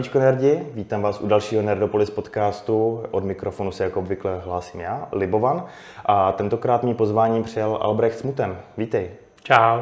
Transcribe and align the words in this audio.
Zdravíčko 0.00 0.18
nerdi, 0.18 0.66
vítám 0.74 1.02
vás 1.02 1.20
u 1.20 1.26
dalšího 1.26 1.62
Nerdopolis 1.62 2.10
podcastu. 2.10 3.02
Od 3.10 3.24
mikrofonu 3.24 3.72
se 3.72 3.84
jako 3.84 3.98
obvykle 3.98 4.40
hlásím 4.44 4.80
já, 4.80 5.08
Libovan. 5.12 5.64
A 6.06 6.32
tentokrát 6.32 6.82
mi 6.82 6.94
pozvání 6.94 7.42
přijal 7.42 7.78
Albrecht 7.82 8.18
Smuten. 8.18 8.56
Vítej. 8.76 9.10
Čau. 9.42 9.80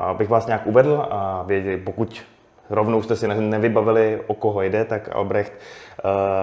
Abych 0.00 0.28
vás 0.28 0.46
nějak 0.46 0.66
uvedl 0.66 1.06
a 1.10 1.42
věděli, 1.46 1.76
pokud 1.76 2.22
rovnou 2.70 3.02
jste 3.02 3.16
si 3.16 3.28
nevybavili, 3.28 4.20
o 4.26 4.34
koho 4.34 4.62
jde, 4.62 4.84
tak 4.84 5.08
Albrecht 5.12 5.52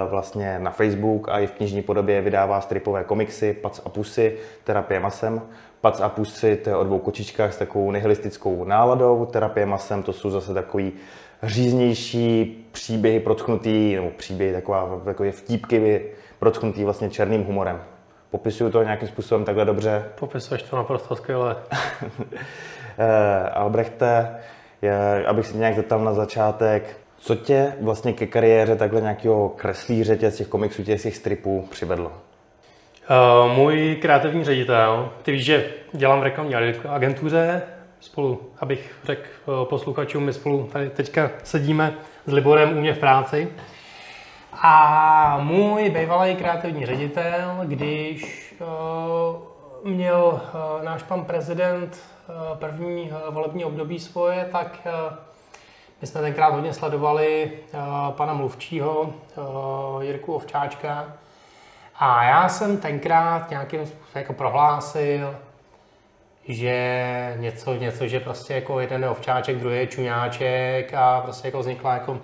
vlastně 0.09 0.59
na 0.59 0.72
Facebook 0.72 1.30
a 1.30 1.39
i 1.39 1.48
v 1.48 1.52
knižní 1.52 1.81
podobě 1.81 2.22
vydává 2.22 2.61
stripové 2.61 3.03
komiksy 3.03 3.53
Pac 3.53 3.81
a 3.86 3.89
pusy, 3.89 4.38
terapie 4.64 5.00
masem. 5.00 5.41
Pac 5.81 6.02
a 6.02 6.09
pusy, 6.09 6.55
to 6.55 6.70
je 6.70 6.75
o 6.75 6.84
dvou 6.84 7.00
kočičkách 7.00 7.53
s 7.53 7.58
takovou 7.58 7.91
nihilistickou 7.91 8.64
náladou, 8.64 9.25
terapie 9.25 9.66
masem, 9.66 10.03
to 10.03 10.14
jsou 10.14 10.30
zase 10.30 10.53
takový 10.53 10.94
říznější 11.43 12.55
příběhy 12.71 13.20
protchnutý, 13.20 13.95
nebo 13.95 14.09
příběhy 14.09 14.53
taková, 14.53 15.02
takové 15.05 15.31
vtípky 15.31 16.02
protchnutý 16.39 16.84
vlastně 16.84 17.09
černým 17.09 17.43
humorem. 17.43 17.81
Popisuju 18.31 18.70
to 18.70 18.84
nějakým 18.84 19.07
způsobem 19.07 19.45
takhle 19.45 19.66
dobře? 19.66 20.05
Popisuješ 20.20 20.63
to 20.63 20.75
naprosto 20.75 21.16
skvěle. 21.16 21.55
Eh, 23.02 23.49
Albrechte, 23.49 24.38
je, 24.81 25.25
abych 25.25 25.47
se 25.47 25.58
nějak 25.58 25.75
zeptal 25.75 26.03
na 26.03 26.14
začátek, 26.14 26.97
co 27.17 27.36
tě 27.36 27.73
vlastně 27.81 28.14
ke 28.14 28.27
kariéře 28.27 28.75
takhle 28.75 29.02
nějakého 29.02 29.49
kreslíře 29.49 30.17
těch, 30.17 30.36
těch 30.36 30.47
komiksů, 30.47 30.83
těch, 30.83 31.02
těch 31.02 31.16
stripů 31.16 31.67
přivedlo? 31.71 32.11
Uh, 33.09 33.53
můj 33.53 33.97
kreativní 34.02 34.44
ředitel, 34.44 35.11
ty 35.23 35.31
víš, 35.31 35.45
že 35.45 35.66
dělám 35.94 36.19
v 36.19 36.23
reklamní 36.23 36.55
agentuře, 36.89 37.61
spolu, 38.00 38.42
abych 38.59 38.95
řekl 39.03 39.22
uh, 39.45 39.66
posluchačům, 39.66 40.23
my 40.23 40.33
spolu 40.33 40.69
tady 40.73 40.89
teďka 40.89 41.30
sedíme 41.44 41.94
s 42.25 42.33
Liborem 42.33 42.78
u 42.78 42.80
mě 42.80 42.94
v 42.94 43.00
práci. 43.00 43.52
A 44.53 45.39
můj 45.44 45.89
bývalý 45.89 46.36
kreativní 46.36 46.86
ředitel, 46.86 47.55
když 47.64 48.55
uh, 48.61 49.92
měl 49.92 50.42
uh, 50.77 50.83
náš 50.83 51.03
pan 51.03 51.25
prezident 51.25 52.00
uh, 52.27 52.58
první 52.58 53.11
volební 53.30 53.66
období 53.66 54.00
svoje, 54.00 54.45
tak 54.52 54.88
my 56.02 56.08
jsme 56.08 56.22
tenkrát 56.22 56.53
hodně 56.53 56.73
sledovali 56.73 57.52
pana 58.11 58.33
mluvčího 58.33 59.14
Jirku 60.02 60.33
Ovčáčka, 60.33 61.14
a 62.00 62.23
já 62.23 62.50
jsem 62.50 62.77
tenkrát 62.77 63.50
nějakým 63.50 63.86
způsobem 63.86 64.05
jako 64.16 64.33
prohlásil, 64.33 65.36
že 66.50 67.33
něco, 67.38 67.73
něco, 67.73 68.08
že 68.08 68.19
prostě 68.19 68.53
jako 68.53 68.80
jeden 68.80 69.03
je 69.03 69.09
ovčáček, 69.09 69.58
druhý 69.58 69.78
je 69.78 69.88
čuňáček 69.88 70.94
a 70.94 71.22
prostě 71.22 71.47
jako 71.47 71.59
vznikla 71.59 71.94
jako 71.94 72.17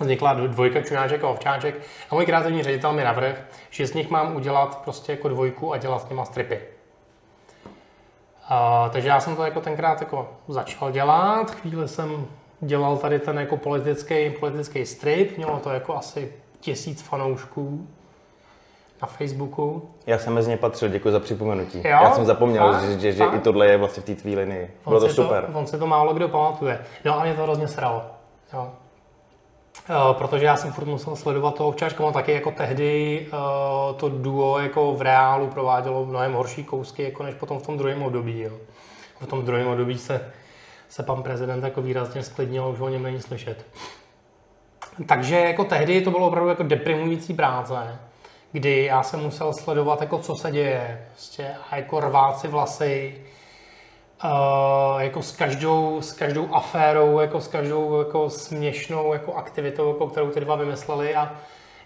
vznikla 0.00 0.34
dvojka 0.34 0.82
čuňáček 0.82 1.24
a 1.24 1.28
ovčáček. 1.28 1.74
A 2.10 2.14
můj 2.14 2.26
kreativní 2.26 2.62
ředitel 2.62 2.92
mi 2.92 3.04
navrh, 3.04 3.42
že 3.70 3.86
z 3.86 3.94
nich 3.94 4.10
mám 4.10 4.36
udělat 4.36 4.80
prostě 4.84 5.12
jako 5.12 5.28
dvojku 5.28 5.72
a 5.72 5.76
dělat 5.76 6.02
s 6.02 6.08
nima 6.08 6.24
stripy. 6.24 6.60
A, 8.48 8.88
takže 8.92 9.08
já 9.08 9.20
jsem 9.20 9.36
to 9.36 9.44
jako 9.44 9.60
tenkrát 9.60 10.00
jako 10.00 10.28
začal 10.48 10.90
dělat, 10.90 11.50
chvíli 11.50 11.88
jsem 11.88 12.26
dělal 12.60 12.96
tady 12.96 13.18
ten 13.18 13.38
jako 13.38 13.56
politický, 13.56 14.30
politický 14.30 14.86
strip, 14.86 15.36
mělo 15.36 15.58
to 15.58 15.70
jako 15.70 15.96
asi 15.96 16.32
tisíc 16.60 17.02
fanoušků 17.02 17.88
na 19.02 19.08
Facebooku. 19.08 19.90
Já 20.06 20.18
jsem 20.18 20.34
mezi 20.34 20.50
ně 20.50 20.56
patřil, 20.56 20.88
děkuji 20.88 21.12
za 21.12 21.20
připomenutí. 21.20 21.78
Jo? 21.78 21.84
Já 21.84 22.10
jsem 22.10 22.24
zapomněl, 22.24 22.72
fakt, 22.72 22.82
že, 22.82 22.98
že, 23.00 23.12
že 23.12 23.24
i 23.24 23.38
tohle 23.38 23.66
je 23.66 23.76
vlastně 23.76 24.02
v 24.02 24.06
té 24.06 24.14
tvý 24.14 24.36
linii. 24.36 24.70
Bylo 24.88 25.00
to 25.00 25.08
super. 25.08 25.44
To, 25.52 25.58
on 25.58 25.66
si 25.66 25.78
to 25.78 25.86
málo 25.86 26.14
kdo 26.14 26.28
pamatuje. 26.28 26.80
No 27.04 27.20
a 27.20 27.24
mě 27.24 27.34
to 27.34 27.42
hrozně 27.42 27.68
sralo. 27.68 28.02
Jo. 28.52 28.70
Uh, 29.90 30.12
protože 30.12 30.46
já 30.46 30.56
jsem 30.56 30.72
furt 30.72 30.84
musel 30.84 31.16
sledovat 31.16 31.54
toho 31.54 31.68
ovčáčka, 31.68 32.04
on 32.04 32.12
taky 32.12 32.32
jako 32.32 32.50
tehdy 32.50 33.26
uh, 33.32 33.96
to 33.96 34.08
duo 34.08 34.58
jako 34.58 34.92
v 34.92 35.02
reálu 35.02 35.46
provádělo 35.46 36.06
mnohem 36.06 36.32
horší 36.32 36.64
kousky, 36.64 37.02
jako 37.02 37.22
než 37.22 37.34
potom 37.34 37.58
v 37.58 37.66
tom 37.66 37.78
druhém 37.78 38.02
období. 38.02 38.40
Jo. 38.40 38.52
V 39.20 39.26
tom 39.26 39.44
druhém 39.44 39.66
období 39.66 39.98
se, 39.98 40.32
se 40.88 41.02
pan 41.02 41.22
prezident 41.22 41.64
jako 41.64 41.82
výrazně 41.82 42.22
sklidnil, 42.22 42.68
už 42.68 42.80
o 42.80 42.88
něm 42.88 43.02
není 43.02 43.20
slyšet. 43.20 43.66
Takže 45.06 45.36
jako 45.40 45.64
tehdy 45.64 46.00
to 46.00 46.10
bylo 46.10 46.26
opravdu 46.26 46.48
jako 46.48 46.62
deprimující 46.62 47.34
práce 47.34 47.98
kdy 48.56 48.84
já 48.84 49.02
jsem 49.02 49.20
musel 49.20 49.52
sledovat, 49.52 50.00
jako 50.00 50.18
co 50.18 50.34
se 50.34 50.50
děje, 50.50 51.06
prostě, 51.12 51.50
a 51.70 51.76
jako 51.76 52.00
rvát 52.00 52.38
si 52.38 52.48
vlasy, 52.48 53.14
uh, 54.24 55.00
jako 55.00 55.22
s 55.22 55.32
každou, 55.32 56.00
s 56.02 56.12
každou 56.12 56.48
aférou, 56.54 57.20
jako 57.20 57.40
s 57.40 57.48
každou 57.48 57.98
jako 57.98 58.30
směšnou 58.30 59.12
jako 59.12 59.34
aktivitou, 59.34 59.88
jako 59.88 60.06
kterou 60.06 60.30
ty 60.30 60.40
dva 60.40 60.56
vymysleli 60.56 61.14
a 61.14 61.32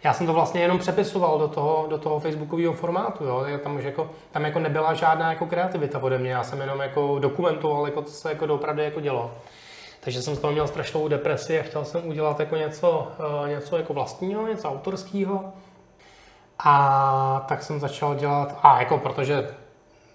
já 0.04 0.12
jsem 0.12 0.26
to 0.26 0.32
vlastně 0.32 0.60
jenom 0.60 0.78
přepisoval 0.78 1.38
do 1.38 1.48
toho, 1.48 1.86
do 1.90 1.98
toho 1.98 2.20
facebookového 2.20 2.72
formátu, 2.72 3.24
jo. 3.24 3.44
Tam, 3.62 3.76
už 3.76 3.84
jako, 3.84 4.10
tam 4.30 4.44
jako 4.44 4.58
nebyla 4.58 4.94
žádná 4.94 5.30
jako 5.30 5.46
kreativita 5.46 6.02
ode 6.02 6.18
mě, 6.18 6.30
já 6.30 6.44
jsem 6.44 6.60
jenom 6.60 6.80
jako 6.80 7.18
dokumentoval, 7.18 7.86
jako 7.86 8.02
to 8.02 8.10
se 8.10 8.28
jako 8.28 8.46
doopravdy 8.46 8.84
jako 8.84 9.00
dělo. 9.00 9.30
Takže 10.00 10.22
jsem 10.22 10.34
z 10.34 10.38
toho 10.38 10.52
měl 10.52 10.68
strašnou 10.68 11.08
depresi 11.08 11.60
a 11.60 11.62
chtěl 11.62 11.84
jsem 11.84 12.08
udělat 12.08 12.40
jako 12.40 12.56
něco, 12.56 13.08
uh, 13.42 13.48
něco 13.48 13.76
jako 13.76 13.94
vlastního, 13.94 14.46
něco 14.46 14.68
autorského. 14.68 15.52
A 16.64 17.44
tak 17.48 17.62
jsem 17.62 17.80
začal 17.80 18.14
dělat, 18.14 18.58
a 18.62 18.80
jako 18.80 18.98
protože 18.98 19.48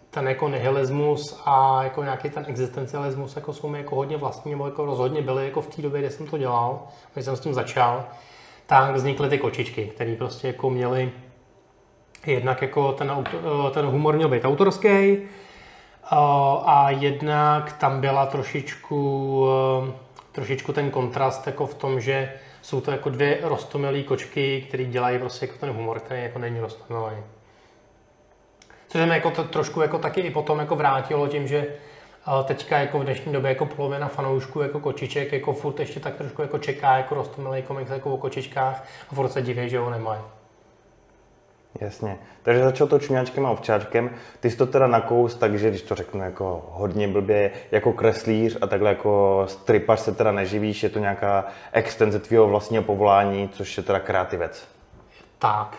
ten 0.10 0.28
jako 0.28 0.50
nihilismus 0.50 1.42
a 1.46 1.84
jako 1.84 2.04
nějaký 2.04 2.30
ten 2.30 2.46
existencialismus 2.48 3.36
jako 3.36 3.54
jsou 3.54 3.70
mi 3.70 3.78
jako 3.78 3.96
hodně 3.96 4.18
vlastní, 4.18 4.52
nebo 4.52 4.66
jako 4.66 4.86
rozhodně 4.86 5.22
byly 5.22 5.46
jako 5.46 5.62
v 5.62 5.76
té 5.76 5.82
době, 5.82 6.00
kdy 6.00 6.10
jsem 6.10 6.28
to 6.28 6.38
dělal, 6.38 6.80
když 7.14 7.26
jsem 7.26 7.36
s 7.36 7.40
tím 7.40 7.54
začal, 7.54 8.04
tak 8.66 8.96
vznikly 8.96 9.30
ty 9.30 9.38
kočičky, 9.38 9.86
které 9.86 10.16
prostě 10.16 10.48
jako 10.48 10.70
měly 10.70 11.12
jednak 12.26 12.62
jako 12.62 12.92
ten, 12.92 13.24
ten 13.72 13.86
humor 13.86 14.16
měl 14.16 14.30
být 14.30 14.46
autorský 14.46 15.18
a 16.66 16.88
jednak 16.90 17.74
tam 17.74 18.02
byla 18.02 18.26
trošičku, 18.26 19.46
trošičku 20.32 20.74
ten 20.74 20.92
kontrast 20.92 21.48
jako 21.48 21.66
v 21.68 21.74
tom, 21.74 22.00
že 22.00 22.34
jsou 22.66 22.82
to 22.82 22.92
jako 22.92 23.10
dvě 23.10 23.38
rostomilé 23.42 24.04
kočky, 24.04 24.66
které 24.68 24.86
dělají 24.86 25.20
prostě 25.20 25.46
jako 25.46 25.58
ten 25.58 25.70
humor, 25.70 26.00
který 26.00 26.24
jako 26.24 26.40
není 26.40 26.60
rostomilý. 26.60 27.16
Což 28.88 29.02
se 29.02 29.08
jako 29.08 29.32
to, 29.32 29.44
trošku 29.44 29.82
jako 29.82 29.98
taky 29.98 30.22
i 30.22 30.32
potom 30.32 30.60
jako 30.60 30.76
vrátilo 30.76 31.28
tím, 31.28 31.48
že 31.48 31.68
teďka 32.44 32.78
jako 32.78 33.00
v 33.00 33.04
dnešní 33.04 33.34
době 33.34 33.50
jako 33.50 33.66
polovina 33.66 34.08
fanoušků 34.08 34.62
jako 34.62 34.80
kočiček 34.80 35.34
jako 35.34 35.54
furt 35.54 35.80
ještě 35.80 36.00
tak 36.00 36.16
trošku 36.16 36.42
jako 36.42 36.58
čeká 36.58 36.98
jako 36.98 37.16
rostomilý 37.16 37.62
komiks 37.62 37.92
jako 37.92 38.14
o 38.14 38.18
kočičkách 38.18 38.88
a 39.12 39.16
furt 39.16 39.30
se 39.30 39.42
diví, 39.42 39.70
že 39.70 39.80
ho 39.80 39.90
nemají. 39.90 40.22
Jasně. 41.82 42.18
Takže 42.44 42.64
začal 42.64 42.88
to 42.88 43.00
čuňáčkem 43.00 43.46
a 43.46 43.52
ovčáčkem. 43.52 44.10
Ty 44.40 44.52
jsi 44.52 44.58
to 44.58 44.66
teda 44.66 44.88
nakous, 44.88 45.36
takže 45.36 45.70
když 45.70 45.82
to 45.82 45.96
řeknu 45.96 46.22
jako 46.22 46.70
hodně 46.72 47.08
blbě, 47.08 47.52
jako 47.72 47.94
kreslíř 47.94 48.58
a 48.62 48.68
takhle 48.68 48.90
jako 48.90 49.44
stripař 49.48 50.00
se 50.00 50.12
teda 50.12 50.32
neživíš, 50.32 50.84
je 50.84 50.90
to 50.90 51.00
nějaká 51.00 51.46
extenze 51.72 52.20
tvého 52.20 52.48
vlastního 52.48 52.84
povolání, 52.84 53.50
což 53.50 53.78
je 53.78 53.84
teda 53.84 54.00
kreativec. 54.00 54.68
Tak. 55.40 55.78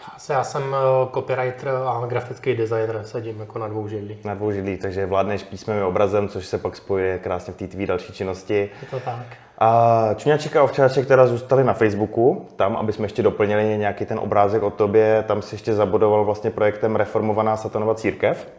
Já, 0.00 0.34
já 0.34 0.44
jsem 0.44 0.62
eh, 0.74 1.08
copywriter 1.14 1.68
a 1.68 2.06
grafický 2.06 2.54
designer, 2.54 3.00
sedím 3.04 3.40
jako 3.40 3.58
na 3.58 3.68
dvou 3.68 3.88
židlí. 3.88 4.18
Na 4.24 4.34
dvou 4.34 4.52
židlí, 4.52 4.76
takže 4.76 5.06
vládneš 5.06 5.42
písmem 5.42 5.84
obrazem, 5.84 6.28
což 6.28 6.46
se 6.46 6.58
pak 6.58 6.76
spojuje 6.76 7.18
krásně 7.18 7.52
v 7.52 7.56
té 7.56 7.66
tvý 7.66 7.86
další 7.86 8.12
činnosti. 8.12 8.70
Je 8.82 8.88
to 8.90 9.00
tak. 9.00 9.26
A 9.58 10.10
Čuňáček 10.16 10.56
a 10.56 10.62
Ovčáček 10.62 11.06
teda 11.06 11.26
zůstali 11.26 11.64
na 11.64 11.72
Facebooku, 11.72 12.46
tam, 12.56 12.76
aby 12.76 12.92
jsme 12.92 13.04
ještě 13.04 13.22
doplnili 13.22 13.78
nějaký 13.78 14.06
ten 14.06 14.18
obrázek 14.18 14.62
o 14.62 14.70
tobě, 14.70 15.24
tam 15.28 15.42
si 15.42 15.54
ještě 15.54 15.74
zabudoval 15.74 16.24
vlastně 16.24 16.50
projektem 16.50 16.96
Reformovaná 16.96 17.56
satanova 17.56 17.94
církev. 17.94 18.52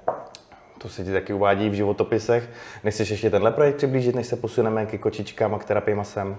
To 0.78 0.90
se 0.90 1.04
ti 1.04 1.12
taky 1.12 1.34
uvádí 1.34 1.70
v 1.70 1.74
životopisech. 1.74 2.50
Nechceš 2.84 3.10
ještě 3.10 3.30
tenhle 3.30 3.52
projekt 3.52 3.76
přiblížit, 3.76 4.16
než 4.16 4.28
se 4.28 4.36
posuneme 4.36 4.86
k 4.86 5.00
kočičkám 5.00 5.56
a 5.56 5.60
k 5.60 5.66
terapii 5.66 5.96
masem? 5.96 6.36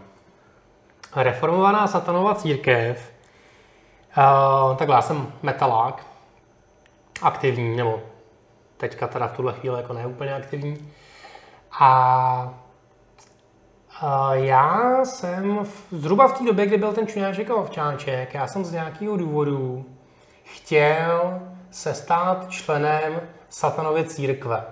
Reformovaná 1.17 1.87
satanova 1.87 2.35
církev. 2.35 3.12
Uh, 4.19 4.76
takhle, 4.76 4.97
já 4.97 5.03
jsem 5.03 5.32
metalák, 5.43 6.06
aktivní, 7.23 7.76
nebo 7.76 8.00
teďka 8.76 9.09
teda 9.09 9.29
v 9.29 9.37
tuhle 9.37 9.53
chvíli 9.53 9.76
jako 9.76 9.93
neúplně 9.93 10.35
aktivní. 10.35 10.93
A 11.81 12.55
já 14.32 15.00
jsem 15.05 15.64
v, 15.64 15.87
zhruba 15.91 16.29
v 16.29 16.38
té 16.38 16.44
době, 16.44 16.67
kdy 16.67 16.79
byl 16.79 16.93
ten 16.93 17.06
čuňáček 17.06 17.50
a 17.50 17.55
ovčáček, 17.55 18.35
já 18.35 18.47
jsem 18.47 18.64
z 18.64 18.73
nějakého 18.73 19.17
důvodu 19.17 19.85
chtěl 20.44 21.41
se 21.70 21.94
stát 21.94 22.50
členem 22.50 23.20
satanovy 23.49 24.05
církve. 24.05 24.64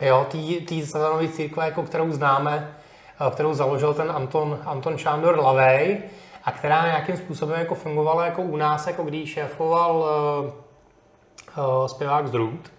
Jo, 0.00 0.26
té 0.68 0.86
satanovy 0.86 1.28
církve, 1.28 1.64
jako 1.64 1.82
kterou 1.82 2.12
známe, 2.12 2.74
eh, 3.26 3.30
kterou 3.30 3.54
založil 3.54 3.94
ten 3.94 4.10
Anton, 4.10 4.58
Anton 4.64 4.98
Šándor 4.98 5.38
Lavej 5.38 6.02
a 6.50 6.52
která 6.52 6.86
nějakým 6.86 7.16
způsobem 7.16 7.60
jako 7.60 7.74
fungovala 7.74 8.24
jako 8.24 8.42
u 8.42 8.56
nás, 8.56 8.86
jako 8.86 9.02
když 9.02 9.32
šéfoval 9.32 9.96
uh, 11.56 11.64
uh, 11.64 11.86
zpěvák 11.86 12.28
z 12.28 12.34
Růd 12.34 12.70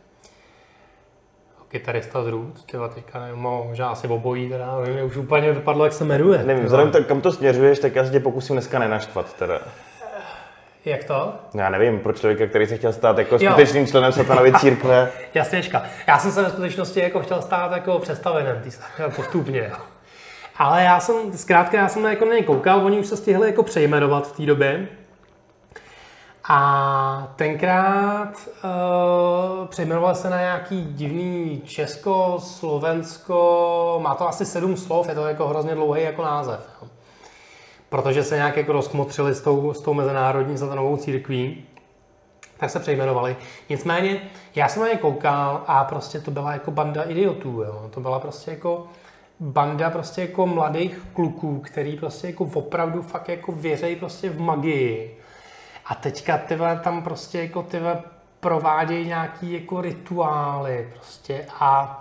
kytarista 1.68 2.24
z 2.24 2.28
Roots, 2.28 2.64
tyva 2.64 2.88
teďka 2.88 3.20
nevím, 3.20 3.36
možná 3.40 3.90
asi 3.90 4.08
obojí, 4.08 4.50
teda 4.50 4.80
nevím, 4.86 5.06
už 5.06 5.18
úplně 5.18 5.52
vypadlo, 5.52 5.86
jak 5.86 5.94
se 5.94 6.04
jmenuje. 6.04 6.38
Nevím, 6.38 6.56
tyva. 6.56 6.66
vzhledem 6.66 6.92
to, 6.92 7.04
kam 7.04 7.22
to 7.22 7.32
směřuješ, 7.32 7.80
tak 7.80 7.96
já 7.96 8.06
se 8.06 8.12
tě 8.12 8.20
pokusím 8.20 8.56
dneska 8.56 8.80
nenaštvat 8.80 9.34
teda. 9.34 9.60
Jak 10.86 11.04
to? 11.04 11.34
Já 11.54 11.70
nevím, 11.70 12.00
pro 12.00 12.14
člověka, 12.14 12.48
který 12.48 12.68
se 12.68 12.78
chtěl 12.78 12.94
stát 12.94 13.18
jako 13.18 13.38
Jo. 13.40 13.52
skutečným 13.52 13.88
členem 13.88 14.12
satanovy 14.12 14.54
církve. 14.54 15.12
Jasněčka. 15.34 15.84
Já 16.08 16.20
jsem 16.20 16.32
se 16.32 16.44
ve 16.44 16.50
skutečnosti 16.50 17.00
jako 17.00 17.20
chtěl 17.20 17.42
stát 17.42 17.72
jako 17.72 18.00
představenem 18.00 18.62
postupně. 19.16 19.72
Ale 20.58 20.84
já 20.84 21.00
jsem, 21.00 21.38
zkrátka, 21.38 21.78
já 21.78 21.88
jsem 21.88 22.06
jako 22.06 22.26
na 22.26 22.34
ně 22.34 22.44
koukal, 22.44 22.86
oni 22.86 23.00
už 23.00 23.08
se 23.08 23.18
stihli 23.18 23.48
jako 23.48 23.64
přejmenovat 23.64 24.28
v 24.28 24.38
té 24.38 24.46
době. 24.46 24.88
A 26.50 27.34
tenkrát 27.36 28.34
uh, 28.64 29.68
přejmenoval 29.68 30.16
se 30.16 30.30
na 30.30 30.40
nějaký 30.40 30.84
divný 30.84 31.62
Česko, 31.66 32.38
Slovensko, 32.40 34.00
má 34.04 34.16
to 34.16 34.28
asi 34.28 34.46
sedm 34.46 34.78
slov, 34.78 35.10
je 35.10 35.16
to 35.16 35.28
jako 35.28 35.48
hrozně 35.48 35.76
dlouhý 35.76 36.04
jako 36.04 36.22
název. 36.22 36.70
Jo. 36.82 36.88
Protože 37.90 38.24
se 38.24 38.36
nějak 38.36 38.58
jako 38.58 38.74
rozkmotřili 38.74 39.36
s 39.36 39.42
tou, 39.42 39.74
s 39.74 39.82
tou 39.82 39.94
mezinárodní 39.94 40.58
satanovou 40.58 40.98
církví 40.98 41.66
tak 42.62 42.70
se 42.70 42.80
přejmenovali. 42.80 43.36
Nicméně, 43.70 44.22
já 44.56 44.68
jsem 44.68 44.82
na 44.82 44.88
ně 44.90 44.96
koukal 44.96 45.64
a 45.68 45.84
prostě 45.84 46.20
to 46.20 46.32
byla 46.32 46.54
jako 46.54 46.72
banda 46.72 47.04
idiotů, 47.04 47.62
jo. 47.62 47.90
To 47.94 48.00
byla 48.00 48.20
prostě 48.20 48.52
jako 48.52 48.88
banda 49.42 49.90
prostě 49.90 50.22
jako 50.22 50.48
mladých 50.48 51.02
kluků, 51.14 51.60
který 51.60 51.98
prostě 51.98 52.28
jako 52.28 52.50
opravdu 52.54 53.02
fakt 53.02 53.30
jako 53.30 53.52
věřejí 53.52 53.96
prostě 53.96 54.30
v 54.30 54.40
magii. 54.40 55.18
A 55.86 55.96
teďka 55.96 56.38
tyhle 56.38 56.80
tam 56.80 57.04
prostě 57.04 57.42
jako 57.42 57.64
tyhle 57.64 58.02
provádějí 58.40 59.08
nějaký 59.08 59.54
jako 59.54 59.82
rituály 59.82 60.90
prostě 60.94 61.46
a 61.60 61.98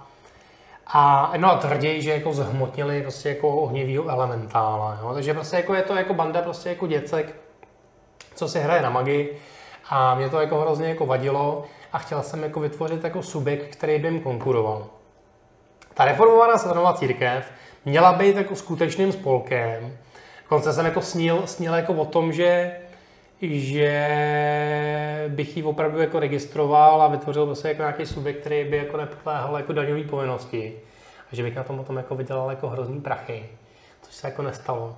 a 0.93 1.33
no 1.37 1.53
a 1.53 1.57
tvrdí, 1.57 2.03
že 2.03 2.11
jako 2.11 2.33
zhmotnili 2.33 3.03
prostě 3.03 3.29
jako 3.29 3.49
ohnivýho 3.49 4.09
elementála, 4.09 4.99
jo? 5.03 5.15
takže 5.15 5.35
prostě 5.35 5.57
jako 5.57 5.75
je 5.75 5.83
to 5.83 5.95
jako 5.95 6.15
banda 6.15 6.43
prostě 6.43 6.69
jako 6.69 6.87
děcek, 6.87 7.37
co 8.35 8.49
si 8.49 8.61
hraje 8.61 8.83
na 8.83 8.91
magii 8.91 9.39
a 9.89 10.15
mě 10.15 10.29
to 10.29 10.41
jako 10.41 10.61
hrozně 10.61 10.89
jako 10.89 11.07
vadilo 11.07 11.65
a 11.93 11.99
chtěl 11.99 12.23
jsem 12.23 12.43
jako 12.43 12.61
vytvořit 12.61 13.05
jako 13.05 13.23
subjekt, 13.23 13.77
který 13.77 13.99
by 13.99 14.09
jim 14.09 14.21
konkuroval. 14.21 14.87
Ta 15.95 16.05
reformovaná 16.05 16.59
satanová 16.59 16.93
církev 16.93 17.53
měla 17.85 18.13
být 18.13 18.37
jako 18.37 18.57
skutečným 18.57 19.13
spolkem. 19.13 19.97
Dokonce 20.43 20.73
jsem 20.73 20.85
jako 20.85 21.01
snil, 21.01 21.43
snil 21.47 21.75
jako 21.75 21.93
o 21.93 22.05
tom, 22.05 22.33
že 22.33 22.77
že 23.43 24.09
bych 25.29 25.57
ji 25.57 25.63
opravdu 25.63 26.01
jako 26.01 26.21
registroval 26.21 27.03
a 27.03 27.09
vytvořil 27.09 27.47
prostě 27.47 27.69
jako 27.69 27.83
nějaký 27.83 28.07
subjekt, 28.07 28.41
který 28.41 28.65
by 28.65 28.77
jako 28.77 28.97
nepodléhal 28.97 29.57
jako 29.57 29.73
daňové 29.73 30.05
povinnosti. 30.05 30.73
A 31.33 31.37
že 31.37 31.43
bych 31.43 31.57
na 31.57 31.63
tom 31.63 31.77
potom 31.77 31.97
jako 31.97 32.15
vydělal 32.15 32.51
jako 32.51 32.69
hrozný 32.69 33.01
prachy, 33.01 33.47
což 34.03 34.15
se 34.15 34.27
jako 34.27 34.43
nestalo. 34.43 34.97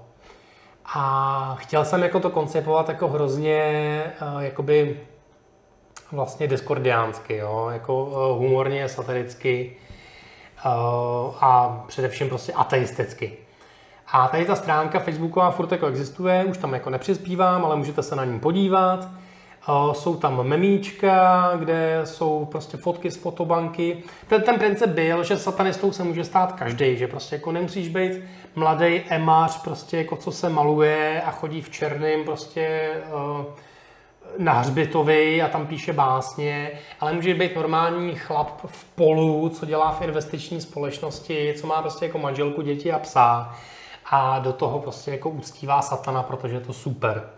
A 0.95 1.57
chtěl 1.61 1.85
jsem 1.85 2.03
jako 2.03 2.21
to 2.21 2.31
koncipovat 2.31 2.89
jako 2.89 3.09
hrozně 3.09 4.05
uh, 4.35 4.41
jakoby 4.41 5.01
vlastně 6.13 6.47
diskordiánsky, 6.47 7.37
jo? 7.37 7.69
jako 7.73 8.05
uh, 8.05 8.39
humorně, 8.39 8.89
satiricky 8.89 9.77
a 11.41 11.83
především 11.87 12.29
prostě 12.29 12.53
ateisticky. 12.53 13.33
A 14.13 14.29
tady 14.29 14.45
ta 14.45 14.55
stránka 14.55 14.99
Facebooková 14.99 15.51
furt 15.51 15.73
jako 15.73 15.87
existuje, 15.87 16.45
už 16.45 16.59
tam 16.59 16.75
jako 16.75 16.91
nepřispívám, 16.91 17.65
ale 17.65 17.77
můžete 17.77 18.03
se 18.03 18.17
na 18.17 18.25
ní 18.25 18.41
podívat. 18.41 19.09
Uh, 19.69 19.93
Jsou 19.93 20.17
tam 20.17 20.47
memíčka, 20.47 21.51
kde 21.59 22.01
jsou 22.05 22.45
prostě 22.45 22.77
fotky 22.77 23.11
z 23.11 23.17
fotobanky. 23.17 24.03
Ten, 24.27 24.43
ten 24.43 24.59
princip 24.59 24.91
byl, 24.91 25.25
že 25.25 25.39
satanistou 25.39 25.93
se 25.93 26.05
může 26.05 26.25
stát 26.25 26.53
každý, 26.53 26.97
že 26.97 27.07
prostě 27.07 27.35
jako 27.35 27.53
nemusíš 27.53 27.89
být 27.89 28.13
mladý 28.55 29.01
emář, 29.09 29.63
prostě 29.63 29.97
jako 29.97 30.17
co 30.17 30.33
se 30.33 30.49
maluje 30.49 31.23
a 31.27 31.31
chodí 31.31 31.63
v 31.63 31.71
černém 31.71 32.25
prostě 32.25 32.91
uh, 33.15 33.45
na 34.39 34.53
hřbitovi 34.53 35.43
a 35.43 35.49
tam 35.49 35.67
píše 35.67 35.93
básně, 35.93 36.71
ale 37.01 37.13
může 37.13 37.35
být 37.35 37.57
normální 37.57 38.15
chlap 38.15 38.61
v 38.67 38.85
polu, 38.85 39.49
co 39.49 39.67
dělá 39.67 39.93
v 39.93 40.03
investiční 40.03 40.61
společnosti, 40.61 41.55
co 41.61 41.67
má 41.67 41.83
prostě 41.83 42.05
jako 42.05 42.19
manželku, 42.19 42.63
děti 42.63 42.93
a 42.93 42.99
psa 42.99 43.55
a 44.11 44.39
do 44.39 44.53
toho 44.53 44.79
prostě 44.79 45.11
jako 45.11 45.31
uctívá 45.31 45.83
satana, 45.83 46.23
protože 46.23 46.55
je 46.55 46.61
to 46.61 46.73
super. 46.73 47.29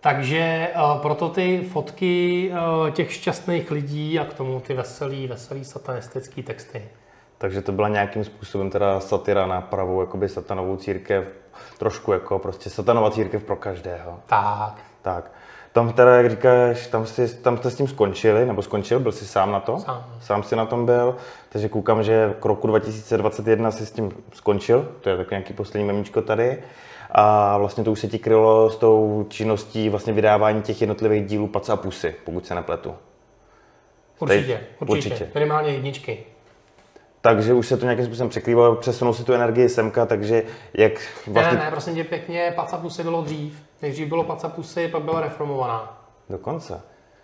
Takže 0.00 0.68
uh, 0.76 1.00
proto 1.02 1.28
ty 1.28 1.68
fotky 1.72 2.50
uh, 2.50 2.90
těch 2.90 3.12
šťastných 3.12 3.70
lidí 3.70 4.18
a 4.18 4.24
k 4.24 4.34
tomu 4.34 4.60
ty 4.60 4.74
veselý, 4.74 5.26
veselý 5.26 5.64
satanistický 5.64 6.42
texty. 6.42 6.88
Takže 7.38 7.62
to 7.62 7.72
byla 7.72 7.88
nějakým 7.88 8.24
způsobem 8.24 8.70
teda 8.70 9.00
satira 9.00 9.46
na 9.46 9.60
pravou 9.60 10.00
jakoby 10.00 10.28
satanovou 10.28 10.76
církev, 10.76 11.24
trošku 11.78 12.12
jako 12.12 12.38
prostě 12.38 12.70
satanová 12.70 13.10
církev 13.10 13.44
pro 13.44 13.56
každého. 13.56 14.20
Tak. 14.26 14.74
Tak. 15.02 15.32
Tam 15.76 15.92
teda, 15.92 16.16
jak 16.16 16.30
říkáš, 16.30 16.86
tam, 16.86 17.06
jsi, 17.06 17.36
tam 17.36 17.56
jste 17.56 17.70
s 17.70 17.74
tím 17.74 17.88
skončili, 17.88 18.46
nebo 18.46 18.62
skončil, 18.62 19.00
byl 19.00 19.12
jsi 19.12 19.26
sám 19.26 19.52
na 19.52 19.60
to? 19.60 19.78
Sám. 19.78 20.06
Sám 20.20 20.42
jsi 20.42 20.56
na 20.56 20.66
tom 20.66 20.86
byl, 20.86 21.16
takže 21.48 21.68
koukám, 21.68 22.02
že 22.02 22.34
k 22.40 22.44
roku 22.44 22.66
2021 22.66 23.70
jsi 23.70 23.86
s 23.86 23.90
tím 23.90 24.12
skončil, 24.32 24.88
to 25.00 25.08
je 25.08 25.16
tak 25.16 25.30
nějaký 25.30 25.52
poslední 25.52 25.86
memíčko 25.86 26.22
tady. 26.22 26.62
A 27.10 27.58
vlastně 27.58 27.84
to 27.84 27.92
už 27.92 28.00
se 28.00 28.08
ti 28.08 28.18
krylo 28.18 28.70
s 28.70 28.76
tou 28.76 29.26
činností 29.28 29.88
vlastně 29.88 30.12
vydávání 30.12 30.62
těch 30.62 30.80
jednotlivých 30.80 31.26
dílů 31.26 31.46
Pac 31.46 31.68
a 31.68 31.76
Pusy, 31.76 32.14
pokud 32.24 32.46
se 32.46 32.54
nepletu. 32.54 32.94
Určitě, 34.18 34.40
určitě, 34.80 34.92
určitě. 34.92 35.14
určitě. 35.14 35.30
Minimálně 35.34 35.70
jedničky. 35.70 36.24
Takže 37.26 37.54
už 37.54 37.66
se 37.66 37.76
to 37.76 37.84
nějakým 37.84 38.04
způsobem 38.06 38.28
překrývalo, 38.28 38.74
přesunul 38.74 39.14
si 39.14 39.24
tu 39.24 39.32
energii 39.32 39.68
semka, 39.68 40.06
takže 40.06 40.42
jak 40.74 40.92
vlastně... 41.26 41.58
ne, 41.58 41.64
ne, 41.64 41.70
prosím 41.70 41.94
tě 41.94 42.04
pěkně, 42.04 42.52
Pacapusy 42.56 43.02
bylo 43.02 43.22
dřív. 43.22 43.62
Nejdřív 43.82 44.08
bylo 44.08 44.24
Pacapusy, 44.24 44.88
pak 44.88 45.02
byla 45.02 45.20
reformovaná. 45.20 46.02
Dokonce. 46.30 46.80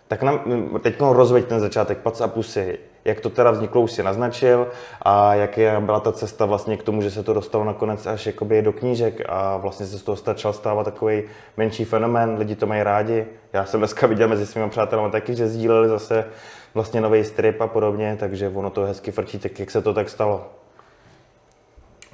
Tak 0.07 0.23
nám 0.23 0.39
teď 0.81 0.95
rozveď 0.99 1.45
ten 1.45 1.59
začátek 1.59 1.97
Pac 1.97 2.21
a 2.21 2.27
Pusy. 2.27 2.79
Jak 3.05 3.19
to 3.19 3.29
teda 3.29 3.51
vzniklo, 3.51 3.81
už 3.81 3.91
si 3.91 4.03
naznačil 4.03 4.67
a 5.01 5.35
jak 5.35 5.57
je, 5.57 5.79
byla 5.79 5.99
ta 5.99 6.11
cesta 6.11 6.45
vlastně 6.45 6.77
k 6.77 6.83
tomu, 6.83 7.01
že 7.01 7.11
se 7.11 7.23
to 7.23 7.33
dostalo 7.33 7.63
nakonec 7.63 8.07
až 8.07 8.25
jakoby 8.25 8.61
do 8.61 8.73
knížek 8.73 9.21
a 9.29 9.57
vlastně 9.57 9.85
se 9.85 9.97
z 9.97 10.03
toho 10.03 10.15
začal 10.15 10.53
stávat 10.53 10.83
takový 10.83 11.23
menší 11.57 11.85
fenomén, 11.85 12.35
lidi 12.37 12.55
to 12.55 12.67
mají 12.67 12.83
rádi. 12.83 13.25
Já 13.53 13.65
jsem 13.65 13.79
dneska 13.79 14.07
viděl 14.07 14.27
mezi 14.27 14.47
svými 14.47 14.69
přáteli 14.69 15.11
taky, 15.11 15.35
že 15.35 15.47
sdíleli 15.47 15.87
zase 15.87 16.25
vlastně 16.73 17.01
nový 17.01 17.23
strip 17.23 17.61
a 17.61 17.67
podobně, 17.67 18.17
takže 18.19 18.49
ono 18.49 18.69
to 18.69 18.81
hezky 18.81 19.11
frčí, 19.11 19.39
tak 19.39 19.59
jak 19.59 19.71
se 19.71 19.81
to 19.81 19.93
tak 19.93 20.09
stalo? 20.09 20.45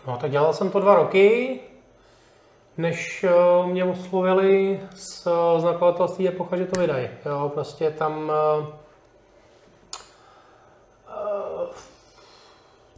No 0.07 0.17
tak 0.17 0.31
dělal 0.31 0.53
jsem 0.53 0.69
to 0.69 0.79
dva 0.79 0.95
roky, 0.95 1.59
než 2.77 3.23
eh, 3.23 3.67
mě 3.67 3.83
oslovili 3.83 4.79
z, 4.95 5.27
z 5.57 5.63
nakladatelství 5.63 6.27
Epocha, 6.27 6.57
že 6.57 6.65
to 6.65 6.81
vydají. 6.81 7.09
Jo, 7.25 7.51
prostě 7.53 7.91
tam... 7.91 8.31
eh, 8.31 8.65
eh, 11.09 11.67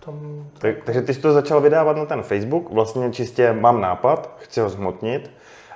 tam 0.06 0.46
Tak, 0.60 0.76
takže 0.84 1.02
ty 1.02 1.14
jsi 1.14 1.22
to 1.22 1.34
začal 1.34 1.62
vydávat 1.62 1.98
na 1.98 2.06
ten 2.06 2.24
Facebook, 2.24 2.70
vlastně 2.70 3.12
čistě 3.12 3.54
mám 3.54 3.82
nápad, 3.82 4.36
chci 4.40 4.60
ho 4.60 4.70
zhmotnit. 4.70 5.32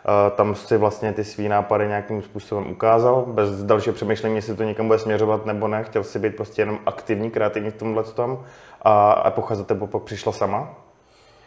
Eh, 0.07 0.31
Tam 0.31 0.55
si 0.55 0.77
vlastně 0.77 1.13
ty 1.13 1.23
svý 1.23 1.49
nápady 1.49 1.87
nějakým 1.87 2.21
způsobem 2.21 2.71
ukázal, 2.71 3.23
bez 3.27 3.63
dalšího 3.63 3.93
přemýšlení, 3.93 4.35
jestli 4.35 4.55
to 4.55 4.63
někam 4.63 4.87
bude 4.87 4.99
směřovat 4.99 5.45
nebo 5.45 5.67
ne. 5.67 5.83
Chtěl 5.83 6.03
si 6.03 6.19
být 6.19 6.35
prostě 6.35 6.61
jenom 6.61 6.79
aktivní, 6.85 7.31
kreativní 7.31 7.71
v 7.71 7.75
tomhle 7.75 8.03
tom. 8.03 8.43
A 8.81 9.23
epocha 9.27 9.55
za 9.55 9.63
tebou 9.63 9.87
pak 9.87 10.03
přišla 10.03 10.31
sama. 10.31 10.69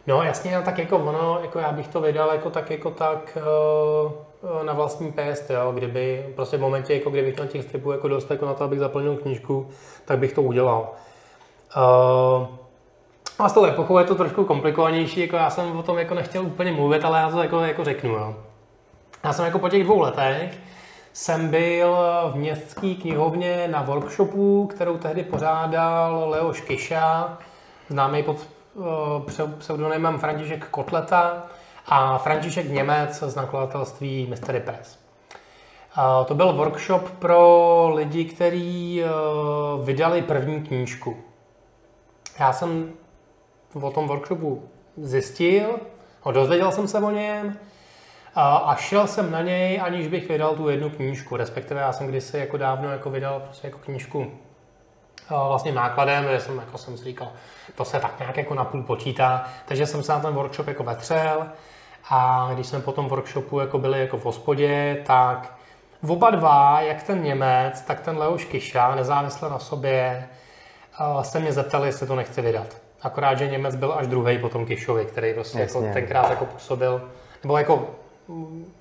No 0.06 0.22
jasně, 0.22 0.56
no, 0.56 0.62
tak 0.62 0.78
jako 0.78 0.98
ono, 0.98 1.38
jako 1.42 1.58
já 1.58 1.72
bych 1.72 1.88
to 1.88 2.00
vydal 2.00 2.32
jako 2.32 2.50
tak, 2.50 2.70
jako 2.70 2.90
tak 2.90 3.38
uh, 4.02 4.62
na 4.62 4.72
vlastní 4.72 5.12
pěst, 5.12 5.50
jo, 5.50 5.72
kdyby, 5.72 6.26
prostě 6.34 6.56
v 6.56 6.60
momentě, 6.60 6.94
jako 6.94 7.10
kdybych 7.10 7.34
měl 7.36 7.46
těch 7.46 7.62
stripů 7.62 7.92
jako 7.92 8.08
dost 8.08 8.30
jako 8.30 8.46
na 8.46 8.54
to, 8.54 8.64
abych 8.64 8.78
zaplnil 8.78 9.16
knížku, 9.16 9.68
tak 10.04 10.18
bych 10.18 10.32
to 10.32 10.42
udělal. 10.42 10.88
A 13.38 13.48
s 13.48 13.52
tou 13.52 13.64
epochou 13.64 13.98
je 13.98 14.04
to 14.04 14.14
trošku 14.14 14.44
komplikovanější, 14.44 15.20
jako 15.20 15.36
já 15.36 15.50
jsem 15.50 15.76
o 15.78 15.82
tom 15.82 15.98
jako 15.98 16.14
nechtěl 16.14 16.42
úplně 16.42 16.72
mluvit, 16.72 17.04
ale 17.04 17.18
já 17.18 17.30
to 17.30 17.42
jako, 17.42 17.60
jako 17.60 17.84
řeknu, 17.84 18.10
jo. 18.10 18.34
Já 19.24 19.32
jsem 19.32 19.44
jako 19.44 19.58
po 19.58 19.68
těch 19.68 19.84
dvou 19.84 20.00
letech 20.00 20.58
jsem 21.12 21.48
byl 21.48 21.96
v 22.32 22.34
městské 22.34 22.94
knihovně 22.94 23.68
na 23.68 23.82
workshopu, 23.82 24.66
kterou 24.66 24.98
tehdy 24.98 25.22
pořádal 25.22 26.24
Leoš 26.28 26.60
Kiša, 26.60 27.38
známý 27.88 28.22
pod 28.22 28.36
eh, 28.76 28.80
pse- 29.20 29.56
pseudonymem 29.58 30.18
František 30.18 30.68
Kotleta 30.68 31.42
a 31.86 32.18
František 32.18 32.70
Němec 32.70 33.22
z 33.22 33.34
nakladatelství 33.34 34.26
Mystery 34.30 34.60
Press. 34.60 34.98
To 36.26 36.34
byl 36.34 36.52
workshop 36.52 37.10
pro 37.10 37.90
lidi, 37.94 38.24
kteří 38.24 39.02
eh, 39.02 39.08
vydali 39.84 40.22
první 40.22 40.62
knížku. 40.62 41.16
Já 42.40 42.52
jsem 42.52 42.92
o 43.80 43.90
tom 43.90 44.08
workshopu 44.08 44.68
zjistil, 44.96 45.80
no, 46.26 46.32
dozvěděl 46.32 46.72
jsem 46.72 46.88
se 46.88 46.98
o 46.98 47.10
něm 47.10 47.58
a, 48.40 48.56
a 48.56 48.74
šel 48.74 49.06
jsem 49.06 49.30
na 49.30 49.42
něj, 49.42 49.80
aniž 49.82 50.08
bych 50.08 50.28
vydal 50.28 50.54
tu 50.54 50.68
jednu 50.68 50.90
knížku, 50.90 51.36
respektive 51.36 51.80
já 51.80 51.92
jsem 51.92 52.06
kdysi 52.06 52.38
jako 52.38 52.56
dávno 52.56 52.90
jako 52.90 53.10
vydal 53.10 53.40
prostě 53.40 53.66
jako 53.66 53.78
knížku 53.78 54.32
vlastně 55.28 55.72
nákladem, 55.72 56.24
že 56.24 56.40
jsem, 56.40 56.58
jako 56.58 56.78
jsem 56.78 56.96
si 56.96 57.04
říkal, 57.04 57.32
to 57.74 57.84
se 57.84 58.00
tak 58.00 58.18
nějak 58.18 58.36
jako 58.36 58.54
napůl 58.54 58.82
počítá, 58.82 59.44
takže 59.64 59.86
jsem 59.86 60.02
se 60.02 60.12
na 60.12 60.20
ten 60.20 60.34
workshop 60.34 60.68
jako 60.68 60.82
vetřel. 60.82 61.46
A 62.10 62.50
když 62.54 62.66
jsme 62.66 62.80
po 62.80 62.92
tom 62.92 63.08
workshopu 63.08 63.60
jako 63.60 63.78
byli 63.78 64.00
jako 64.00 64.18
v 64.18 64.24
hospodě, 64.24 65.02
tak 65.06 65.54
oba 66.08 66.30
dva, 66.30 66.80
jak 66.80 67.02
ten 67.02 67.22
Němec, 67.22 67.80
tak 67.80 68.00
ten 68.00 68.18
Leoš 68.18 68.44
Kiša, 68.44 68.94
nezávisle 68.94 69.50
na 69.50 69.58
sobě, 69.58 70.28
se 71.22 71.40
mě 71.40 71.52
zeptali, 71.52 71.88
jestli 71.88 72.06
to 72.06 72.16
nechci 72.16 72.42
vydat. 72.42 72.76
Akorát, 73.02 73.38
že 73.38 73.48
Němec 73.48 73.76
byl 73.76 73.94
až 73.98 74.06
druhý 74.06 74.38
po 74.38 74.48
tom 74.48 74.66
Kišovi, 74.66 75.04
který 75.04 75.34
prostě 75.34 75.58
jako 75.58 75.82
tenkrát 75.92 76.30
jako 76.30 76.44
působil, 76.44 77.08
nebo 77.42 77.58
jako 77.58 77.88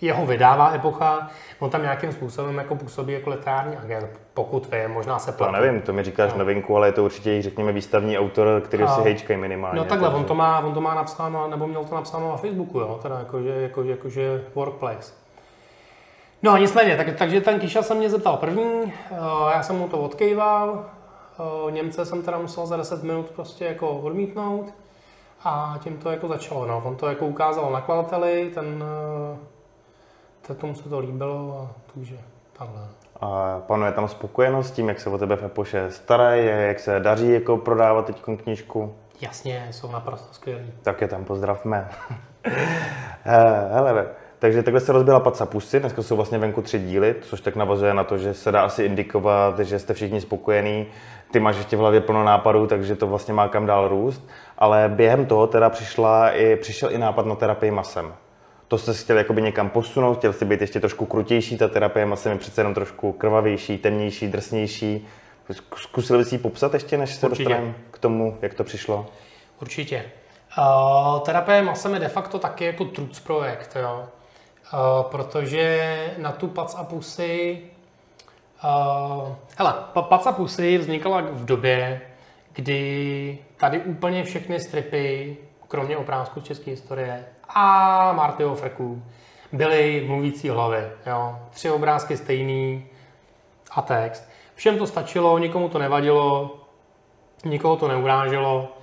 jeho 0.02 0.26
vydává 0.26 0.74
epocha, 0.74 1.30
on 1.60 1.70
tam 1.70 1.82
nějakým 1.82 2.12
způsobem 2.12 2.58
jako 2.58 2.76
působí 2.76 3.14
jako 3.14 3.30
literární 3.30 3.78
agent, 3.78 4.10
pokud 4.34 4.72
vím, 4.72 4.92
možná 4.92 5.20
se 5.20 5.32
platu. 5.32 5.54
To 5.54 5.62
nevím, 5.62 5.82
to 5.82 5.94
mi 5.94 6.04
říkáš 6.04 6.32
no. 6.32 6.40
novinku, 6.40 6.78
ale 6.78 6.88
je 6.88 6.92
to 6.92 7.04
určitě, 7.04 7.42
řekněme, 7.42 7.72
výstavní 7.72 8.18
autor, 8.18 8.62
který 8.66 8.84
a... 8.84 8.88
si 8.88 9.02
hejčkej 9.02 9.38
minimálně. 9.38 9.80
No 9.80 9.86
takhle, 9.86 10.10
on 10.10 10.26
to, 10.26 10.36
má, 10.36 10.60
on 10.60 10.74
to 10.74 10.82
má 10.82 10.96
napsáno, 10.96 11.48
nebo 11.48 11.68
měl 11.68 11.84
to 11.84 11.96
napsáno 11.96 12.30
na 12.30 12.38
Facebooku, 12.38 12.80
jo, 12.80 13.00
teda 13.02 13.20
jakože, 13.20 13.50
jakože, 13.50 13.92
jakože 13.92 14.44
workplace. 14.56 15.14
No 16.44 16.58
nicméně, 16.58 16.98
tak, 16.98 17.08
takže 17.18 17.42
ten 17.42 17.60
Kiša 17.60 17.82
se 17.82 17.96
mě 17.96 18.10
zeptal 18.10 18.38
první, 18.38 18.94
eh, 19.12 19.16
já 19.54 19.64
jsem 19.64 19.76
mu 19.76 19.88
to 19.88 19.98
odkejval, 19.98 20.86
eh, 21.40 21.72
Němce 21.72 22.06
jsem 22.06 22.22
teda 22.22 22.38
musel 22.38 22.66
za 22.66 22.78
10 22.78 23.04
minut 23.04 23.26
prostě 23.30 23.66
jako 23.66 23.90
odmítnout 23.90 24.74
a 25.44 25.80
tím 25.84 25.98
to 25.98 26.12
jako 26.12 26.28
začalo. 26.28 26.66
No. 26.66 26.82
On 26.86 26.96
to 26.96 27.10
jako 27.10 27.26
ukázal 27.26 27.72
nakladateli, 27.72 28.52
ten, 28.54 28.84
eh, 29.34 29.38
ten 30.42 30.56
tomu 30.56 30.76
se 30.76 30.90
to 30.90 31.00
líbilo 31.00 31.62
a 31.62 31.76
takže 31.94 32.18
takhle. 32.54 32.88
A 33.22 33.60
panuje 33.68 33.92
tam 33.92 34.08
spokojenost 34.08 34.68
s 34.68 34.72
tím, 34.72 34.90
jak 34.90 35.00
se 35.00 35.10
o 35.10 35.18
tebe 35.18 35.36
v 35.36 35.44
Epoše 35.44 35.92
starají, 35.92 36.46
jak 36.46 36.80
se 36.80 37.00
daří 37.00 37.34
jako 37.34 37.58
prodávat 37.58 38.06
teď 38.06 38.22
knížku? 38.44 38.96
Jasně, 39.22 39.68
jsou 39.72 39.92
naprosto 39.92 40.34
skvělí. 40.34 40.74
Tak 40.82 41.02
je 41.02 41.08
tam 41.08 41.26
pozdravme. 41.26 41.90
Eh, 43.30 43.70
hele, 43.74 44.08
takže 44.40 44.64
takhle 44.64 44.82
se 44.82 44.92
rozbila 44.92 45.20
Paca 45.20 45.46
Pusy, 45.46 45.80
dneska 45.80 46.04
jsou 46.04 46.16
vlastně 46.16 46.38
venku 46.38 46.62
tři 46.62 46.80
díly, 46.80 47.16
což 47.22 47.42
tak 47.42 47.56
navazuje 47.56 47.94
na 47.94 48.04
to, 48.04 48.18
že 48.18 48.34
se 48.34 48.52
dá 48.52 48.62
asi 48.62 48.84
indikovat, 48.84 49.60
že 49.60 49.80
jste 49.80 49.94
všichni 49.94 50.22
spokojení. 50.22 50.86
Ty 51.32 51.40
máš 51.40 51.58
ještě 51.58 51.76
v 51.76 51.80
hlavě 51.80 52.02
plno 52.02 52.24
nápadů, 52.24 52.68
takže 52.68 52.96
to 52.96 53.08
vlastně 53.08 53.34
má 53.34 53.48
kam 53.48 53.66
dál 53.66 53.88
růst. 53.88 54.28
Ale 54.58 54.92
během 54.96 55.26
toho 55.26 55.48
teda 55.48 55.70
přišla 55.70 56.30
i, 56.30 56.56
přišel 56.56 56.92
i 56.92 56.98
nápad 56.98 57.26
na 57.26 57.36
terapii 57.36 57.72
masem. 57.72 58.14
To 58.68 58.78
jste 58.78 58.94
chtěl 58.94 59.18
jakoby 59.18 59.42
někam 59.42 59.70
posunout, 59.70 60.18
chtěl 60.18 60.34
jsi 60.34 60.46
být 60.46 60.62
ještě 60.62 60.80
trošku 60.80 61.06
krutější, 61.06 61.58
ta 61.58 61.68
terapie 61.68 62.06
masem 62.06 62.32
je 62.32 62.38
přece 62.38 62.62
jenom 62.62 62.74
trošku 62.74 63.12
krvavější, 63.12 63.78
temnější, 63.78 64.28
drsnější. 64.28 65.08
Zkusil 65.76 66.18
bys 66.18 66.32
ji 66.32 66.38
popsat 66.38 66.74
ještě, 66.74 66.98
než 66.98 67.16
se 67.16 67.30
dostaneme 67.30 67.74
k 67.92 68.00
tomu, 68.00 68.38
jak 68.42 68.54
to 68.54 68.64
přišlo? 68.64 69.06
Určitě. 69.62 70.04
Uh, 70.58 71.20
terapie 71.20 71.62
masem 71.62 71.94
je 71.94 72.00
de 72.00 72.08
facto 72.08 72.40
taky 72.40 72.66
jako 72.66 72.86
truc 72.86 73.20
projekt, 73.20 73.78
jo. 73.82 74.08
Uh, 74.74 75.04
protože 75.04 76.14
na 76.18 76.32
tu 76.32 76.48
pac 76.48 76.76
a 76.76 76.84
pusy 76.84 77.62
Uh, 78.64 79.36
hele, 79.58 79.74
Pac 79.94 80.28
a 80.28 80.32
pusy 80.32 80.78
vznikala 80.78 81.22
v 81.22 81.46
době, 81.46 82.02
kdy 82.54 83.40
tady 83.58 83.80
úplně 83.80 84.24
všechny 84.24 84.60
stripy, 84.60 85.38
kromě 85.68 85.98
oprázku 85.98 86.42
z 86.42 86.44
české 86.44 86.72
historie 86.72 87.26
a 87.50 88.14
Martyho 88.14 88.56
Freku, 88.56 89.04
byly 89.52 90.04
mluvící 90.08 90.50
hlavy. 90.50 90.84
Jo? 91.06 91.40
Tři 91.50 91.72
obrázky 91.72 92.18
stejný 92.18 92.86
a 93.72 93.82
text. 93.82 94.30
Všem 94.56 94.78
to 94.78 94.88
stačilo, 94.88 95.38
nikomu 95.38 95.70
to 95.70 95.80
nevadilo, 95.80 96.56
nikoho 97.46 97.76
to 97.76 97.88
neuráželo. 97.88 98.77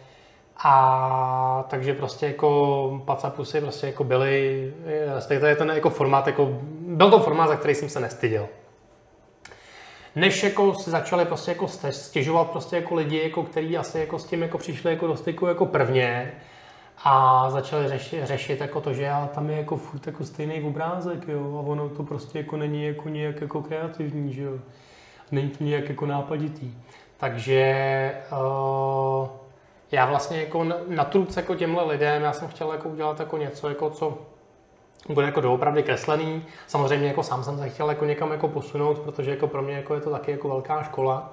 A 0.56 1.64
takže 1.68 1.94
prostě 1.94 2.26
jako 2.26 3.02
pacapusy 3.04 3.60
prostě 3.60 3.86
jako 3.86 4.04
byly, 4.04 4.74
respektive 5.14 5.56
ten 5.56 5.70
jako 5.70 5.90
formát, 5.90 6.26
jako, 6.26 6.58
byl 6.80 7.10
to 7.10 7.20
formát, 7.20 7.48
za 7.48 7.56
který 7.56 7.74
jsem 7.74 7.88
se 7.88 8.00
nestyděl 8.00 8.48
než 10.16 10.42
jako 10.42 10.74
se 10.74 10.90
začali 10.90 11.24
prostě 11.24 11.50
jako 11.50 11.68
stěžovat 11.90 12.50
prostě 12.50 12.76
jako 12.76 12.94
lidi, 12.94 13.22
jako 13.22 13.42
který 13.42 13.76
asi 13.76 13.98
jako 13.98 14.18
s 14.18 14.24
tím 14.24 14.42
jako 14.42 14.58
přišli 14.58 14.90
jako 14.90 15.06
do 15.06 15.16
styku 15.16 15.46
jako 15.46 15.66
prvně 15.66 16.32
a 17.04 17.46
začali 17.50 17.88
řešit, 17.88 18.26
řešit 18.26 18.60
jako 18.60 18.80
to, 18.80 18.92
že 18.92 19.12
tam 19.34 19.50
je 19.50 19.56
jako 19.56 19.76
furt 19.76 20.06
jako 20.06 20.24
stejný 20.24 20.62
obrázek, 20.62 21.28
jo, 21.28 21.58
a 21.58 21.68
ono 21.68 21.88
to 21.88 22.02
prostě 22.02 22.38
jako 22.38 22.56
není 22.56 22.84
jako 22.84 23.08
nějak 23.08 23.40
jako 23.40 23.62
kreativní, 23.62 24.32
že 24.32 24.42
jo. 24.42 24.58
Není 25.32 25.48
to 25.48 25.64
nějak 25.64 25.88
jako 25.88 26.06
nápaditý. 26.06 26.74
Takže 27.16 28.14
uh, 28.32 29.28
já 29.94 30.06
vlastně 30.06 30.40
jako 30.40 30.64
na, 30.64 30.76
na 30.88 31.04
truc 31.04 31.36
jako 31.36 31.54
těmhle 31.54 31.84
lidem, 31.84 32.22
já 32.22 32.32
jsem 32.32 32.48
chtěl 32.48 32.72
jako 32.72 32.88
udělat 32.88 33.20
jako 33.20 33.38
něco, 33.38 33.68
jako 33.68 33.90
co 33.90 34.18
bude 35.08 35.26
jako 35.26 35.40
doopravdy 35.40 35.82
kreslený. 35.82 36.44
Samozřejmě 36.66 37.08
jako 37.08 37.22
sám 37.22 37.44
jsem 37.44 37.58
se 37.58 37.68
chtěl 37.68 37.88
jako 37.88 38.04
někam 38.04 38.32
jako 38.32 38.48
posunout, 38.48 38.98
protože 38.98 39.30
jako 39.30 39.46
pro 39.46 39.62
mě 39.62 39.74
jako 39.74 39.94
je 39.94 40.00
to 40.00 40.10
taky 40.10 40.30
jako 40.30 40.48
velká 40.48 40.82
škola. 40.82 41.32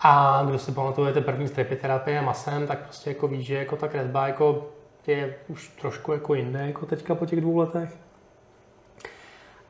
A 0.00 0.42
kdo 0.46 0.58
si 0.58 0.72
pamatujete 0.72 1.20
první 1.20 1.48
stripy 1.48 1.76
terapie 1.76 2.22
masem, 2.22 2.66
tak 2.66 2.78
prostě 2.78 3.10
jako 3.10 3.28
ví, 3.28 3.42
že 3.42 3.54
jako 3.54 3.76
ta 3.76 3.88
kresba 3.88 4.26
jako 4.26 4.66
je 5.06 5.34
už 5.48 5.68
trošku 5.68 6.12
jako 6.12 6.34
jiné 6.34 6.66
jako 6.66 6.86
teďka 6.86 7.14
po 7.14 7.26
těch 7.26 7.40
dvou 7.40 7.56
letech. 7.56 7.96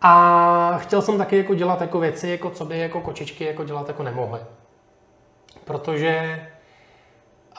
A 0.00 0.78
chtěl 0.78 1.02
jsem 1.02 1.18
taky 1.18 1.36
jako 1.36 1.54
dělat 1.54 1.80
jako 1.80 2.00
věci, 2.00 2.28
jako 2.28 2.50
co 2.50 2.64
by 2.64 2.78
jako 2.78 3.00
kočičky 3.00 3.44
jako 3.44 3.64
dělat 3.64 3.88
jako 3.88 4.02
nemohly. 4.02 4.40
Protože 5.64 6.40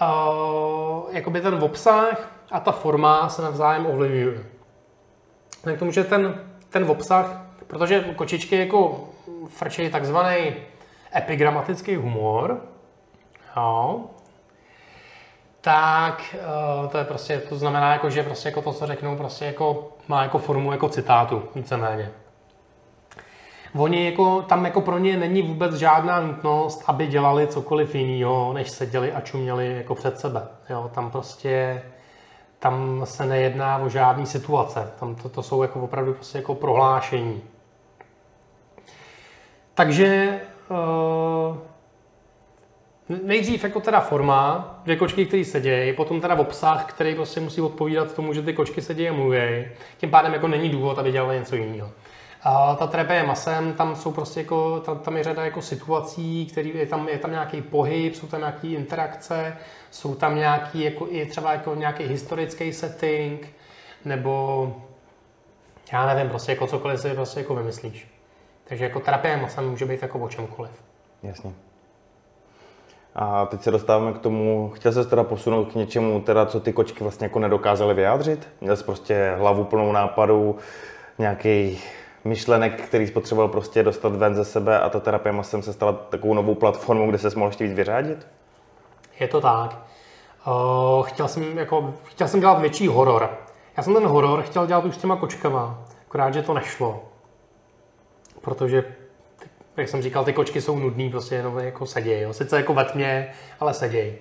uh, 0.02 1.16
jakoby 1.16 1.42
ten 1.42 1.64
obsah 1.64 2.32
a 2.52 2.60
ta 2.60 2.72
forma 2.72 3.30
se 3.30 3.42
navzájem 3.42 3.86
ovlivňují 3.86 4.58
k 5.76 5.80
tomu, 5.80 5.92
že 5.92 6.04
ten, 6.04 6.42
ten 6.70 6.92
obsah, 6.92 7.42
protože 7.68 8.06
kočičky 8.16 8.56
jako 8.56 9.10
frčí 9.48 9.90
takzvaný 9.90 10.54
epigramatický 11.16 11.96
humor, 11.96 12.62
jo, 13.56 14.06
tak 15.62 16.36
eh, 16.36 16.88
to 16.88 16.98
je 16.98 17.04
prostě, 17.04 17.38
to 17.50 17.56
znamená, 17.56 17.92
jako, 17.94 18.10
že 18.10 18.24
prostě 18.24 18.50
jako 18.50 18.62
to, 18.62 18.74
co 18.74 18.86
řeknou, 18.86 19.16
prostě 19.16 19.46
jako 19.46 19.92
má 20.08 20.24
jako 20.24 20.38
formu 20.38 20.72
jako 20.72 20.90
citátu, 20.90 21.44
víceméně. 21.56 22.12
Oni 23.78 24.06
jako, 24.06 24.42
tam 24.42 24.66
jako 24.66 24.82
pro 24.82 24.98
ně 24.98 25.18
není 25.18 25.42
vůbec 25.42 25.76
žádná 25.76 26.22
nutnost, 26.22 26.84
aby 26.88 27.08
dělali 27.08 27.48
cokoliv 27.48 27.96
jiného, 27.96 28.54
než 28.54 28.70
seděli 28.70 29.12
a 29.12 29.22
čuměli 29.22 29.76
jako 29.78 29.96
před 29.96 30.20
sebe. 30.20 30.48
Jo, 30.70 30.92
tam 30.94 31.12
prostě 31.12 31.82
tam 32.60 33.02
se 33.04 33.26
nejedná 33.26 33.78
o 33.78 33.90
žádné 33.90 34.26
situace. 34.26 34.92
Tam 35.00 35.16
to, 35.16 35.30
to 35.30 35.44
jsou 35.44 35.62
jako 35.62 35.80
opravdu 35.80 36.14
prostě 36.14 36.38
jako 36.38 36.56
prohlášení. 36.56 37.42
Takže 39.74 40.40
uh, 40.70 41.58
nejdřív 43.24 43.64
jako 43.64 43.80
teda 43.80 44.00
forma, 44.00 44.76
dvě 44.84 44.96
kočky, 44.96 45.26
které 45.26 45.46
sedějí, 45.46 45.94
potom 45.94 46.22
teda 46.22 46.36
obsah, 46.36 46.86
který 46.86 47.16
prostě 47.16 47.40
musí 47.40 47.62
odpovídat 47.62 48.14
tomu, 48.14 48.34
že 48.34 48.42
ty 48.42 48.54
kočky 48.54 48.82
sedějí 48.82 49.10
a 49.10 49.14
mluví. 49.14 49.68
Tím 49.98 50.10
pádem 50.10 50.34
jako 50.34 50.48
není 50.48 50.70
důvod, 50.70 51.00
aby 51.00 51.12
dělali 51.12 51.40
něco 51.40 51.56
jiného. 51.56 51.92
A 52.44 52.76
ta 52.76 52.88
trepe 52.88 53.16
je 53.16 53.24
masem, 53.24 53.74
tam 53.74 53.96
jsou 53.96 54.12
prostě 54.12 54.40
jako, 54.40 54.80
tam, 54.80 55.00
tam 55.00 55.18
je 55.18 55.24
řada 55.24 55.46
jako 55.46 55.62
situací, 55.62 56.46
který, 56.46 56.78
je, 56.78 56.86
tam, 56.86 57.10
je 57.10 57.18
tam 57.18 57.32
nějaký 57.32 57.62
pohyb, 57.62 58.16
jsou 58.16 58.28
tam 58.28 58.40
nějaké 58.40 58.68
interakce, 58.68 59.58
jsou 59.92 60.16
tam 60.16 60.36
nějaký, 60.36 60.84
jako, 60.84 61.08
i 61.10 61.26
třeba 61.26 61.52
jako 61.52 61.76
nějaký 61.76 62.04
historický 62.04 62.74
setting, 62.74 63.48
nebo 64.06 64.74
já 65.94 66.06
nevím, 66.06 66.30
prostě 66.30 66.52
jako 66.52 66.68
cokoliv 66.68 67.00
si 67.00 67.10
prostě 67.10 67.40
jako 67.40 67.56
vymyslíš. 67.56 68.08
Takže 68.64 68.84
jako 68.84 69.00
terapie 69.00 69.38
masem 69.38 69.70
může 69.70 69.86
být 69.86 70.02
jako 70.02 70.20
o 70.20 70.30
čemkoliv. 70.30 70.72
Jasně. 71.24 71.54
A 73.16 73.46
teď 73.46 73.62
se 73.62 73.72
dostáváme 73.72 74.14
k 74.14 74.20
tomu, 74.20 74.72
chtěl 74.76 74.92
se 74.92 75.06
teda 75.06 75.24
posunout 75.24 75.72
k 75.72 75.76
něčemu, 75.76 76.22
teda, 76.22 76.46
co 76.46 76.60
ty 76.60 76.74
kočky 76.74 77.04
vlastně 77.04 77.26
jako 77.26 77.40
nedokázaly 77.40 77.94
vyjádřit? 77.94 78.48
Měl 78.62 78.76
jsi 78.76 78.84
prostě 78.84 79.36
hlavu 79.38 79.64
plnou 79.64 79.92
nápadů, 79.92 80.58
nějaký 81.18 81.80
myšlenek, 82.28 82.82
který 82.82 83.08
spotřeboval 83.08 83.48
prostě 83.48 83.84
dostat 83.84 84.16
ven 84.16 84.36
ze 84.36 84.46
sebe 84.46 84.80
a 84.80 84.90
ta 84.90 85.00
terapie 85.00 85.34
masem 85.34 85.62
se 85.62 85.74
stala 85.74 85.94
takovou 85.94 86.34
novou 86.34 86.56
platformou, 86.56 87.10
kde 87.10 87.18
se 87.18 87.30
mohl 87.36 87.50
ještě 87.50 87.64
víc 87.64 87.74
vyřádit? 87.74 88.28
Je 89.20 89.28
to 89.28 89.42
tak. 89.42 89.78
Uh, 90.48 91.06
chtěl, 91.06 91.28
jsem, 91.28 91.58
jako, 91.58 91.94
chtěl 92.04 92.28
jsem 92.28 92.40
dělat 92.40 92.62
větší 92.62 92.88
horor. 92.88 93.30
Já 93.78 93.84
jsem 93.84 93.94
ten 93.94 94.06
horor 94.06 94.42
chtěl 94.42 94.68
dělat 94.68 94.86
už 94.86 94.96
s 94.96 94.98
těma 94.98 95.16
kočkama, 95.16 95.80
akorát, 96.08 96.34
že 96.34 96.42
to 96.42 96.54
nešlo. 96.54 97.04
Protože, 98.42 98.84
jak 99.78 99.90
jsem 99.90 100.02
říkal, 100.02 100.26
ty 100.26 100.34
kočky 100.34 100.62
jsou 100.62 100.80
nudný, 100.80 101.10
prostě 101.10 101.36
jenom 101.36 101.60
jako 101.60 101.86
sedějí. 101.86 102.34
Sice 102.34 102.58
jako 102.58 102.74
ve 102.74 102.86
tmě, 102.86 103.34
ale 103.60 103.74
sedějí. 103.74 104.14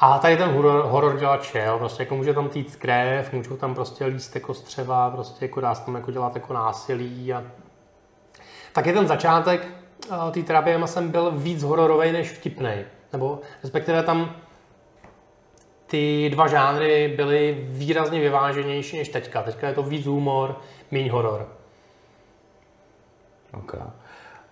A 0.00 0.18
tady 0.18 0.36
ten 0.36 0.50
horor, 0.50 0.84
horor 0.84 1.18
dělat 1.18 1.42
šel, 1.42 1.78
prostě 1.78 2.02
jako 2.02 2.16
může 2.16 2.34
tam 2.34 2.48
týct 2.48 2.76
krev, 2.76 3.32
můžou 3.32 3.56
tam 3.56 3.74
prostě 3.74 4.04
líst 4.04 4.34
jako 4.34 4.54
střeva, 4.54 5.10
prostě 5.10 5.44
jako 5.44 5.60
dá 5.60 5.74
se 5.74 5.84
tam 5.84 5.94
jako 5.94 6.10
dělat 6.10 6.34
jako 6.34 6.52
násilí 6.52 7.32
a 7.32 7.44
tak 8.72 8.86
je 8.86 8.92
ten 8.92 9.06
začátek 9.06 9.66
uh, 10.10 10.30
té 10.30 10.42
terapie 10.42 10.78
masem 10.78 11.10
byl 11.10 11.30
víc 11.30 11.62
hororový 11.62 12.12
než 12.12 12.30
vtipný. 12.30 12.74
Nebo 13.12 13.40
respektive 13.62 14.02
tam 14.02 14.36
ty 15.86 16.30
dva 16.32 16.48
žánry 16.48 17.14
byly 17.16 17.66
výrazně 17.68 18.20
vyváženější 18.20 18.98
než 18.98 19.08
teďka. 19.08 19.42
Teďka 19.42 19.68
je 19.68 19.74
to 19.74 19.82
víc 19.82 20.06
humor, 20.06 20.60
méně 20.90 21.12
horor. 21.12 21.48
Okay. 23.52 23.80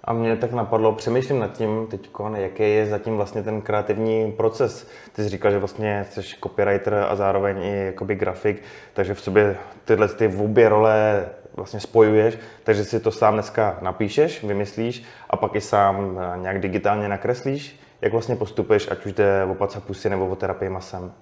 A 0.09 0.13
mě 0.13 0.37
tak 0.37 0.53
napadlo, 0.53 0.93
přemýšlím 0.93 1.39
nad 1.39 1.53
tím 1.53 1.87
teď, 1.91 2.11
jaký 2.35 2.63
je 2.63 2.87
zatím 2.87 3.17
vlastně 3.17 3.43
ten 3.43 3.61
kreativní 3.61 4.33
proces. 4.33 4.89
Ty 5.13 5.23
jsi 5.23 5.29
říkal, 5.29 5.51
že 5.51 5.59
vlastně 5.59 6.07
jsi 6.11 6.23
copywriter 6.43 7.07
a 7.09 7.17
zároveň 7.17 7.63
i 7.63 7.87
jakoby 7.87 8.15
grafik, 8.15 8.63
takže 8.93 9.15
v 9.15 9.21
sobě 9.21 9.57
tyhle 9.85 10.09
ty 10.09 10.37
obě 10.45 10.69
role 10.69 11.27
vlastně 11.57 11.81
spojuješ, 11.81 12.39
takže 12.65 12.85
si 12.85 13.01
to 13.01 13.11
sám 13.11 13.35
dneska 13.35 13.79
napíšeš, 13.81 14.45
vymyslíš 14.45 15.05
a 15.31 15.37
pak 15.37 15.55
i 15.55 15.61
sám 15.61 16.19
eh, 16.21 16.39
nějak 16.39 16.61
digitálně 16.61 17.09
nakreslíš. 17.09 17.81
Jak 18.01 18.13
vlastně 18.13 18.37
postupuješ, 18.37 18.91
ať 18.91 19.07
už 19.07 19.13
jde 19.13 19.45
o 19.45 19.55
pacapusy 19.55 20.11
nebo 20.11 20.27
o 20.27 20.37
terapii 20.37 20.69
masem? 20.69 21.13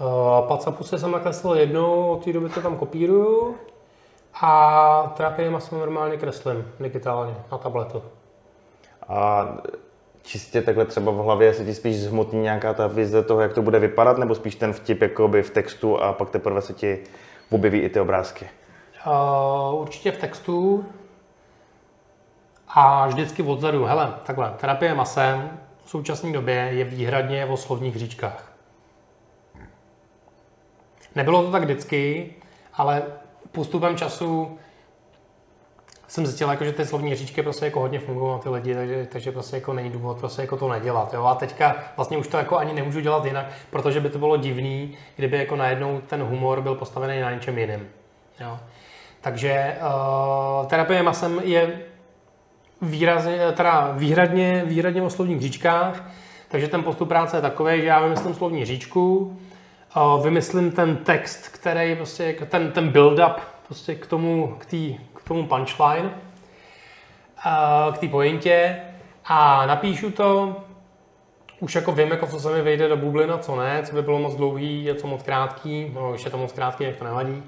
Uh, 0.00 0.48
pacapusy 0.48 0.98
jsem 0.98 1.10
nakreslil 1.10 1.54
jednou, 1.54 2.08
od 2.08 2.24
té 2.24 2.32
doby 2.32 2.48
to 2.48 2.60
tam 2.60 2.76
kopíruju. 2.76 3.56
A 4.40 5.12
terapie 5.16 5.50
masem 5.50 5.78
normálně 5.78 6.16
kreslím 6.16 6.72
digitálně 6.80 7.34
na 7.52 7.58
tabletu. 7.58 8.02
A 9.08 9.48
čistě 10.22 10.62
takhle 10.62 10.84
třeba 10.84 11.12
v 11.12 11.16
hlavě 11.16 11.54
se 11.54 11.64
ti 11.64 11.74
spíš 11.74 12.00
zhmotní 12.00 12.40
nějaká 12.40 12.74
ta 12.74 12.86
vize 12.86 13.22
toho, 13.22 13.40
jak 13.40 13.52
to 13.52 13.62
bude 13.62 13.78
vypadat, 13.78 14.18
nebo 14.18 14.34
spíš 14.34 14.54
ten 14.54 14.72
vtip 14.72 15.02
jakoby 15.02 15.42
v 15.42 15.50
textu 15.50 16.02
a 16.02 16.12
pak 16.12 16.30
teprve 16.30 16.62
se 16.62 16.72
ti 16.72 16.98
objeví 17.50 17.78
i 17.78 17.88
ty 17.88 18.00
obrázky? 18.00 18.48
Uh, 19.06 19.80
určitě 19.80 20.12
v 20.12 20.18
textu 20.18 20.84
a 22.68 23.06
vždycky 23.06 23.42
odzadu. 23.42 23.84
Hele, 23.84 24.14
takhle, 24.26 24.54
terapie 24.56 24.94
masem 24.94 25.58
v 25.84 25.90
současné 25.90 26.32
době 26.32 26.54
je 26.54 26.84
výhradně 26.84 27.46
o 27.46 27.56
slovních 27.56 27.96
říčkách. 27.96 28.52
Nebylo 31.14 31.42
to 31.42 31.50
tak 31.50 31.62
vždycky, 31.62 32.34
ale 32.74 33.02
postupem 33.52 33.96
času 33.96 34.58
jsem 36.08 36.26
zjistil, 36.26 36.50
jako, 36.50 36.64
že 36.64 36.72
ty 36.72 36.86
slovní 36.86 37.14
říčky 37.14 37.42
prostě 37.42 37.64
jako 37.64 37.80
hodně 37.80 37.98
fungují 37.98 38.32
na 38.32 38.38
ty 38.38 38.48
lidi, 38.48 38.74
takže, 38.74 39.06
takže 39.12 39.32
prostě 39.32 39.56
jako 39.56 39.72
není 39.72 39.90
důvod 39.90 40.18
prostě 40.18 40.42
jako 40.42 40.56
to 40.56 40.68
nedělat. 40.68 41.14
Jo? 41.14 41.24
A 41.24 41.34
teďka 41.34 41.76
vlastně 41.96 42.16
už 42.16 42.28
to 42.28 42.36
jako 42.36 42.56
ani 42.56 42.72
nemůžu 42.72 43.00
dělat 43.00 43.24
jinak, 43.24 43.46
protože 43.70 44.00
by 44.00 44.08
to 44.08 44.18
bylo 44.18 44.36
divný, 44.36 44.96
kdyby 45.16 45.38
jako 45.38 45.56
najednou 45.56 46.00
ten 46.06 46.22
humor 46.22 46.60
byl 46.60 46.74
postavený 46.74 47.20
na 47.20 47.30
něčem 47.30 47.58
jiném. 47.58 47.88
Takže 49.20 49.76
uh, 49.80 50.66
terapie 50.66 51.02
masem 51.02 51.40
je 51.44 51.80
výrazně, 52.82 53.38
teda 53.52 53.92
výhradně, 53.92 54.62
výhradně 54.66 55.02
o 55.02 55.10
slovních 55.10 55.40
říčkách, 55.40 56.10
takže 56.48 56.68
ten 56.68 56.82
postup 56.82 57.08
práce 57.08 57.36
je 57.36 57.40
takový, 57.40 57.80
že 57.80 57.86
já 57.86 58.00
vymyslím 58.00 58.34
slovní 58.34 58.64
říčku, 58.64 59.36
vymyslím 60.22 60.72
ten 60.72 60.96
text, 60.96 61.48
který 61.48 61.96
prostě, 61.96 62.36
ten, 62.48 62.72
ten 62.72 62.90
build-up 62.90 63.34
prostě 63.66 63.94
k 63.94 64.06
tomu, 64.06 64.56
k, 64.58 64.66
tý, 64.66 64.98
k 65.14 65.28
tomu 65.28 65.46
punchline, 65.46 66.10
k 67.92 67.98
té 67.98 68.08
pointě 68.08 68.76
a 69.24 69.66
napíšu 69.66 70.10
to, 70.10 70.56
už 71.60 71.74
jako 71.74 71.92
vím, 71.92 72.10
jako 72.10 72.26
co 72.26 72.40
se 72.40 72.52
mi 72.52 72.62
vejde 72.62 72.88
do 72.88 72.96
bublina, 72.96 73.38
co 73.38 73.56
ne, 73.56 73.82
co 73.82 73.94
by 73.94 74.02
bylo 74.02 74.18
moc 74.18 74.34
dlouhý, 74.34 74.84
je 74.84 74.94
co 74.94 75.06
moc 75.06 75.22
krátký, 75.22 75.90
no 75.94 76.12
už 76.14 76.24
je 76.24 76.30
to 76.30 76.38
moc 76.38 76.52
krátký, 76.52 76.84
jak 76.84 76.96
to 76.96 77.04
nevadí. 77.04 77.42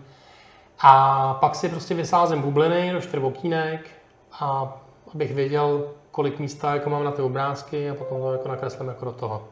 A 0.80 1.34
pak 1.34 1.54
si 1.54 1.68
prostě 1.68 1.94
vysázím 1.94 2.42
bubliny 2.42 2.92
do 2.92 3.00
čtyřbokínek 3.00 3.90
a 4.32 4.76
abych 5.14 5.34
věděl, 5.34 5.90
kolik 6.10 6.38
místa 6.38 6.74
jako 6.74 6.90
mám 6.90 7.04
na 7.04 7.10
ty 7.10 7.22
obrázky 7.22 7.90
a 7.90 7.94
potom 7.94 8.20
to 8.20 8.32
jako 8.32 8.48
nakreslím 8.48 8.88
jako 8.88 9.04
do 9.04 9.12
toho. 9.12 9.48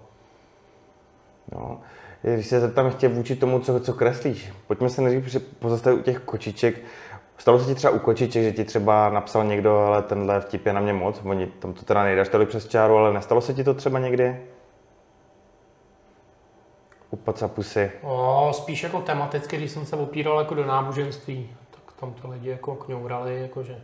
No, 1.52 1.81
když 2.22 2.46
se 2.46 2.61
zeptám 2.61 2.87
ještě 2.87 3.08
vůči 3.08 3.37
tomu, 3.37 3.61
co, 3.61 3.80
co 3.80 3.92
kreslíš, 3.92 4.52
pojďme 4.66 4.90
se 4.90 5.02
nejdřív 5.02 5.42
pozastavit 5.42 6.00
u 6.00 6.02
těch 6.02 6.18
kočiček. 6.18 6.80
Stalo 7.38 7.58
se 7.58 7.66
ti 7.66 7.74
třeba 7.74 7.92
u 7.92 7.98
kočiček, 7.98 8.42
že 8.42 8.52
ti 8.52 8.64
třeba 8.64 9.11
napsal 9.11 9.44
někdo, 9.44 9.78
ale 9.78 10.02
tenhle 10.02 10.40
vtip 10.40 10.66
je 10.66 10.72
na 10.72 10.80
mě 10.80 10.92
moc, 10.92 11.20
oni 11.24 11.46
tam 11.46 11.72
to 11.72 11.82
teda 11.82 12.02
nejdaš 12.02 12.28
tolik 12.28 12.48
přes 12.48 12.68
čáru, 12.68 12.96
ale 12.96 13.12
nestalo 13.12 13.40
se 13.40 13.54
ti 13.54 13.64
to 13.64 13.74
třeba 13.74 13.98
někdy? 13.98 14.42
U 17.11 17.16
pacapusy. 17.16 17.90
O, 18.02 18.50
spíš 18.52 18.82
jako 18.82 19.00
tematicky, 19.00 19.56
když 19.56 19.70
jsem 19.70 19.87
se 19.87 19.96
opíral 19.96 20.38
jako 20.38 20.54
do 20.54 20.66
náboženství, 20.66 21.50
tak 21.70 21.94
tam 22.00 22.12
to 22.12 22.30
lidi 22.30 22.48
jako 22.48 22.74
kňourali, 22.74 23.40
jako 23.40 23.62
že, 23.62 23.80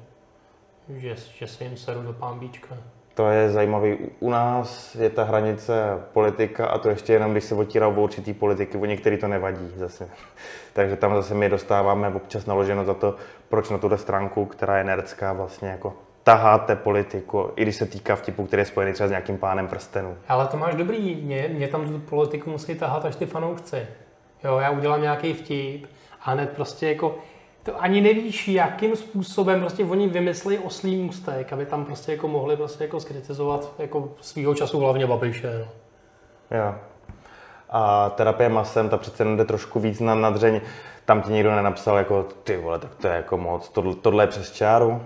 že, 0.89 1.17
že 1.35 1.47
se 1.47 1.65
jim 1.65 1.77
seru 1.77 2.03
do 2.03 2.13
pámbíčka. 2.13 2.77
To 3.19 3.31
je 3.31 3.51
zajímavý. 3.51 3.97
U 4.21 4.31
nás 4.31 4.95
je 4.95 5.11
ta 5.11 5.25
hranice 5.25 5.99
politika 6.13 6.67
a 6.67 6.79
to 6.79 6.89
ještě 6.89 7.13
jenom, 7.13 7.33
když 7.33 7.45
se 7.45 7.55
otírá 7.55 7.89
o 7.89 8.01
určitý 8.01 8.33
politiky, 8.35 8.79
o 8.79 8.85
některý 8.85 9.17
to 9.19 9.29
nevadí 9.29 9.73
zase. 9.77 10.09
Takže 10.73 10.97
tam 10.97 11.15
zase 11.15 11.35
my 11.35 11.49
dostáváme 11.49 12.09
občas 12.09 12.47
naloženo 12.47 12.85
za 12.85 12.95
to, 12.95 13.15
proč 13.49 13.71
na 13.71 13.79
tuhle 13.79 13.99
stránku, 13.99 14.45
která 14.45 14.79
je 14.79 14.85
nerdská, 14.85 15.33
vlastně 15.33 15.69
jako 15.69 15.95
taháte 16.23 16.77
politiku, 16.77 17.51
i 17.57 17.63
když 17.63 17.77
se 17.77 17.87
týká 17.87 18.17
vtipu, 18.17 18.47
který 18.47 18.61
je 18.61 18.67
spojený 18.67 18.93
třeba 18.93 19.07
s 19.07 19.11
nějakým 19.11 19.39
pánem 19.39 19.69
prstenů. 19.69 20.17
Ale 20.29 20.47
to 20.47 20.57
máš 20.57 20.75
dobrý, 20.75 21.17
mě, 21.17 21.49
mě 21.53 21.69
tam 21.69 21.89
tu 21.89 21.99
politiku 21.99 22.51
musí 22.51 22.75
tahat 22.75 23.05
až 23.05 23.17
ty 23.17 23.27
fanoušci. 23.27 23.87
Jo, 24.45 24.59
já 24.59 24.71
udělám 24.71 25.03
nějaký 25.03 25.35
vtip 25.35 25.87
a 26.23 26.31
hned 26.31 26.51
prostě 26.51 26.89
jako 26.89 27.19
to 27.63 27.83
ani 27.83 28.01
nevíš, 28.01 28.49
jakým 28.49 28.97
způsobem 28.97 29.61
prostě 29.61 29.85
oni 29.85 30.09
vymyslí 30.09 30.59
oslý 30.59 30.97
můstek, 30.97 31.53
aby 31.53 31.67
tam 31.67 31.85
prostě 31.85 32.13
jako 32.13 32.29
mohli 32.29 32.57
prostě 32.57 32.85
jako 32.85 33.01
skritizovat 33.01 33.73
jako 33.79 34.09
svýho 34.21 34.55
času 34.55 34.81
hlavně 34.81 35.07
Babiše. 35.07 35.67
No. 36.51 36.59
Jo. 36.59 36.75
A 37.71 38.11
terapie 38.11 38.49
masem, 38.49 38.89
ta 38.89 38.97
přece 38.97 39.25
jde 39.25 39.45
trošku 39.45 39.81
víc 39.81 40.01
na 40.01 40.15
nadřeň. 40.15 40.61
Tam 41.05 41.23
ti 41.23 41.33
nikdo 41.33 41.57
nenapsal 41.57 41.97
jako, 41.97 42.27
ty 42.45 42.57
vole, 42.57 42.79
tak 42.79 42.95
to 42.95 43.09
je 43.09 43.15
jako 43.15 43.39
moc, 43.39 43.69
tohle, 43.69 43.95
tohle 43.95 44.23
je 44.23 44.29
přes 44.29 44.53
čáru. 44.53 45.03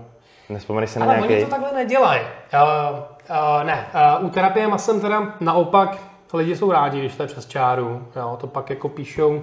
Nespomeneš 0.48 0.90
si 0.90 0.98
na 0.98 1.06
Ale 1.06 1.14
nějaký? 1.14 1.34
oni 1.34 1.44
to 1.44 1.50
takhle 1.50 1.72
nedělají. 1.72 2.20
Uh, 2.20 2.98
uh, 2.98 3.64
ne, 3.64 3.86
uh, 4.20 4.26
u 4.26 4.30
terapie 4.30 4.68
masem 4.68 5.00
teda 5.00 5.34
naopak 5.40 5.98
lidi 6.34 6.56
jsou 6.56 6.72
rádi, 6.72 7.00
když 7.00 7.16
to 7.16 7.22
je 7.22 7.26
přes 7.26 7.46
čáru. 7.46 8.06
Jo, 8.16 8.38
to 8.40 8.46
pak 8.46 8.70
jako 8.70 8.88
píšou, 8.88 9.42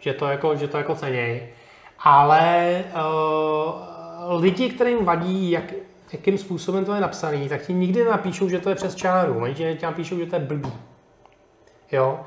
že 0.00 0.12
to 0.12 0.26
jako, 0.26 0.56
že 0.56 0.68
to 0.68 0.78
jako 0.78 0.94
ceněj. 0.94 1.48
Ale 1.98 2.84
uh, 2.94 4.40
lidi, 4.42 4.70
kterým 4.70 5.04
vadí, 5.04 5.50
jak, 5.50 5.64
jakým 6.12 6.38
způsobem 6.38 6.84
to 6.84 6.94
je 6.94 7.00
napsaný, 7.00 7.48
tak 7.48 7.66
ti 7.66 7.72
nikdy 7.72 8.04
nenapíšou, 8.04 8.48
že 8.48 8.58
to 8.58 8.68
je 8.68 8.74
přes 8.74 8.94
čáru. 8.94 9.42
Oni 9.42 9.54
ti 9.54 9.78
napíšou, 9.82 10.18
že 10.18 10.26
to 10.26 10.36
je 10.36 10.40
blbý. 10.40 10.72
Jo? 11.92 12.20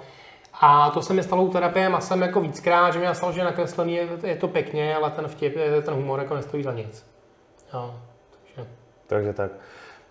A 0.61 0.89
to 0.89 1.01
se 1.01 1.13
mi 1.13 1.23
stalo 1.23 1.43
u 1.43 1.51
terapie 1.51 1.89
masem 1.89 2.21
jako 2.21 2.41
víckrát, 2.41 2.93
že 2.93 2.99
mi 2.99 3.15
stalo, 3.15 3.31
že 3.31 3.43
nakreslený 3.43 3.95
je, 3.95 4.07
je 4.23 4.35
to 4.35 4.47
pěkně, 4.47 4.95
ale 4.95 5.11
ten 5.11 5.27
vtip, 5.27 5.55
ten 5.85 5.93
humor 5.93 6.19
jako 6.19 6.35
nestojí 6.35 6.63
za 6.63 6.71
nic. 6.71 7.05
Jo, 7.73 7.95
takže. 8.31 8.69
Takže 9.07 9.33
tak. 9.33 9.51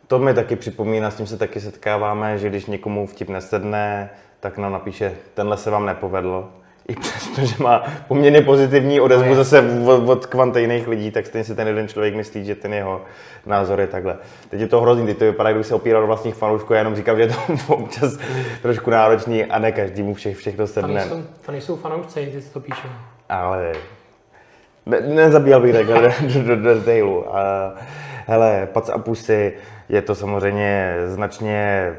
To 0.07 0.18
mi 0.18 0.35
taky 0.35 0.57
připomíná, 0.57 1.11
s 1.11 1.16
tím 1.16 1.27
se 1.27 1.38
taky 1.38 1.61
setkáváme, 1.61 2.38
že 2.38 2.48
když 2.48 2.66
někomu 2.66 3.07
vtip 3.07 3.29
nesedne, 3.29 4.11
tak 4.40 4.59
nám 4.59 4.72
napíše, 4.72 5.16
tenhle 5.35 5.57
se 5.57 5.70
vám 5.70 5.87
nepovedl. 5.87 6.62
I 6.88 6.95
přesto, 6.95 7.45
že 7.45 7.55
má 7.59 7.85
poměrně 8.09 8.42
pozitivní 8.42 9.01
odezvu 9.01 9.29
No, 9.29 9.35
zase 9.35 9.62
od, 9.87 10.09
od 10.09 10.27
kvanta 10.27 10.59
jiných 10.59 10.88
lidí, 10.88 11.11
tak 11.11 11.27
stejně 11.27 11.45
si 11.45 11.55
ten 11.55 11.68
jeden 11.68 11.88
člověk 11.88 12.14
myslí, 12.14 12.45
že 12.45 12.55
ten 12.55 12.75
jeho 12.75 13.03
názor 13.47 13.81
je 13.81 13.87
takhle. 13.87 14.16
Teď 14.51 14.61
je 14.61 14.66
to 14.68 14.81
hrozný, 14.81 15.07
teď 15.07 15.18
to 15.18 15.25
vypadá, 15.25 15.51
kdyby 15.51 15.64
se 15.64 15.75
opíral 15.75 16.03
do 16.03 16.07
vlastních 16.07 16.35
fanoušků, 16.35 16.73
já 16.73 16.79
jenom 16.79 16.95
říkám, 16.97 17.16
že 17.16 17.23
je 17.23 17.29
to 17.29 17.35
občas 17.75 18.18
trošku 18.62 18.90
náročný 18.90 19.45
a 19.45 19.59
ne 19.59 19.73
každému 19.73 20.14
všech, 20.14 20.37
všechno 20.37 20.66
To 20.66 20.73
sedne. 20.73 20.95
nejsou, 20.95 21.23
to 21.47 21.53
nejsou 21.53 21.77
fanoušci, 21.77 22.27
ty 22.27 22.40
to 22.53 22.61
píšou. 22.61 22.88
Ale 23.29 23.73
ne, 24.87 25.01
nezabíjel 25.01 25.61
bych 25.61 25.73
takhle 25.73 26.01
do, 26.03 26.42
do, 26.42 26.57
do 26.57 26.75
detailu. 26.75 27.37
A, 27.37 27.75
hele, 28.27 28.68
Pac 28.73 28.88
a 28.88 28.99
pusy, 28.99 29.53
je 29.88 30.03
to 30.03 30.14
samozřejmě 30.14 30.95
značně 31.07 31.92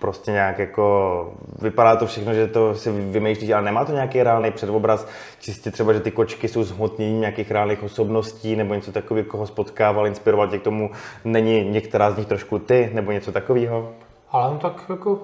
prostě 0.00 0.30
nějak 0.30 0.58
jako, 0.58 1.34
vypadá 1.62 1.96
to 1.96 2.06
všechno, 2.06 2.34
že 2.34 2.46
to 2.46 2.74
si 2.74 2.90
vymýšlíš, 2.90 3.50
ale 3.50 3.62
nemá 3.62 3.84
to 3.84 3.92
nějaký 3.92 4.22
reálný 4.22 4.50
předobraz, 4.50 5.08
čistě 5.40 5.70
třeba, 5.70 5.92
že 5.92 6.00
ty 6.00 6.10
kočky 6.10 6.48
jsou 6.48 6.62
zhmotnění 6.62 7.20
nějakých 7.20 7.50
reálných 7.50 7.82
osobností, 7.82 8.56
nebo 8.56 8.74
něco 8.74 8.92
takového, 8.92 9.28
koho 9.28 9.46
spotkával, 9.46 10.06
inspiroval 10.06 10.48
tě 10.48 10.58
k 10.58 10.62
tomu, 10.62 10.90
není 11.24 11.70
některá 11.70 12.10
z 12.10 12.16
nich 12.16 12.26
trošku 12.26 12.58
ty, 12.58 12.90
nebo 12.94 13.12
něco 13.12 13.32
takového? 13.32 13.92
Ale 14.30 14.50
no 14.50 14.58
tak 14.58 14.84
jako, 14.88 15.18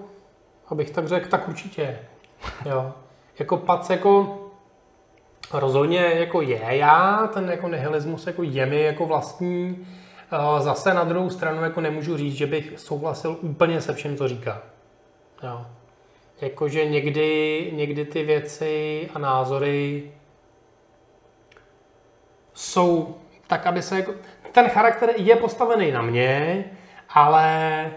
abych 0.69 0.91
tak 0.91 1.09
řekl, 1.09 1.29
tak 1.29 1.49
určitě. 1.49 1.99
Jo. 2.67 2.93
Jako 3.39 3.57
pac 3.57 3.91
jako 3.91 4.39
rozhodně 5.53 5.99
jako 5.99 6.41
je 6.41 6.61
já, 6.69 7.31
ten 7.35 7.51
jako 7.51 7.69
nihilismus 7.69 8.27
jako 8.27 8.43
je 8.43 8.67
mi 8.67 8.83
jako 8.83 9.07
vlastní. 9.07 9.87
Eh, 10.33 10.63
Zase 10.63 10.95
na 10.95 11.05
druhou 11.05 11.31
stranu 11.31 11.63
jako 11.63 11.81
nemůžu 11.81 12.17
říct, 12.17 12.35
že 12.35 12.47
bych 12.47 12.73
souhlasil 12.77 13.37
úplně 13.41 13.81
se 13.81 13.95
vším, 13.95 14.17
co 14.17 14.29
říká. 14.29 14.63
Jo. 15.43 15.67
Jakože 16.41 16.85
někdy, 16.85 17.71
někdy 17.75 18.05
ty 18.05 18.23
věci 18.25 19.09
a 19.15 19.19
názory 19.19 20.11
jsou 22.55 23.17
tak, 23.47 23.67
aby 23.67 23.83
se 23.83 23.97
jako... 23.97 24.15
ten 24.53 24.69
charakter 24.69 25.11
je 25.17 25.37
postavený 25.37 25.93
na 25.93 26.03
mě, 26.03 26.65
ale 27.09 27.91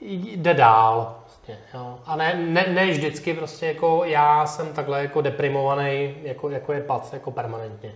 jde 0.00 0.54
dál. 0.54 1.18
Prostě, 1.22 1.58
jo. 1.74 1.98
A 2.06 2.16
ne, 2.16 2.34
ne, 2.34 2.66
ne, 2.68 2.86
vždycky 2.86 3.34
prostě 3.34 3.66
jako 3.66 4.04
já 4.04 4.46
jsem 4.46 4.72
takhle 4.72 5.02
jako 5.02 5.20
deprimovaný, 5.20 6.14
jako, 6.22 6.50
jako 6.50 6.72
je 6.72 6.80
pac, 6.80 7.12
jako 7.12 7.30
permanentně. 7.30 7.92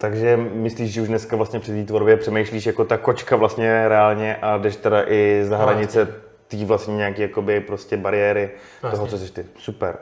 Takže 0.00 0.36
myslíš, 0.36 0.92
že 0.92 1.02
už 1.02 1.08
dneska 1.08 1.36
vlastně 1.36 1.60
při 1.60 1.80
té 1.80 1.86
tvorbě 1.86 2.16
přemýšlíš 2.16 2.66
jako 2.66 2.84
ta 2.84 2.96
kočka 2.96 3.36
vlastně 3.36 3.88
reálně 3.88 4.36
a 4.36 4.56
jdeš 4.56 4.76
teda 4.76 5.04
i 5.08 5.40
za 5.44 5.56
hranice 5.56 6.14
té 6.48 6.64
vlastně 6.64 6.96
nějaké 6.96 7.22
jakoby 7.22 7.60
prostě 7.60 7.96
bariéry 7.96 8.50
no, 8.84 8.90
toho, 8.90 9.06
co 9.06 9.18
jsi 9.18 9.32
ty. 9.32 9.46
Super. 9.58 9.98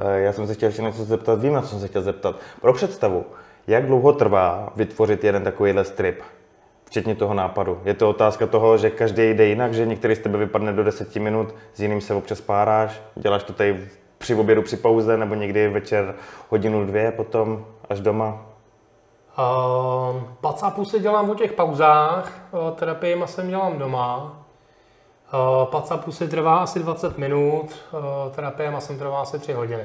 Eh, 0.00 0.20
já 0.20 0.32
jsem 0.32 0.46
se 0.46 0.54
chtěl 0.54 0.68
ještě 0.68 0.82
něco 0.82 1.04
zeptat, 1.04 1.42
vím, 1.42 1.52
na 1.52 1.62
co 1.62 1.68
jsem 1.68 1.80
se 1.80 1.88
chtěl 1.88 2.02
zeptat. 2.02 2.36
Pro 2.60 2.72
představu, 2.72 3.26
jak 3.66 3.86
dlouho 3.86 4.12
trvá 4.12 4.72
vytvořit 4.76 5.24
jeden 5.24 5.44
takovýhle 5.44 5.84
strip? 5.84 6.20
Včetně 6.84 7.14
toho 7.14 7.34
nápadu. 7.34 7.80
Je 7.84 7.94
to 7.94 8.10
otázka 8.10 8.46
toho, 8.46 8.78
že 8.78 8.90
každý 8.90 9.22
jde 9.22 9.44
jinak, 9.44 9.74
že 9.74 9.86
některý 9.86 10.16
z 10.16 10.18
tebe 10.18 10.38
vypadne 10.38 10.72
do 10.72 10.84
10 10.84 11.16
minut, 11.16 11.54
s 11.74 11.80
jiným 11.80 12.00
se 12.00 12.14
občas 12.14 12.40
páráš, 12.40 13.02
děláš 13.14 13.42
to 13.42 13.52
tady 13.52 13.88
při 14.18 14.34
obědu, 14.34 14.62
při 14.62 14.76
pauze, 14.76 15.16
nebo 15.16 15.34
někdy 15.34 15.68
večer 15.68 16.14
hodinu, 16.48 16.86
dvě, 16.86 17.12
potom 17.12 17.66
až 17.88 18.00
doma? 18.00 18.57
Uh, 19.38 20.22
pacápu 20.40 20.84
se 20.84 20.98
dělám 20.98 21.30
o 21.30 21.34
těch 21.34 21.52
pauzách, 21.52 22.32
uh, 22.50 22.70
terapii 22.70 23.22
jsem 23.26 23.48
dělám 23.48 23.78
doma. 23.78 24.36
Uh, 25.34 25.64
pacápu 25.70 26.12
si 26.12 26.28
trvá 26.28 26.58
asi 26.58 26.78
20 26.78 27.18
minut, 27.18 27.84
uh, 27.92 28.32
terapie 28.34 28.72
jsem 28.78 28.98
trvá 28.98 29.20
asi 29.20 29.38
3 29.38 29.52
hodiny. 29.52 29.84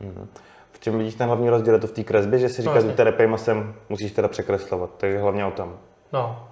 Hmm. 0.00 0.28
V 0.72 0.80
čem 0.80 0.98
vidíš 0.98 1.14
ten 1.14 1.26
hlavní 1.26 1.50
rozdíl? 1.50 1.74
Je 1.74 1.80
to 1.80 1.86
v 1.86 1.92
té 1.92 2.04
kresbě, 2.04 2.38
že 2.38 2.48
si 2.48 2.62
říkáš, 2.62 2.84
no, 2.84 2.90
že 2.90 2.96
terapii 2.96 3.26
masem 3.26 3.74
musíš 3.88 4.12
teda 4.12 4.28
překreslovat, 4.28 4.90
takže 4.96 5.18
hlavně 5.18 5.44
o 5.44 5.50
tom. 5.50 5.76
No. 6.12 6.48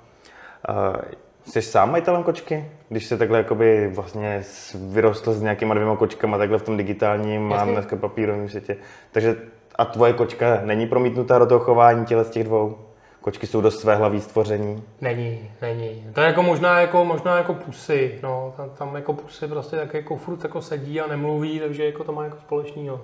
Uh, 0.68 0.96
jsi 1.44 1.62
sám 1.62 1.90
majitelem 1.90 2.22
kočky? 2.22 2.70
Když 2.88 3.06
se 3.06 3.16
takhle 3.16 3.38
jakoby 3.38 3.88
vlastně 3.94 4.42
vyrostl 4.74 5.32
s 5.32 5.42
nějakýma 5.42 5.74
dvěma 5.74 5.96
kočkama 5.96 6.38
takhle 6.38 6.58
v 6.58 6.62
tom 6.62 6.76
digitálním, 6.76 7.42
mám 7.42 7.72
dneska 7.72 7.96
papírovém 7.96 8.48
světě. 8.48 8.76
Takže 9.12 9.36
a 9.80 9.84
tvoje 9.84 10.12
kočka 10.12 10.60
není 10.64 10.86
promítnutá 10.86 11.38
do 11.38 11.46
toho 11.46 11.60
chování 11.60 12.06
těle 12.06 12.24
z 12.24 12.30
těch 12.30 12.44
dvou? 12.44 12.78
Kočky 13.20 13.46
jsou 13.46 13.60
dost 13.60 13.80
své 13.80 13.96
hlaví 13.96 14.20
stvoření. 14.20 14.82
Není, 15.00 15.50
není. 15.62 16.06
To 16.12 16.20
je 16.20 16.26
jako 16.26 16.42
možná 16.42 16.80
jako, 16.80 17.04
možná 17.04 17.36
jako 17.36 17.54
pusy, 17.54 18.18
no. 18.22 18.54
Tam, 18.56 18.70
tam 18.70 18.96
jako 18.96 19.12
pusy 19.12 19.48
prostě 19.48 19.76
tak 19.76 19.94
jako 19.94 20.16
furt 20.16 20.44
jako 20.44 20.62
sedí 20.62 21.00
a 21.00 21.06
nemluví, 21.06 21.60
takže 21.60 21.84
jako 21.84 22.04
to 22.04 22.12
má 22.12 22.24
jako 22.24 22.36
společného. 22.36 23.00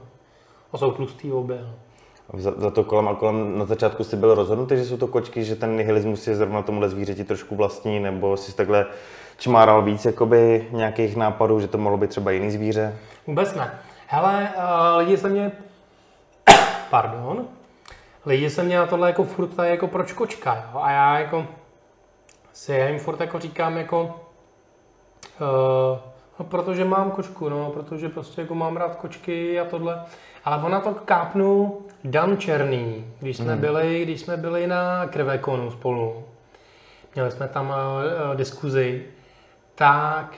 A 0.72 0.78
jsou 0.78 0.90
tlustý 0.90 1.32
obě, 1.32 1.58
no. 1.62 1.74
Za, 2.40 2.52
za, 2.56 2.70
to 2.70 2.84
kolem 2.84 3.08
a 3.08 3.14
kolem 3.14 3.58
na 3.58 3.64
začátku 3.64 4.04
si 4.04 4.16
byl 4.16 4.34
rozhodnutý, 4.34 4.76
že 4.76 4.84
jsou 4.84 4.96
to 4.96 5.06
kočky, 5.06 5.44
že 5.44 5.56
ten 5.56 5.76
nihilismus 5.76 6.26
je 6.26 6.36
zrovna 6.36 6.62
tomuhle 6.62 6.88
zvířeti 6.88 7.24
trošku 7.24 7.56
vlastní, 7.56 8.00
nebo 8.00 8.36
si 8.36 8.56
takhle 8.56 8.86
čmáral 9.38 9.82
víc 9.82 10.04
jakoby 10.04 10.68
nějakých 10.72 11.16
nápadů, 11.16 11.60
že 11.60 11.68
to 11.68 11.78
mohlo 11.78 11.98
být 11.98 12.10
třeba 12.10 12.30
jiný 12.30 12.50
zvíře? 12.50 12.98
Vůbec 13.26 13.54
ne. 13.54 13.70
Hele, 14.06 14.48
uh, 14.56 14.98
lidi 14.98 15.16
se 15.16 15.28
mě 15.28 15.52
pardon, 16.90 17.46
lidi 18.27 18.51
se 18.51 18.62
mě 18.62 18.79
na 18.79 18.87
tohle 18.87 19.09
jako 19.09 19.25
furt 19.25 19.46
ptají 19.46 19.70
jako 19.70 19.88
proč 19.88 20.12
kočka, 20.12 20.55
jo? 20.55 20.81
a 20.83 20.90
já 20.90 21.18
jako 21.18 21.46
si 22.53 22.72
já 22.72 22.88
jim 22.88 22.99
furt 22.99 23.20
jako 23.20 23.38
říkám 23.38 23.77
jako 23.77 24.03
uh, 24.03 25.99
no, 26.38 26.46
protože 26.49 26.85
mám 26.85 27.11
kočku, 27.11 27.49
no, 27.49 27.70
protože 27.70 28.09
prostě 28.09 28.40
jako 28.40 28.55
mám 28.55 28.77
rád 28.77 28.96
kočky 28.96 29.61
a 29.61 29.64
tohle, 29.64 30.03
ale 30.44 30.62
ona 30.62 30.81
to 30.81 30.94
kápnul 30.94 31.83
Dan 32.05 32.38
Černý, 32.38 33.12
když 33.20 33.37
jsme, 33.37 33.55
mm. 33.55 33.61
byli, 33.61 34.03
když 34.03 34.20
jsme 34.20 34.37
byli 34.37 34.66
na 34.66 35.07
Krvekonu 35.07 35.70
spolu, 35.70 36.25
měli 37.14 37.31
jsme 37.31 37.49
tam 37.49 37.68
uh, 37.68 38.37
diskuzi, 38.37 39.07
tak 39.75 40.35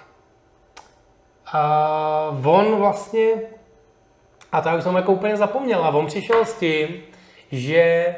uh, 1.55 2.49
on 2.49 2.77
vlastně 2.77 3.35
a 4.53 4.61
to 4.61 4.69
já 4.69 4.77
už 4.77 4.83
jsem 4.83 4.97
jako 4.97 5.13
úplně 5.13 5.37
zapomněl. 5.37 5.85
A 5.85 5.89
on 5.89 6.07
přišel 6.07 6.45
s 6.45 6.55
tím, 6.55 6.89
že 7.53 8.15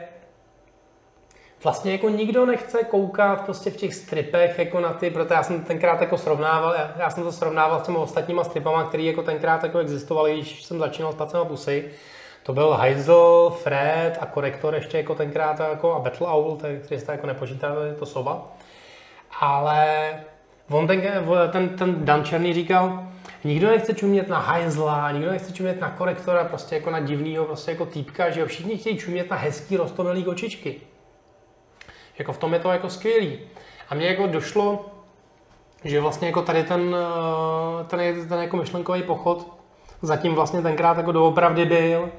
vlastně 1.62 1.92
jako 1.92 2.08
nikdo 2.08 2.46
nechce 2.46 2.84
koukat 2.84 3.44
prostě 3.44 3.70
v 3.70 3.76
těch 3.76 3.94
stripech 3.94 4.58
jako 4.58 4.80
na 4.80 4.92
ty, 4.92 5.10
protože 5.10 5.34
já 5.34 5.42
jsem 5.42 5.64
tenkrát 5.64 6.00
jako 6.00 6.18
srovnával, 6.18 6.74
já, 6.74 6.92
já 6.98 7.10
jsem 7.10 7.22
to 7.22 7.32
srovnával 7.32 7.80
s 7.80 7.82
těmi 7.82 7.98
ostatníma 7.98 8.44
stripama, 8.44 8.84
které 8.84 9.02
jako 9.02 9.22
tenkrát 9.22 9.62
jako 9.62 9.78
existovaly, 9.78 10.34
když 10.34 10.62
jsem 10.62 10.78
začínal 10.78 11.12
s 11.12 11.14
Pacem 11.14 11.40
a 11.40 11.44
Pusy. 11.44 11.90
To 12.42 12.52
byl 12.52 12.72
Heisel, 12.72 13.50
Fred 13.62 14.18
a 14.20 14.26
korektor 14.26 14.74
ještě 14.74 14.96
jako 14.96 15.14
tenkrát 15.14 15.60
jako 15.60 15.94
a 15.94 15.98
Battle 15.98 16.26
Owl, 16.26 16.58
který 16.84 17.00
jste 17.00 17.12
jako 17.12 17.26
nepočítali, 17.26 17.94
to 17.98 18.06
sova. 18.06 18.52
Ale 19.40 20.10
on 20.70 20.86
ten, 20.86 21.02
ten, 21.52 21.68
ten 21.68 22.04
Dan 22.04 22.24
Černý 22.24 22.54
říkal, 22.54 23.06
Nikdo 23.44 23.66
nechce 23.66 23.94
čumět 23.94 24.28
na 24.28 24.38
hajzla, 24.38 25.10
nikdo 25.10 25.30
nechce 25.30 25.52
čumět 25.52 25.80
na 25.80 25.90
korektora, 25.90 26.44
prostě 26.44 26.74
jako 26.74 26.90
na 26.90 27.00
divného 27.00 27.44
prostě 27.44 27.70
jako 27.70 27.86
týpka, 27.86 28.30
že 28.30 28.40
jo, 28.40 28.46
všichni 28.46 28.78
chtějí 28.78 28.98
čumět 28.98 29.30
na 29.30 29.36
hezký 29.36 29.76
rostomilý 29.76 30.24
kočičky. 30.24 30.80
Jako 32.18 32.32
v 32.32 32.38
tom 32.38 32.52
je 32.54 32.60
to 32.60 32.70
jako 32.70 32.90
skvělý. 32.90 33.38
A 33.88 33.94
mně 33.94 34.06
jako 34.06 34.26
došlo, 34.26 34.86
že 35.84 36.00
vlastně 36.00 36.26
jako 36.26 36.42
tady 36.42 36.64
ten, 36.64 36.96
eh, 37.80 37.84
ten, 37.84 38.28
ten 38.28 38.38
jako 38.38 38.56
myšlenkový 38.56 39.02
pochod 39.02 39.60
zatím 40.02 40.34
vlastně 40.34 40.62
tenkrát 40.62 40.96
jako 40.96 41.12
doopravdy 41.12 41.64
byl, 41.64 42.10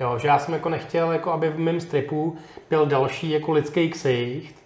jo, 0.00 0.18
že 0.18 0.28
já 0.28 0.38
jsem 0.38 0.54
jako 0.54 0.68
nechtěl, 0.68 1.12
jako 1.12 1.32
aby 1.32 1.50
v 1.50 1.58
mém 1.58 1.80
stripu 1.80 2.36
byl 2.70 2.86
další 2.86 3.30
jako 3.30 3.52
lidský 3.52 3.90
ksicht 3.90 4.56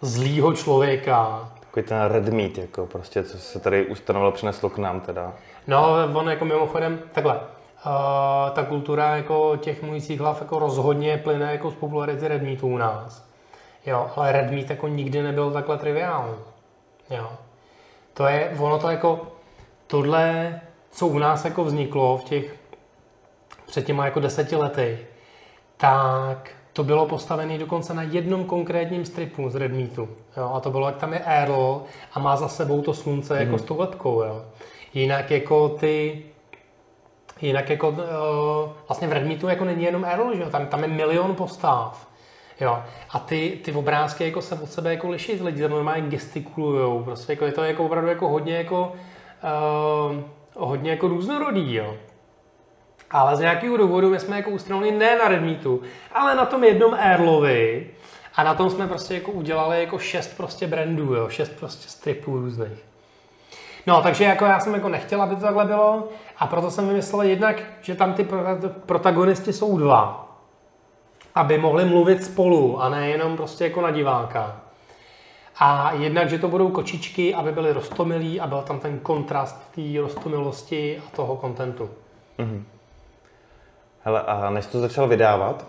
zlýho 0.00 0.52
člověka, 0.52 1.52
takový 1.76 1.88
ten 1.88 2.12
red 2.12 2.28
meat, 2.28 2.58
jako 2.58 2.86
prostě, 2.86 3.22
co 3.22 3.38
se 3.38 3.60
tady 3.60 3.86
ustanovilo, 3.86 4.32
přineslo 4.32 4.70
k 4.70 4.78
nám 4.78 5.00
teda. 5.00 5.32
No, 5.66 5.96
on 6.14 6.30
jako 6.30 6.44
mimochodem, 6.44 7.00
takhle, 7.12 7.34
uh, 7.34 8.50
ta 8.52 8.64
kultura 8.64 9.16
jako 9.16 9.56
těch 9.56 9.82
mluvících 9.82 10.20
hlav 10.20 10.40
jako 10.40 10.58
rozhodně 10.58 11.18
plyne 11.18 11.52
jako 11.52 11.70
z 11.70 11.74
popularity 11.74 12.28
red 12.28 12.42
meatu 12.42 12.68
u 12.68 12.76
nás. 12.76 13.28
Jo, 13.86 14.10
ale 14.16 14.32
red 14.32 14.50
meat 14.50 14.70
jako 14.70 14.88
nikdy 14.88 15.22
nebyl 15.22 15.50
takhle 15.50 15.78
triviální. 15.78 16.34
Jo. 17.10 17.32
To 18.14 18.26
je, 18.26 18.56
ono 18.58 18.78
to 18.78 18.90
jako, 18.90 19.26
tohle, 19.86 20.60
co 20.90 21.06
u 21.06 21.18
nás 21.18 21.44
jako 21.44 21.64
vzniklo 21.64 22.18
v 22.18 22.24
těch 22.24 22.56
před 23.66 23.86
těma 23.86 24.04
jako 24.04 24.20
deseti 24.20 24.56
lety, 24.56 25.06
tak 25.76 26.50
to 26.76 26.84
bylo 26.84 27.06
postavené 27.06 27.58
dokonce 27.58 27.94
na 27.94 28.02
jednom 28.02 28.44
konkrétním 28.44 29.04
stripu 29.04 29.50
z 29.50 29.54
Redmeatu. 29.54 30.08
Jo? 30.36 30.50
A 30.54 30.60
to 30.60 30.70
bylo, 30.70 30.86
jak 30.86 30.96
tam 30.96 31.12
je 31.12 31.18
Earl 31.18 31.82
a 32.12 32.20
má 32.20 32.36
za 32.36 32.48
sebou 32.48 32.82
to 32.82 32.94
slunce 32.94 33.34
mm. 33.34 33.40
jako 33.40 33.50
mhm. 33.50 33.58
s 33.58 33.62
tou 33.62 33.80
lepkou. 33.80 34.22
Jo? 34.22 34.44
Jinak 34.94 35.30
jako 35.30 35.68
ty 35.68 36.22
Jinak 37.40 37.70
jako 37.70 37.88
uh, 37.88 37.96
vlastně 38.88 39.08
v 39.08 39.12
Redmeatu 39.12 39.48
jako 39.48 39.64
není 39.64 39.84
jenom 39.84 40.04
Earl, 40.04 40.36
že 40.36 40.42
jo? 40.42 40.50
Tam, 40.50 40.66
tam 40.66 40.82
je 40.82 40.88
milion 40.88 41.34
postav. 41.34 42.08
Jo. 42.60 42.78
A 43.10 43.18
ty, 43.18 43.58
ty 43.64 43.72
obrázky 43.72 44.24
jako 44.24 44.42
se 44.42 44.54
od 44.54 44.70
sebe 44.70 44.90
jako 44.90 45.08
liší, 45.08 45.42
lidi 45.42 45.62
tam 45.62 45.70
normálně 45.70 46.08
gestikulujou. 46.08 47.02
Prostě 47.04 47.32
jako 47.32 47.44
je 47.44 47.52
to 47.52 47.64
jako 47.64 47.84
opravdu 47.84 48.08
jako 48.08 48.28
hodně 48.28 48.56
jako 48.56 48.92
uh, 50.12 50.16
hodně 50.56 50.90
jako 50.90 51.08
různorodý, 51.08 51.74
jo. 51.74 51.94
Ale 53.10 53.36
z 53.36 53.40
nějakého 53.40 53.76
důvodu 53.76 54.10
my 54.10 54.20
jsme 54.20 54.36
jako 54.36 54.50
ustanovili 54.50 54.92
ne 54.92 55.18
na 55.18 55.28
Redmeetu, 55.28 55.82
ale 56.12 56.34
na 56.34 56.46
tom 56.46 56.64
jednom 56.64 56.94
Airlovi 56.94 57.90
a 58.34 58.42
na 58.42 58.54
tom 58.54 58.70
jsme 58.70 58.86
prostě 58.86 59.14
jako 59.14 59.32
udělali 59.32 59.80
jako 59.80 59.98
šest 59.98 60.36
prostě 60.36 60.66
brandů, 60.66 61.14
jo, 61.14 61.28
šest 61.28 61.52
prostě 61.58 61.88
stripů 61.88 62.38
různých. 62.38 62.84
No, 63.86 64.02
takže 64.02 64.24
jako 64.24 64.44
já 64.44 64.60
jsem 64.60 64.74
jako 64.74 64.88
nechtěl, 64.88 65.22
aby 65.22 65.34
to 65.34 65.40
takhle 65.40 65.64
bylo 65.64 66.08
a 66.38 66.46
proto 66.46 66.70
jsem 66.70 66.88
vymyslel 66.88 67.22
jednak, 67.22 67.62
že 67.80 67.94
tam 67.94 68.14
ty 68.14 68.26
protagonisti 68.86 69.52
jsou 69.52 69.78
dva, 69.78 70.28
aby 71.34 71.58
mohli 71.58 71.84
mluvit 71.84 72.24
spolu 72.24 72.82
a 72.82 72.88
ne 72.88 73.08
jenom 73.08 73.36
prostě 73.36 73.64
jako 73.64 73.80
na 73.80 73.90
diváka. 73.90 74.56
A 75.58 75.92
jednak, 75.92 76.30
že 76.30 76.38
to 76.38 76.48
budou 76.48 76.68
kočičky, 76.68 77.34
aby 77.34 77.52
byly 77.52 77.72
rostomilí 77.72 78.40
a 78.40 78.46
byl 78.46 78.62
tam 78.62 78.78
ten 78.78 78.98
kontrast 78.98 79.74
té 79.74 80.00
rostomilosti 80.00 80.98
a 80.98 81.16
toho 81.16 81.36
kontentu. 81.36 81.90
Mm-hmm. 82.38 82.62
Hele, 84.06 84.22
a 84.22 84.50
než 84.50 84.66
to 84.66 84.80
začal 84.80 85.08
vydávat, 85.08 85.66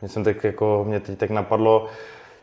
mě, 0.00 0.08
jsem 0.08 0.24
tak 0.24 0.44
jako, 0.44 0.84
mě 0.88 1.00
teď 1.00 1.18
tak 1.18 1.30
napadlo, 1.30 1.86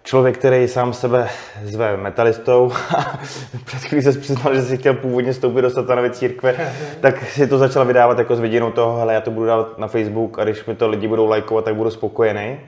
člověk, 0.04 0.38
který 0.38 0.68
sám 0.68 0.94
sebe 0.94 1.30
zve 1.64 1.98
metalistou, 1.98 2.72
před 3.66 3.82
chvílí 3.82 4.04
se 4.04 4.20
přiznal, 4.20 4.56
že 4.56 4.62
si 4.62 4.78
chtěl 4.78 4.94
původně 4.94 5.34
stoupit 5.34 5.62
do 5.62 5.70
satanovy 5.70 6.10
církve, 6.12 6.74
tak 7.02 7.26
si 7.26 7.48
to 7.48 7.58
začal 7.58 7.86
vydávat 7.86 8.18
jako 8.20 8.36
s 8.36 8.40
vidinou 8.40 8.72
toho, 8.72 8.98
hele, 8.98 9.14
já 9.14 9.22
to 9.22 9.32
budu 9.32 9.46
dávat 9.46 9.78
na 9.78 9.88
Facebook 9.88 10.40
a 10.40 10.44
když 10.44 10.66
mi 10.66 10.76
to 10.76 10.90
lidi 10.90 11.08
budou 11.08 11.28
lajkovat, 11.28 11.66
tak 11.66 11.76
budu 11.76 11.90
spokojený. 11.90 12.60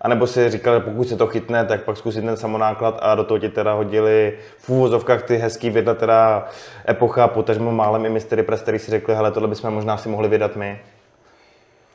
A 0.00 0.08
nebo 0.08 0.26
si 0.26 0.50
říkal, 0.50 0.74
že 0.74 0.80
pokud 0.80 1.08
se 1.08 1.16
to 1.16 1.26
chytne, 1.26 1.64
tak 1.64 1.82
pak 1.82 1.96
zkusit 1.96 2.24
ten 2.24 2.36
samonáklad 2.36 2.98
a 3.02 3.14
do 3.14 3.24
toho 3.24 3.38
ti 3.38 3.48
teda 3.48 3.72
hodili 3.72 4.38
v 4.58 4.68
úvozovkách 4.70 5.22
ty 5.22 5.36
hezký 5.36 5.70
vědla, 5.70 5.94
teda 5.94 6.48
epocha, 6.88 7.28
potažmo 7.28 7.72
málem 7.72 8.06
i 8.06 8.08
Mystery 8.08 8.42
Press, 8.42 8.62
který 8.62 8.78
si 8.78 8.90
řekli, 8.90 9.14
hele, 9.14 9.30
tohle 9.30 9.48
bychom 9.48 9.70
možná 9.70 9.96
si 9.96 10.08
mohli 10.08 10.28
vydat 10.28 10.56
my. 10.56 10.80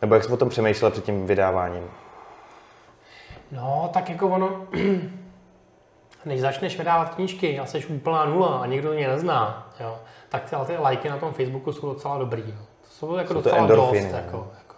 Nebo 0.01 0.15
jak 0.15 0.23
jsi 0.23 0.31
o 0.31 0.37
tom 0.37 0.49
přemýšlel 0.49 0.91
před 0.91 1.03
tím 1.03 1.27
vydáváním? 1.27 1.89
No, 3.51 3.89
tak 3.93 4.09
jako 4.09 4.27
ono, 4.27 4.67
než 6.25 6.41
začneš 6.41 6.77
vydávat 6.77 7.15
knížky 7.15 7.59
a 7.59 7.65
jsi 7.65 7.85
úplná 7.85 8.25
nula 8.25 8.57
a 8.59 8.65
nikdo 8.65 8.91
mě 8.93 9.07
nezná, 9.07 9.71
jo, 9.79 9.99
tak 10.29 10.49
ty, 10.49 10.55
ale 10.55 10.65
ty 10.65 10.77
lajky 10.77 11.09
na 11.09 11.17
tom 11.17 11.33
Facebooku 11.33 11.73
jsou 11.73 11.93
docela 11.93 12.17
dobrý. 12.17 12.41
Jo. 12.47 12.65
To 12.81 12.89
jsou 12.89 13.15
jako 13.15 13.27
Jsou 13.33 13.41
to 13.41 13.49
docela 13.49 13.57
endorfiny, 13.61 14.01
dost. 14.03 14.11
no. 14.11 14.17
Jako, 14.17 14.37
jako. 14.57 14.75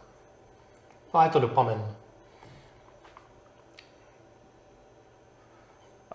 Ale 1.14 1.26
je 1.26 1.30
to 1.30 1.40
dopamin. 1.40 1.86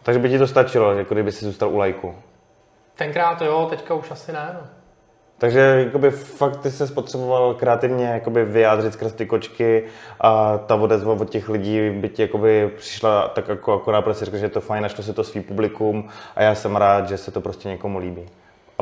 Takže 0.03 0.19
by 0.19 0.29
ti 0.31 0.38
to 0.38 0.47
stačilo, 0.47 0.93
jako 0.93 1.14
kdyby 1.14 1.33
si 1.33 1.45
zůstal 1.45 1.69
u 1.71 1.77
lajku. 1.77 2.14
Tenkrát 2.95 3.43
jo, 3.43 3.67
teďka 3.71 3.95
už 3.95 4.11
asi 4.11 4.33
ne. 4.33 4.51
No. 4.61 4.67
Takže 5.44 5.61
jakoby 5.85 6.11
fakt 6.11 6.57
ty 6.57 6.70
se 6.70 6.87
spotřeboval 6.87 7.54
kreativně 7.54 8.07
jakoby 8.07 8.44
vyjádřit 8.44 8.92
skrz 8.92 9.12
ty 9.12 9.26
kočky 9.26 9.85
a 10.20 10.59
ta 10.59 10.74
odezva 10.74 11.12
od 11.12 11.30
těch 11.30 11.48
lidí 11.48 11.90
by 11.90 12.09
ti 12.09 12.22
jakoby 12.22 12.70
přišla 12.76 13.28
tak 13.28 13.48
jako 13.48 13.72
akorát 13.72 14.02
prostě 14.02 14.24
řekl, 14.24 14.37
že 14.37 14.44
je 14.44 14.50
to 14.50 14.61
fajn, 14.61 14.83
našlo 14.83 15.04
si 15.04 15.12
to 15.12 15.24
svý 15.24 15.40
publikum 15.40 16.09
a 16.37 16.42
já 16.42 16.54
jsem 16.54 16.76
rád, 16.76 17.09
že 17.09 17.18
se 17.18 17.30
to 17.30 17.40
prostě 17.40 17.68
někomu 17.68 17.98
líbí. 17.98 18.26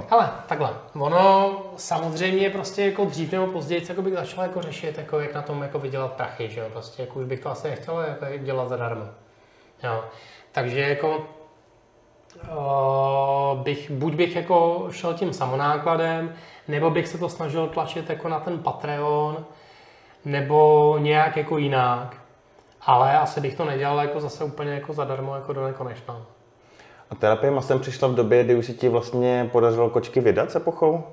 Hele, 0.09 0.31
takhle. 0.47 0.71
Ono 0.99 1.57
samozřejmě 1.77 2.51
prostě 2.51 2.85
jako 2.85 3.05
dřív 3.05 3.33
nebo 3.33 3.47
později 3.47 3.87
jako 3.89 4.03
bych 4.03 4.15
začal 4.15 4.45
jako 4.45 4.63
řešit, 4.63 4.99
jako 4.99 5.21
jak 5.21 5.35
na 5.35 5.43
tom 5.43 5.63
jako 5.63 5.79
vydělat 5.79 6.13
prachy, 6.13 6.49
že 6.49 6.61
jo? 6.61 6.67
Prostě 6.73 7.03
jako 7.03 7.19
už 7.19 7.27
bych 7.27 7.41
to 7.41 7.51
asi 7.51 7.69
nechtěl 7.69 8.01
jako 8.01 8.45
dělat 8.45 8.69
zadarmo. 8.69 9.09
Jo. 9.83 10.05
Takže 10.53 10.81
jako 10.81 11.27
bych, 13.55 13.91
buď 13.91 14.15
bych 14.15 14.37
jako 14.37 14.89
šel 14.91 15.15
tím 15.15 15.33
samonákladem, 15.33 16.33
nebo 16.69 16.91
bych 16.91 17.09
se 17.09 17.19
to 17.19 17.29
snažil 17.29 17.67
tlačit 17.67 18.11
jako 18.11 18.29
na 18.29 18.41
ten 18.41 18.59
Patreon, 18.59 19.45
nebo 20.25 20.97
nějak 20.99 21.37
jako 21.37 21.59
jinak. 21.59 22.17
Ale 22.87 23.19
asi 23.19 23.41
bych 23.41 23.55
to 23.55 23.65
nedělal 23.65 23.99
jako 23.99 24.21
zase 24.21 24.45
úplně 24.45 24.71
jako 24.71 24.93
zadarmo, 24.93 25.35
jako 25.35 25.53
do 25.53 25.65
nekonečna. 25.65 26.23
A 27.11 27.15
terapie 27.15 27.51
masem 27.51 27.81
přišla 27.81 28.09
v 28.09 28.15
době, 28.15 28.45
kdy 28.45 28.55
už 28.55 28.67
si 28.67 28.75
ti 28.75 28.89
vlastně 28.89 29.49
podařilo 29.53 29.91
kočky 29.91 30.21
vydat 30.21 30.51
s 30.51 30.57
epochou? 30.57 31.05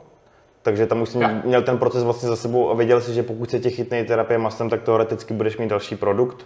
Takže 0.62 0.88
tam 0.88 1.01
už 1.01 1.10
jsi 1.10 1.17
měl 1.43 1.62
ten 1.62 1.77
proces 1.77 2.03
vlastně 2.03 2.29
za 2.29 2.36
sebou 2.36 2.69
a 2.69 2.73
věděl 2.73 3.01
si, 3.01 3.13
že 3.13 3.23
pokud 3.23 3.49
se 3.49 3.60
tě 3.60 3.69
chytne 3.69 4.03
terapie 4.03 4.38
masem, 4.38 4.69
tak 4.69 4.82
teoreticky 4.82 5.34
budeš 5.34 5.58
mít 5.58 5.67
další 5.67 5.95
produkt? 5.95 6.45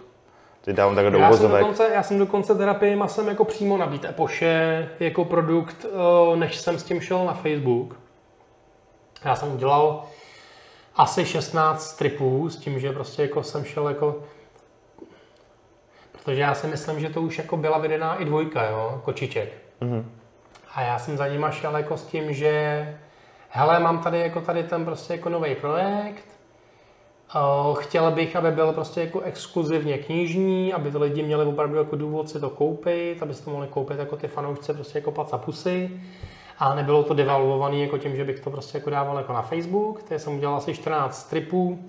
Teď 0.66 0.76
dávám 0.76 0.96
takhle 0.96 1.12
do 1.12 1.18
Já 1.20 1.34
jsem, 1.34 1.52
dokonce, 1.52 1.90
já 1.94 2.04
jsem 2.04 2.20
dokonce 2.20 2.56
terapii 2.56 2.96
masem 2.96 3.28
jako 3.28 3.46
přímo 3.46 3.78
nabít 3.78 4.06
Epoše 4.06 4.90
jako 5.00 5.26
produkt, 5.26 5.86
eh, 5.86 6.36
než 6.36 6.56
jsem 6.58 6.80
s 6.80 6.84
tím 6.84 7.02
šel 7.02 7.26
na 7.26 7.34
Facebook. 7.34 8.00
Já 9.26 9.36
jsem 9.36 9.54
udělal 9.54 10.04
asi 10.96 11.26
16 11.26 11.90
stripů 11.90 12.50
s 12.50 12.58
tím, 12.58 12.80
že 12.80 12.92
prostě 12.92 13.22
jako 13.22 13.44
jsem 13.44 13.64
šel 13.64 13.88
jako 13.88 14.24
protože 16.24 16.42
já 16.42 16.54
si 16.56 16.68
myslím, 16.68 17.00
že 17.00 17.10
to 17.10 17.22
už 17.22 17.38
jako 17.38 17.58
byla 17.58 17.78
vydaná 17.78 18.16
i 18.16 18.26
dvojka, 18.26 18.70
jo, 18.70 19.02
kočiček. 19.06 19.54
Mhm. 19.82 20.12
A 20.76 20.82
já 20.82 21.00
jsem 21.00 21.18
za 21.18 21.28
nima 21.28 21.52
šel 21.52 21.78
jako 21.78 21.98
s 21.98 22.04
tím, 22.06 22.34
že 22.34 22.98
hele, 23.50 23.80
mám 23.80 24.00
tady 24.00 24.20
jako 24.20 24.42
tady 24.42 24.64
ten 24.64 24.86
prostě 24.86 25.14
jako 25.14 25.30
nový 25.30 25.56
projekt, 25.56 26.26
chtěl 27.74 28.12
bych, 28.12 28.36
aby 28.36 28.52
byl 28.52 28.72
prostě 28.72 29.02
jako 29.02 29.22
exkluzivně 29.22 29.98
knižní, 29.98 30.74
aby 30.74 30.92
to 30.92 31.00
lidi 31.00 31.24
měli 31.24 31.46
opravdu 31.46 31.78
jako 31.78 31.96
důvod 31.96 32.30
si 32.30 32.40
to 32.40 32.50
koupit, 32.50 33.24
aby 33.24 33.34
si 33.34 33.44
to 33.46 33.52
mohli 33.52 33.68
koupit 33.68 34.00
jako 34.00 34.16
ty 34.16 34.28
fanoušci 34.28 34.74
prostě 34.74 34.98
jako 34.98 35.12
pac 35.12 35.34
a 35.34 35.38
pusy. 35.38 36.02
A 36.60 36.76
nebylo 36.76 37.04
to 37.04 37.14
devalvované 37.14 37.78
jako 37.78 37.98
tím, 37.98 38.16
že 38.16 38.24
bych 38.24 38.40
to 38.40 38.50
prostě 38.50 38.78
jako 38.78 38.90
dával 38.90 39.18
jako 39.18 39.34
na 39.34 39.42
Facebook, 39.42 40.04
takže 40.04 40.20
jsem 40.20 40.36
udělal 40.36 40.56
asi 40.56 40.74
14 40.74 41.20
stripů, 41.20 41.80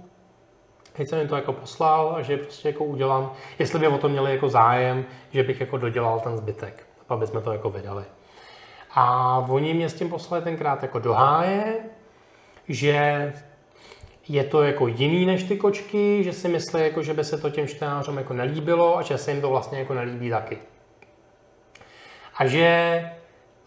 Teď 0.97 1.09
jsem 1.09 1.19
jim 1.19 1.29
to 1.29 1.37
jako 1.37 1.53
poslal 1.53 2.15
a 2.17 2.23
že 2.23 2.37
prostě 2.37 2.69
jako 2.69 2.85
udělám, 2.85 3.33
jestli 3.59 3.79
by 3.79 3.89
o 3.89 3.99
to 3.99 4.09
měli 4.09 4.31
jako 4.31 4.49
zájem, 4.49 5.05
že 5.31 5.43
bych 5.43 5.61
jako 5.61 5.79
dodělal 5.79 6.21
ten 6.21 6.37
zbytek, 6.37 6.87
aby 7.09 7.27
jsme 7.27 7.41
to 7.41 7.53
jako 7.53 7.71
vydali. 7.71 8.05
A 8.95 9.39
oni 9.49 9.75
mě 9.75 9.89
s 9.89 9.95
tím 9.95 10.09
poslali 10.09 10.43
tenkrát 10.43 10.83
jako 10.83 10.99
do 10.99 11.13
háje, 11.13 11.75
že 12.69 13.33
je 14.29 14.45
to 14.45 14.63
jako 14.63 14.87
jiný 14.87 15.27
než 15.27 15.43
ty 15.43 15.57
kočky, 15.57 16.25
že 16.25 16.33
si 16.33 16.49
myslí, 16.49 16.81
jako, 16.81 17.03
že 17.03 17.15
by 17.15 17.25
se 17.25 17.39
to 17.39 17.51
těm 17.51 17.67
čtenářům 17.67 18.19
jako 18.19 18.33
nelíbilo 18.35 18.99
a 18.99 19.03
že 19.03 19.19
se 19.19 19.31
jim 19.31 19.41
to 19.41 19.49
vlastně 19.49 19.79
jako 19.79 19.95
nelíbí 19.95 20.31
taky. 20.31 20.59
A 22.37 22.47
že 22.47 23.11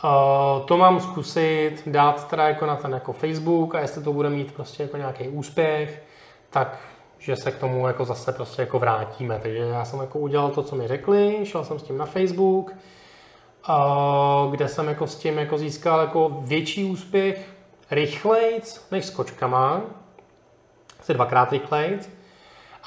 uh, 0.03 0.65
to 0.65 0.77
mám 0.77 0.99
zkusit 0.99 1.83
dát 1.85 2.29
teda 2.29 2.47
jako 2.47 2.65
na 2.65 2.75
ten 2.75 2.91
jako 2.91 3.13
Facebook 3.13 3.75
a 3.75 3.79
jestli 3.79 4.03
to 4.03 4.13
bude 4.13 4.29
mít 4.29 4.51
prostě 4.51 4.83
jako 4.83 4.97
nějaký 4.97 5.27
úspěch, 5.27 6.03
tak 6.49 6.79
že 7.19 7.35
se 7.35 7.51
k 7.51 7.57
tomu 7.57 7.87
jako 7.87 8.05
zase 8.05 8.31
prostě 8.31 8.61
jako 8.61 8.79
vrátíme. 8.79 9.39
Takže 9.41 9.59
já 9.59 9.85
jsem 9.85 9.99
jako 9.99 10.19
udělal 10.19 10.49
to, 10.49 10.63
co 10.63 10.75
mi 10.75 10.87
řekli, 10.87 11.39
šel 11.43 11.63
jsem 11.63 11.79
s 11.79 11.83
tím 11.83 11.97
na 11.97 12.05
Facebook, 12.05 12.75
uh, 13.69 14.51
kde 14.51 14.67
jsem 14.67 14.87
jako 14.87 15.07
s 15.07 15.15
tím 15.15 15.37
jako 15.37 15.57
získal 15.57 15.99
jako 15.99 16.29
větší 16.41 16.83
úspěch 16.83 17.49
rychlejc 17.91 18.87
než 18.91 19.05
s 19.05 19.09
kočkama, 19.09 19.81
asi 21.07 21.13
dvakrát 21.13 21.51
rychlejc. 21.51 22.09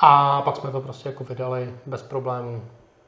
A 0.02 0.42
pak 0.42 0.56
jsme 0.56 0.70
to 0.70 0.80
prostě 0.80 1.08
jako 1.08 1.24
vydali 1.24 1.74
bez 1.86 2.02
problémů. 2.02 2.62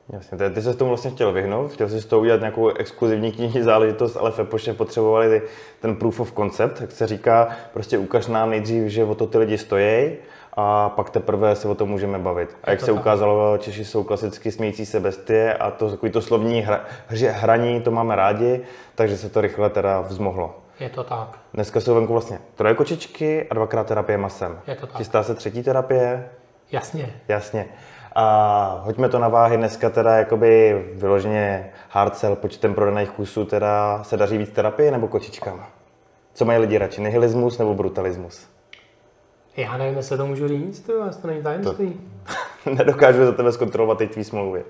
Jasně, 0.08 0.38
ty, 0.38 0.50
ty 0.50 0.62
se 0.62 0.74
tomu 0.74 0.88
vlastně 0.88 1.10
chtěl 1.10 1.32
vyhnout, 1.32 1.72
chtěl 1.72 1.88
jsi 1.88 2.00
z 2.00 2.06
toho 2.06 2.22
udělat 2.22 2.40
nějakou 2.40 2.68
exkluzivní 2.68 3.32
knižní 3.32 3.62
záležitost, 3.62 4.16
ale 4.16 4.30
v 4.30 4.38
Epoše 4.38 4.74
potřebovali 4.74 5.28
ty, 5.28 5.46
ten 5.80 5.96
proof 5.96 6.20
of 6.20 6.32
concept, 6.32 6.80
jak 6.80 6.92
se 6.92 7.06
říká, 7.06 7.48
prostě 7.72 7.98
ukaž 7.98 8.26
nám 8.26 8.50
nejdřív, 8.50 8.86
že 8.86 9.04
o 9.04 9.14
to 9.14 9.26
ty 9.26 9.38
lidi 9.38 9.58
stojí 9.58 10.12
a 10.52 10.88
pak 10.88 11.10
teprve 11.10 11.56
se 11.56 11.68
o 11.68 11.74
tom 11.74 11.88
můžeme 11.88 12.18
bavit. 12.18 12.56
A 12.64 12.70
jak 12.70 12.80
se 12.80 12.86
tak. 12.86 12.94
ukázalo, 12.94 13.58
Češi 13.58 13.84
jsou 13.84 14.04
klasicky 14.04 14.52
smějící 14.52 14.86
se 14.86 15.00
bestie 15.00 15.54
a 15.54 15.70
to 15.70 15.90
takový 15.90 16.12
to 16.12 16.22
slovní 16.22 16.60
hra, 16.60 16.84
hře, 17.06 17.30
hraní, 17.30 17.80
to 17.80 17.90
máme 17.90 18.16
rádi, 18.16 18.60
takže 18.94 19.16
se 19.16 19.28
to 19.28 19.40
rychle 19.40 19.70
teda 19.70 20.00
vzmohlo. 20.00 20.61
Je 20.82 20.88
to 20.88 21.04
tak. 21.04 21.38
Dneska 21.54 21.80
jsou 21.80 21.94
venku 21.94 22.12
vlastně 22.12 22.38
troje 22.54 22.74
kočičky 22.74 23.48
a 23.48 23.54
dvakrát 23.54 23.86
terapie 23.86 24.18
masem. 24.18 24.60
Je 24.66 24.74
to 24.74 24.86
tak. 24.86 24.96
Chystá 24.96 25.22
se 25.22 25.34
třetí 25.34 25.62
terapie, 25.62 26.28
Jasně. 26.72 27.20
Jasně. 27.28 27.68
A 28.14 28.80
hoďme 28.84 29.08
to 29.08 29.18
na 29.18 29.28
váhy 29.28 29.56
dneska 29.56 29.90
teda 29.90 30.16
jakoby 30.16 30.82
vyloženě 30.94 31.72
hard 31.88 32.16
sell 32.16 32.36
počtem 32.36 32.74
prodaných 32.74 33.10
kusů 33.10 33.44
teda 33.44 34.04
se 34.04 34.16
daří 34.16 34.38
víc 34.38 34.50
terapie 34.50 34.90
nebo 34.90 35.08
kočičkám? 35.08 35.66
Co 36.34 36.44
mají 36.44 36.58
lidi 36.58 36.78
radši, 36.78 37.02
nihilismus 37.02 37.58
nebo 37.58 37.74
brutalismus? 37.74 38.46
Já 39.56 39.76
nevím, 39.76 39.96
jestli 39.96 40.16
to 40.16 40.26
můžu 40.26 40.48
říct, 40.48 40.80
to, 40.80 40.92
to 41.20 41.26
není 41.26 41.42
tajemství. 41.42 42.00
Nedokážu 42.74 43.24
za 43.24 43.32
tebe 43.32 43.52
zkontrolovat 43.52 43.98
teď 43.98 44.12
tvý 44.12 44.24
smlouvy. 44.24 44.64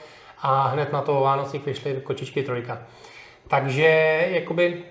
a 0.42 0.68
hned 0.68 0.92
na 0.92 1.02
to 1.02 1.20
Vánocích 1.20 1.66
vyšly 1.66 2.00
kočičky 2.04 2.42
trojka. 2.42 2.78
Takže 3.48 3.86
jakoby 4.30 4.84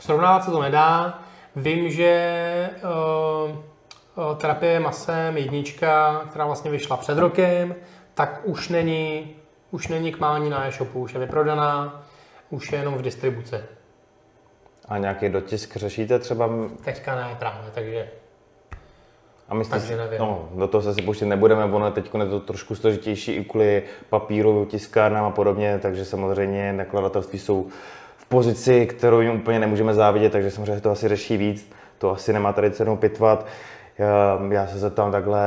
srovnávat 0.00 0.44
se 0.44 0.50
to 0.50 0.62
nedá. 0.62 1.18
Vím, 1.56 1.90
že 1.90 2.70
uh, 2.84 4.36
terapie 4.36 4.80
masem 4.80 5.36
jednička, 5.36 6.22
která 6.30 6.46
vlastně 6.46 6.70
vyšla 6.70 6.96
před 6.96 7.18
rokem, 7.18 7.74
tak 8.14 8.40
už 8.44 8.68
není, 8.68 9.34
už 9.70 9.88
není 9.88 10.12
k 10.12 10.18
mání 10.18 10.50
na 10.50 10.66
e-shopu, 10.66 11.00
už 11.00 11.14
je 11.14 11.20
vyprodaná, 11.20 12.02
už 12.50 12.72
je 12.72 12.78
jenom 12.78 12.94
v 12.94 13.02
distribuci. 13.02 13.56
A 14.88 14.98
nějaký 14.98 15.28
dotisk 15.28 15.76
řešíte 15.76 16.18
třeba? 16.18 16.48
Teďka 16.84 17.14
ne 17.16 17.36
právě, 17.38 17.70
takže 17.74 18.08
A 19.48 19.54
Takže 19.70 19.96
nevím. 19.96 20.18
no, 20.18 20.48
do 20.54 20.68
toho 20.68 20.82
se 20.82 20.94
si 20.94 21.02
pouštět 21.02 21.26
nebudeme, 21.26 21.64
ono 21.64 21.90
teď 21.90 22.10
je 22.18 22.26
to 22.26 22.40
trošku 22.40 22.74
složitější 22.74 23.32
i 23.32 23.44
kvůli 23.44 23.82
papíru, 24.10 24.64
tiskárnám 24.64 25.24
a 25.24 25.30
podobně, 25.30 25.78
takže 25.82 26.04
samozřejmě 26.04 26.72
nakladatelství 26.72 27.38
jsou 27.38 27.66
v 28.16 28.26
pozici, 28.26 28.86
kterou 28.86 29.20
jim 29.20 29.32
úplně 29.32 29.58
nemůžeme 29.58 29.94
závidět, 29.94 30.32
takže 30.32 30.50
samozřejmě 30.50 30.80
to 30.80 30.90
asi 30.90 31.08
řeší 31.08 31.36
víc, 31.36 31.72
to 31.98 32.10
asi 32.10 32.32
nemá 32.32 32.52
tady 32.52 32.70
cenu 32.70 32.96
pitvat. 32.96 33.46
Já, 33.98 34.38
já 34.50 34.66
se 34.66 34.78
zeptám 34.78 35.12
takhle, 35.12 35.40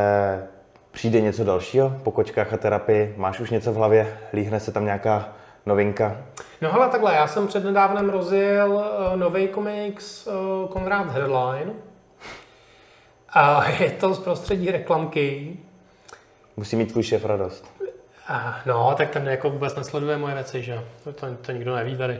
přijde 0.91 1.21
něco 1.21 1.43
dalšího 1.43 1.93
po 2.03 2.11
kočkách 2.11 2.53
a 2.53 2.57
terapii? 2.57 3.13
Máš 3.17 3.39
už 3.39 3.49
něco 3.49 3.71
v 3.71 3.75
hlavě? 3.75 4.17
Líhne 4.33 4.59
se 4.59 4.71
tam 4.71 4.85
nějaká 4.85 5.29
novinka? 5.65 6.17
No 6.61 6.71
hele, 6.71 6.89
takhle, 6.89 7.15
já 7.15 7.27
jsem 7.27 7.47
před 7.47 7.63
nedávnem 7.63 8.09
rozjel 8.09 8.71
uh, 8.71 9.19
nový 9.19 9.47
komiks 9.47 10.27
uh, 10.27 10.69
Konrad 10.69 11.11
Headline. 11.11 11.73
A 13.31 13.69
je 13.79 13.91
to 13.91 14.13
z 14.13 14.19
prostředí 14.19 14.71
reklamky. 14.71 15.57
Musí 16.57 16.75
mít 16.75 16.91
tvůj 16.91 17.03
šéf 17.03 17.25
radost. 17.25 17.81
A, 18.27 18.59
no, 18.65 18.93
tak 18.97 19.09
ten 19.09 19.27
jako 19.27 19.49
vůbec 19.49 19.75
nesleduje 19.75 20.17
moje 20.17 20.35
věci, 20.35 20.63
že 20.63 20.85
to, 21.03 21.13
to, 21.13 21.27
to 21.41 21.51
nikdo 21.51 21.75
neví 21.75 21.97
tady. 21.97 22.19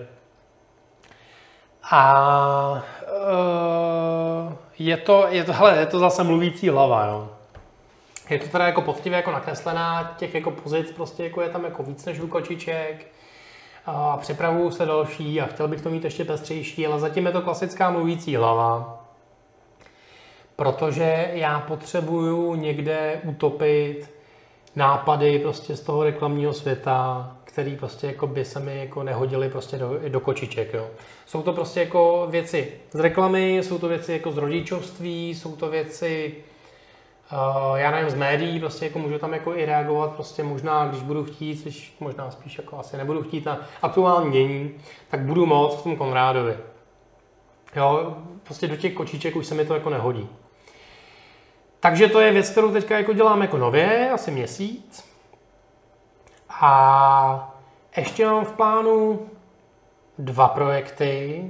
A 1.91 2.83
uh, 4.47 4.53
je 4.79 4.97
to, 4.97 5.25
je 5.29 5.43
to, 5.43 5.53
hele, 5.53 5.77
je 5.77 5.85
to 5.85 5.99
zase 5.99 6.23
mluvící 6.23 6.69
hlava, 6.69 7.05
jo. 7.05 7.29
Je 8.29 8.39
to 8.39 8.47
teda 8.47 8.65
jako 8.65 8.81
poctivě 8.81 9.17
jako 9.17 9.31
nakreslená, 9.31 10.13
těch 10.17 10.35
jako 10.35 10.51
pozic 10.51 10.91
prostě 10.91 11.23
jako 11.23 11.41
je 11.41 11.49
tam 11.49 11.65
jako 11.65 11.83
víc 11.83 12.05
než 12.05 12.19
u 12.19 12.27
kočiček. 12.27 13.07
A 13.85 14.17
připravuju 14.17 14.71
se 14.71 14.85
další 14.85 15.41
a 15.41 15.45
chtěl 15.45 15.67
bych 15.67 15.81
to 15.81 15.89
mít 15.89 16.03
ještě 16.03 16.25
pestřejší, 16.25 16.87
ale 16.87 16.99
zatím 16.99 17.25
je 17.25 17.31
to 17.31 17.41
klasická 17.41 17.89
mluvící 17.91 18.35
hlava. 18.35 19.00
Protože 20.61 21.29
já 21.33 21.59
potřebuju 21.59 22.55
někde 22.55 23.21
utopit 23.23 24.09
nápady 24.75 25.39
prostě 25.39 25.75
z 25.75 25.81
toho 25.81 26.03
reklamního 26.03 26.53
světa, 26.53 27.31
který 27.43 27.75
prostě 27.75 28.07
jako 28.07 28.27
by 28.27 28.45
se 28.45 28.59
mi 28.59 28.77
jako 28.77 29.03
nehodily 29.03 29.49
prostě 29.49 29.77
do, 29.77 29.99
do 30.09 30.19
kočiček. 30.19 30.73
Jo. 30.73 30.87
Jsou 31.25 31.41
to 31.41 31.53
prostě 31.53 31.79
jako 31.79 32.27
věci 32.29 32.73
z 32.91 32.99
reklamy, 32.99 33.57
jsou 33.57 33.77
to 33.77 33.87
věci 33.87 34.13
jako 34.13 34.31
z 34.31 34.37
rodičovství, 34.37 35.35
jsou 35.35 35.55
to 35.55 35.69
věci 35.69 36.35
Uh, 37.33 37.75
já 37.75 37.91
nevím, 37.91 38.09
z 38.09 38.15
médií, 38.15 38.59
prostě 38.59 38.85
jako 38.85 38.99
můžu 38.99 39.17
tam 39.17 39.33
jako 39.33 39.55
i 39.55 39.65
reagovat, 39.65 40.11
prostě 40.11 40.43
možná, 40.43 40.87
když 40.87 41.01
budu 41.01 41.23
chtít, 41.23 41.61
když 41.61 41.95
možná 41.99 42.31
spíš 42.31 42.57
jako 42.57 42.79
asi 42.79 42.97
nebudu 42.97 43.23
chtít 43.23 43.45
na 43.45 43.59
aktuální 43.81 44.31
dění, 44.31 44.71
tak 45.09 45.19
budu 45.19 45.45
moc 45.45 45.75
v 45.75 45.83
tom 45.83 45.95
Konrádovi. 45.95 46.53
Jo, 47.75 48.15
prostě 48.43 48.67
do 48.67 48.75
těch 48.75 48.93
kočiček 48.93 49.35
už 49.35 49.47
se 49.47 49.55
mi 49.55 49.65
to 49.65 49.73
jako 49.73 49.89
nehodí. 49.89 50.29
Takže 51.81 52.07
to 52.07 52.19
je 52.19 52.31
věc, 52.31 52.49
kterou 52.49 52.71
teďka 52.71 52.97
jako 52.97 53.13
dělám 53.13 53.41
jako 53.41 53.57
nově, 53.57 54.09
asi 54.13 54.31
měsíc. 54.31 55.03
A 56.61 57.53
ještě 57.97 58.25
mám 58.25 58.45
v 58.45 58.51
plánu 58.51 59.19
dva 60.19 60.47
projekty, 60.47 61.43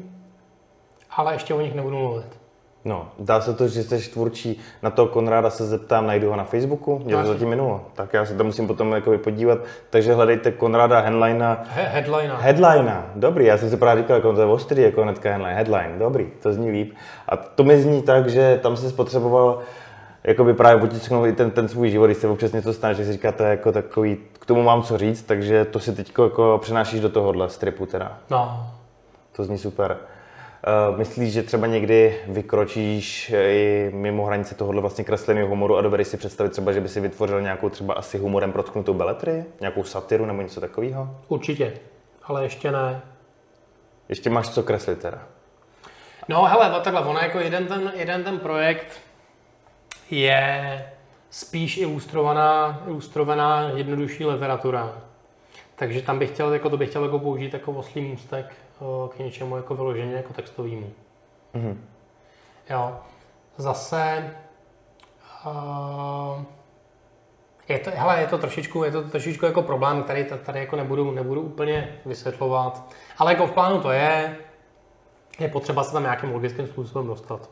ale 1.16 1.34
ještě 1.34 1.54
o 1.54 1.62
nich 1.62 1.76
nebudu 1.76 1.98
mluvit. 2.00 2.42
No, 2.86 3.10
dá 3.20 3.42
se 3.42 3.54
to, 3.54 3.68
že 3.68 3.84
jsi 3.84 4.10
tvůrčí. 4.10 4.60
Na 4.82 4.90
to 4.90 5.08
Konráda 5.08 5.50
se 5.50 5.66
zeptám, 5.66 6.08
najdu 6.08 6.30
ho 6.30 6.36
na 6.36 6.44
Facebooku, 6.44 7.00
mě 7.00 7.16
to 7.16 7.26
zatím 7.26 7.50
minulo. 7.50 7.86
Tak 7.94 8.14
já 8.14 8.26
se 8.26 8.36
tam 8.36 8.46
musím 8.46 8.68
potom 8.68 8.92
jako 8.92 9.18
podívat. 9.18 9.60
Takže 9.90 10.14
hledejte 10.14 10.52
Konráda 10.52 11.00
Headlina. 11.00 11.64
He- 11.70 11.88
headlina. 11.88 12.38
Headlina, 12.38 13.06
dobrý, 13.16 13.46
já 13.46 13.58
jsem 13.58 13.70
si 13.70 13.78
právě 13.78 14.04
říkal, 14.04 14.16
jako 14.16 14.34
to 14.34 14.42
je 14.42 14.48
ostrý, 14.48 14.82
jako 14.84 15.02
hnedka 15.04 15.30
headline. 15.30 15.54
Headline, 15.56 16.00
dobrý, 16.00 16.30
to 16.42 16.54
zní 16.54 16.72
líp. 16.72 16.94
A 17.30 17.38
to 17.38 17.64
mi 17.64 17.82
zní 17.82 18.02
tak, 18.02 18.30
že 18.30 18.60
tam 18.64 18.78
se 18.78 18.90
spotřeboval 18.90 19.60
jakoby 20.24 20.54
právě 20.54 20.80
potisknout 20.80 21.28
i 21.28 21.34
ten, 21.34 21.52
ten 21.52 21.68
svůj 21.68 21.90
život, 21.90 22.06
když 22.06 22.18
se 22.18 22.28
občas 22.28 22.52
něco 22.52 22.74
stane, 22.74 22.94
že 22.94 23.06
si 23.06 23.12
říkáte 23.12 23.44
jako 23.44 23.72
takový, 23.72 24.18
k 24.40 24.46
tomu 24.46 24.64
mám 24.64 24.84
co 24.84 24.98
říct, 24.98 25.24
takže 25.24 25.66
to 25.66 25.80
si 25.80 25.96
teď 25.96 26.12
jako 26.24 26.60
přenášíš 26.62 27.00
do 27.00 27.10
tohohle 27.10 27.50
stripu 27.50 27.86
teda. 27.86 28.18
No. 28.30 28.68
To 29.36 29.44
zní 29.44 29.58
super. 29.58 29.98
Uh, 30.92 30.98
myslíš, 30.98 31.34
že 31.34 31.44
třeba 31.44 31.68
někdy 31.68 32.20
vykročíš 32.28 33.34
i 33.36 33.90
mimo 33.94 34.26
hranice 34.26 34.56
tohohle 34.56 34.82
vlastně 34.82 35.04
kresleného 35.04 35.48
humoru 35.48 35.78
a 35.78 35.82
dovedeš 35.82 36.08
si 36.08 36.18
představit 36.18 36.50
třeba, 36.50 36.72
že 36.72 36.82
by 36.82 36.90
si 36.90 37.00
vytvořil 37.00 37.42
nějakou 37.42 37.70
třeba 37.70 37.94
asi 37.94 38.18
humorem 38.18 38.52
protknutou 38.52 38.94
beletry, 38.94 39.46
nějakou 39.60 39.84
satiru 39.84 40.26
nebo 40.26 40.42
něco 40.42 40.62
takového? 40.62 41.10
Určitě, 41.28 41.74
ale 42.24 42.44
ještě 42.44 42.72
ne. 42.72 43.02
Ještě 44.10 44.30
máš 44.30 44.50
co 44.50 44.64
kreslit 44.64 45.00
teda? 45.00 45.20
No 46.30 46.46
hele, 46.46 46.82
takhle, 46.82 47.02
ono 47.02 47.20
jako 47.20 47.40
jeden 47.40 47.66
ten, 47.66 47.92
jeden 47.96 48.24
ten 48.24 48.40
projekt 48.40 49.02
je 50.12 50.86
spíš 51.30 51.78
ilustrovaná, 51.78 52.84
ilustrovaná 52.88 53.70
jednodušší 53.70 54.26
literatura. 54.26 54.94
Takže 55.76 56.02
tam 56.02 56.20
bych 56.20 56.30
chtěl, 56.30 56.54
jako 56.54 56.70
to 56.70 56.78
bych 56.78 56.90
chtěl 56.90 57.04
jako 57.04 57.20
použít 57.20 57.54
jako 57.54 57.72
oslý 57.72 58.02
můstek 58.02 58.46
eh, 58.46 59.10
k 59.10 59.20
něčemu 59.20 59.56
jako 59.56 59.76
vyloženě 59.76 60.14
jako 60.14 60.34
textovému. 60.34 60.90
Mm-hmm. 61.56 61.78
Jo. 62.70 62.98
Zase 63.58 64.32
uh, 65.46 66.44
je 67.70 67.80
to, 67.80 67.92
hele, 67.94 68.22
je 68.22 68.28
to 68.28 68.38
trošičku, 68.38 68.84
je 68.84 68.92
to 68.92 69.02
trošičku 69.02 69.46
jako 69.46 69.62
problém, 69.62 70.04
který 70.04 70.26
tady 70.46 70.60
jako 70.60 70.76
nebudu, 70.76 71.12
nebudu 71.12 71.42
úplně 71.42 72.00
vysvětlovat. 72.06 72.94
Ale 73.18 73.34
jako 73.34 73.48
v 73.48 73.52
plánu 73.52 73.82
to 73.82 73.92
je, 73.92 74.38
je 75.40 75.48
potřeba 75.48 75.84
se 75.84 75.94
tam 75.94 76.04
nějakým 76.04 76.32
logickým 76.32 76.68
způsobem 76.68 77.08
dostat. 77.08 77.50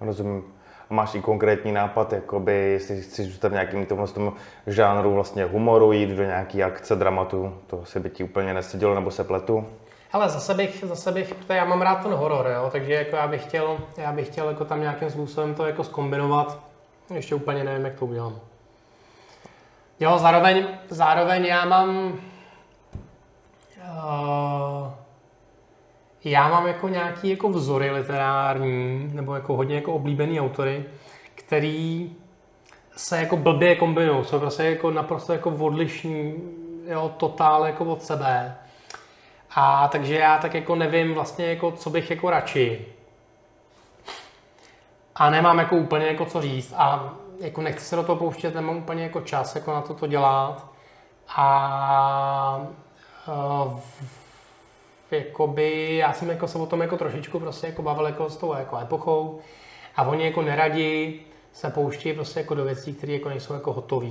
Rozumím. 0.00 0.61
Máš 0.90 1.14
i 1.14 1.20
konkrétní 1.20 1.72
nápad, 1.72 2.12
jakoby, 2.12 2.52
jestli 2.52 3.02
chceš 3.02 3.26
zůstat 3.26 3.48
v 3.48 3.52
nějakým 3.52 3.86
tomhle 3.86 4.08
tom 4.08 4.32
žánru 4.66 5.14
vlastně 5.14 5.44
humoru, 5.44 5.92
jít 5.92 6.10
do 6.10 6.22
nějaký 6.22 6.62
akce, 6.62 6.96
dramatu, 6.96 7.54
to 7.66 7.84
se 7.84 8.00
by 8.00 8.10
ti 8.10 8.24
úplně 8.24 8.54
nesedělo, 8.54 8.94
nebo 8.94 9.10
se 9.10 9.24
pletu? 9.24 9.66
Hele, 10.10 10.28
zase 10.28 10.54
bych, 10.54 10.84
zase 10.86 11.12
bych, 11.12 11.34
protože 11.34 11.54
já 11.54 11.64
mám 11.64 11.82
rád 11.82 12.02
ten 12.02 12.12
horor, 12.12 12.50
jo, 12.54 12.68
takže 12.72 12.92
jako 12.92 13.16
já 13.16 13.26
bych 13.28 13.42
chtěl, 13.42 13.78
já 13.96 14.12
bych 14.12 14.26
chtěl 14.26 14.48
jako 14.48 14.64
tam 14.64 14.80
nějakým 14.80 15.10
způsobem 15.10 15.54
to 15.54 15.66
jako 15.66 15.84
skombinovat. 15.84 16.58
Ještě 17.14 17.34
úplně 17.34 17.64
nevím, 17.64 17.84
jak 17.84 17.94
to 17.94 18.06
udělám. 18.06 18.40
Jo, 20.00 20.18
zároveň, 20.18 20.66
zároveň 20.88 21.44
já 21.44 21.64
mám, 21.64 22.18
uh, 23.78 24.92
já 26.24 26.48
mám 26.48 26.66
jako 26.66 26.88
nějaký 26.88 27.30
jako 27.30 27.48
vzory 27.48 27.90
literární, 27.90 29.10
nebo 29.12 29.34
jako 29.34 29.56
hodně 29.56 29.74
jako 29.74 29.92
oblíbený 29.92 30.40
autory, 30.40 30.84
který 31.34 32.12
se 32.96 33.18
jako 33.18 33.36
blbě 33.36 33.76
kombinují, 33.76 34.24
jsou 34.24 34.38
prostě 34.38 34.62
jako 34.62 34.90
naprosto 34.90 35.32
jako 35.32 35.50
odlišní, 35.50 36.34
jo, 36.86 37.14
totál 37.16 37.66
jako 37.66 37.84
od 37.84 38.02
sebe. 38.02 38.56
A 39.54 39.88
takže 39.88 40.14
já 40.14 40.38
tak 40.38 40.54
jako 40.54 40.74
nevím 40.74 41.14
vlastně 41.14 41.46
jako, 41.46 41.70
co 41.72 41.90
bych 41.90 42.10
jako 42.10 42.30
radši. 42.30 42.86
A 45.14 45.30
nemám 45.30 45.58
jako 45.58 45.76
úplně 45.76 46.06
jako 46.06 46.24
co 46.24 46.42
říct 46.42 46.74
a 46.76 47.14
jako 47.40 47.62
nechci 47.62 47.84
se 47.84 47.96
do 47.96 48.02
toho 48.02 48.16
pouštět, 48.16 48.54
nemám 48.54 48.76
úplně 48.76 49.02
jako 49.02 49.20
čas 49.20 49.54
jako 49.54 49.72
na 49.72 49.80
to 49.80 49.94
to 49.94 50.06
dělat. 50.06 50.66
A 51.36 52.66
uh, 53.64 53.80
jakoby, 55.12 55.96
já 55.96 56.12
jsem 56.12 56.30
jako 56.30 56.48
se 56.48 56.58
o 56.58 56.66
tom 56.66 56.80
jako 56.80 56.96
trošičku 56.96 57.40
prostě 57.40 57.66
jako 57.66 57.82
bavil 57.82 58.06
jako 58.06 58.30
s 58.30 58.36
tou 58.36 58.54
jako 58.54 58.78
epochou 58.78 59.38
a 59.96 60.02
oni 60.02 60.24
jako 60.24 60.42
neradi 60.42 61.20
se 61.52 61.70
pouští 61.70 62.12
prostě 62.12 62.40
jako 62.40 62.54
do 62.54 62.64
věcí, 62.64 62.94
které 62.94 63.12
jako 63.12 63.28
nejsou 63.28 63.54
jako 63.54 63.72
hotové. 63.72 64.10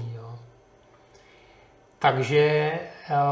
Takže 1.99 2.71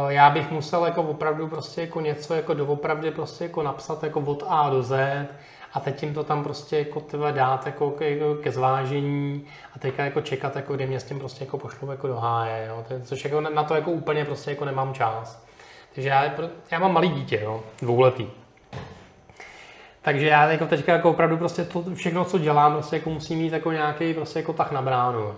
já 0.07 0.29
bych 0.29 0.51
musel 0.51 0.85
jako 0.85 1.03
opravdu 1.03 1.47
prostě 1.47 1.81
jako 1.81 2.01
něco 2.01 2.33
jako 2.33 2.53
doopravdy 2.53 3.11
prostě 3.11 3.43
jako 3.43 3.63
napsat 3.63 4.03
jako 4.03 4.19
od 4.19 4.43
A 4.47 4.69
do 4.69 4.83
Z 4.83 5.27
a 5.73 5.79
teď 5.79 6.03
jim 6.03 6.13
to 6.13 6.23
tam 6.23 6.43
prostě 6.43 6.77
jako 6.79 7.03
dát 7.31 7.65
jako 7.65 7.91
ke, 7.91 8.09
jako 8.09 8.35
ke 8.35 8.51
zvážení 8.51 9.45
a 9.75 9.79
teďka 9.79 10.05
jako 10.05 10.21
čekat, 10.21 10.55
jako 10.55 10.75
kdy 10.75 10.87
mě 10.87 10.99
s 10.99 11.03
tím 11.03 11.19
prostě 11.19 11.43
jako 11.43 11.57
pošlu 11.57 11.91
jako 11.91 12.07
do 12.07 12.15
háje, 12.15 12.67
jo. 12.67 12.85
což 13.03 13.23
jako 13.23 13.41
na 13.41 13.63
to 13.63 13.75
jako 13.75 13.91
úplně 13.91 14.25
prostě 14.25 14.51
jako 14.51 14.65
nemám 14.65 14.93
čas. 14.93 15.48
Takže 15.93 16.09
já, 16.09 16.33
já 16.71 16.79
mám 16.79 16.93
malý 16.93 17.09
dítě, 17.09 17.39
jo, 17.43 17.63
dvouletý. 17.81 18.27
Takže 20.01 20.27
já 20.27 20.51
jako 20.51 20.65
teďka 20.65 20.93
jako 20.93 21.09
opravdu 21.09 21.37
prostě 21.37 21.65
to 21.65 21.83
všechno, 21.95 22.25
co 22.25 22.37
dělám, 22.37 22.73
prostě 22.73 22.95
jako 22.95 23.09
musím 23.09 23.39
mít 23.39 23.53
jako 23.53 23.71
nějaký 23.71 24.13
prostě 24.13 24.39
jako 24.39 24.53
tak 24.53 24.71
na 24.71 24.81
bránu. 24.81 25.35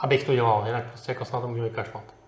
Abych 0.00 0.24
to 0.24 0.34
dělal, 0.34 0.62
jinak 0.66 0.84
prostě 0.84 1.12
jako 1.12 1.24
se 1.24 1.32
na 1.32 1.40
to 1.40 1.48
můžu 1.48 1.62
vykašlat. 1.62 2.19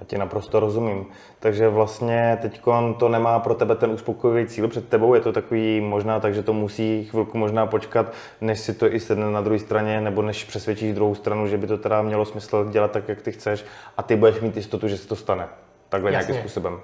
Já 0.00 0.06
ti 0.06 0.18
naprosto 0.18 0.60
rozumím. 0.60 1.06
Takže 1.40 1.68
vlastně 1.68 2.38
teď 2.42 2.60
to 2.98 3.08
nemá 3.08 3.38
pro 3.38 3.54
tebe 3.54 3.76
ten 3.76 3.90
uspokojivý 3.90 4.48
cíl 4.48 4.68
před 4.68 4.88
tebou, 4.88 5.14
je 5.14 5.20
to 5.20 5.32
takový 5.32 5.80
možná 5.80 6.20
tak, 6.20 6.34
že 6.34 6.42
to 6.42 6.52
musí 6.52 7.04
chvilku 7.04 7.38
možná 7.38 7.66
počkat, 7.66 8.12
než 8.40 8.60
si 8.60 8.74
to 8.74 8.94
i 8.94 9.00
sedne 9.00 9.30
na 9.30 9.40
druhé 9.40 9.58
straně, 9.58 10.00
nebo 10.00 10.22
než 10.22 10.44
přesvědčíš 10.44 10.94
druhou 10.94 11.14
stranu, 11.14 11.46
že 11.46 11.58
by 11.58 11.66
to 11.66 11.78
teda 11.78 12.02
mělo 12.02 12.24
smysl 12.24 12.70
dělat 12.70 12.90
tak, 12.90 13.08
jak 13.08 13.22
ty 13.22 13.32
chceš 13.32 13.64
a 13.96 14.02
ty 14.02 14.16
budeš 14.16 14.40
mít 14.40 14.56
jistotu, 14.56 14.88
že 14.88 14.98
se 14.98 15.08
to 15.08 15.16
stane. 15.16 15.48
Takhle 15.88 16.12
Jasně. 16.12 16.32
nějakým 16.32 16.42
způsobem. 16.42 16.80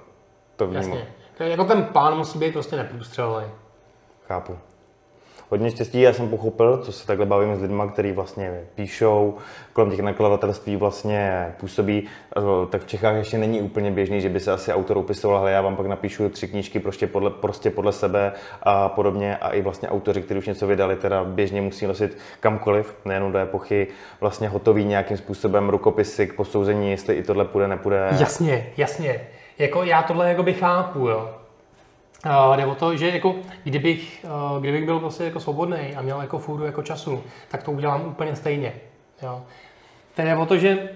To 0.55 0.67
vnímám. 0.67 0.89
Jasně. 0.89 1.07
Jako 1.39 1.63
ten 1.63 1.83
plán 1.83 2.17
musí 2.17 2.39
být 2.39 2.53
prostě 2.53 2.75
neprůstřelný. 2.75 3.45
Chápu. 4.27 4.57
Hodně 5.51 5.71
štěstí, 5.71 6.01
já 6.01 6.13
jsem 6.13 6.29
pochopil, 6.29 6.77
co 6.77 6.91
se 6.91 7.07
takhle 7.07 7.25
bavím 7.25 7.55
s 7.55 7.61
lidmi, 7.61 7.83
kteří 7.93 8.11
vlastně 8.11 8.61
píšou, 8.75 9.37
kolem 9.73 9.91
těch 9.91 9.99
nakladatelství 9.99 10.75
vlastně 10.75 11.53
působí, 11.59 12.07
tak 12.69 12.81
v 12.81 12.87
Čechách 12.87 13.15
ještě 13.15 13.37
není 13.37 13.61
úplně 13.61 13.91
běžný, 13.91 14.21
že 14.21 14.29
by 14.29 14.39
se 14.39 14.51
asi 14.51 14.73
autor 14.73 14.97
upisoval, 14.97 15.37
ale 15.37 15.51
já 15.51 15.61
vám 15.61 15.75
pak 15.75 15.85
napíšu 15.85 16.29
tři 16.29 16.47
knížky 16.47 16.79
prostě 16.79 17.07
podle, 17.07 17.29
prostě 17.29 17.69
podle 17.69 17.91
sebe 17.91 18.33
a 18.63 18.89
podobně 18.89 19.37
a 19.37 19.49
i 19.49 19.61
vlastně 19.61 19.89
autoři, 19.89 20.21
kteří 20.21 20.37
už 20.37 20.47
něco 20.47 20.67
vydali, 20.67 20.95
teda 20.95 21.23
běžně 21.23 21.61
musí 21.61 21.87
nosit 21.87 22.17
kamkoliv, 22.39 22.95
nejenom 23.05 23.31
do 23.31 23.39
epochy, 23.39 23.87
vlastně 24.21 24.47
hotový 24.47 24.85
nějakým 24.85 25.17
způsobem 25.17 25.69
rukopisy 25.69 26.27
k 26.27 26.35
posouzení, 26.35 26.91
jestli 26.91 27.15
i 27.15 27.23
tohle 27.23 27.45
půjde, 27.45 27.67
nepůjde. 27.67 28.07
Jasně, 28.19 28.67
jasně. 28.77 29.21
Jako 29.57 29.83
já 29.83 30.01
tohle 30.01 30.29
jako 30.29 30.43
by 30.43 30.53
chápu, 30.53 31.07
jo. 31.07 31.29
Uh, 32.25 32.55
jde 32.55 32.65
o 32.65 32.75
to, 32.75 32.97
že 32.97 33.09
jako, 33.09 33.35
kdybych, 33.63 34.25
uh, 34.53 34.61
kdybych 34.61 34.85
byl 34.85 34.99
prostě 34.99 35.23
jako 35.23 35.39
svobodný 35.39 35.95
a 35.95 36.01
měl 36.01 36.21
jako 36.21 36.39
fůru 36.39 36.65
jako 36.65 36.81
času, 36.81 37.23
tak 37.47 37.63
to 37.63 37.71
udělám 37.71 38.05
úplně 38.07 38.35
stejně. 38.35 38.73
Jo. 39.21 39.41
Tedy 40.15 40.35
o 40.35 40.45
to, 40.45 40.57
že 40.57 40.89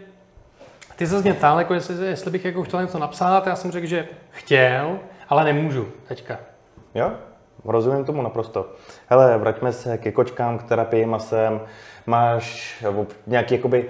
ty 0.95 1.07
se 1.07 1.21
mě 1.21 1.33
ptal, 1.33 1.59
jako 1.59 1.73
jestli, 1.73 2.05
jestli, 2.05 2.31
bych 2.31 2.45
jako 2.45 2.63
chtěl 2.63 2.81
něco 2.81 2.99
napsat, 2.99 3.47
já 3.47 3.55
jsem 3.55 3.71
řekl, 3.71 3.87
že 3.87 4.07
chtěl, 4.29 4.99
ale 5.29 5.43
nemůžu 5.43 5.87
teďka. 6.07 6.39
Jo, 6.95 7.11
rozumím 7.65 8.05
tomu 8.05 8.21
naprosto. 8.21 8.69
Hele, 9.07 9.37
vraťme 9.37 9.73
se 9.73 9.97
ke 9.97 10.11
kočkám, 10.11 10.57
k 10.57 10.63
terapii 10.63 11.05
masem. 11.05 11.61
Máš 12.05 12.77
nějaké 13.27 13.55
jakoby, 13.55 13.89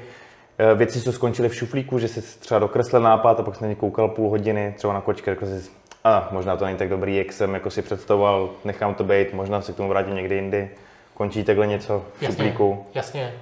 eh, 0.58 0.76
věci, 0.76 1.02
co 1.02 1.12
skončily 1.12 1.50
v 1.50 1.56
šuflíku, 1.56 2.00
že 2.00 2.08
jsi 2.08 2.22
třeba 2.22 2.60
dokreslil 2.60 3.02
nápad 3.02 3.40
a 3.40 3.44
pak 3.44 3.56
jsi 3.56 3.64
na 3.64 3.70
ně 3.70 3.76
koukal 3.76 4.08
půl 4.08 4.30
hodiny, 4.30 4.74
třeba 4.78 4.94
na 4.94 5.02
kočky, 5.02 5.32
řekl 5.32 5.46
jsi, 5.46 5.70
a 6.04 6.28
možná 6.32 6.58
to 6.58 6.66
není 6.66 6.78
tak 6.78 6.90
dobrý, 6.90 7.16
jak 7.16 7.32
jsem 7.32 7.54
jako 7.54 7.70
si 7.70 7.82
představoval, 7.82 8.50
nechám 8.66 8.96
to 8.96 9.04
být, 9.04 9.34
možná 9.34 9.62
se 9.62 9.74
k 9.74 9.76
tomu 9.76 9.90
vrátím 9.90 10.16
někdy 10.16 10.36
jindy. 10.36 10.70
Končí 11.14 11.44
takhle 11.44 11.68
něco 11.68 12.06
v 12.14 12.22
jasně, 12.22 12.36
šuplíku? 12.36 12.86
Jasně. 12.94 13.34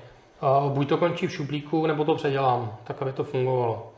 Uh, 0.64 0.72
buď 0.72 0.90
to 0.90 0.98
končí 0.98 1.28
v 1.28 1.32
šuplíku, 1.32 1.88
nebo 1.88 2.06
to 2.06 2.16
předělám, 2.16 2.76
tak 2.84 3.02
aby 3.02 3.12
to 3.12 3.24
fungovalo. 3.24 3.92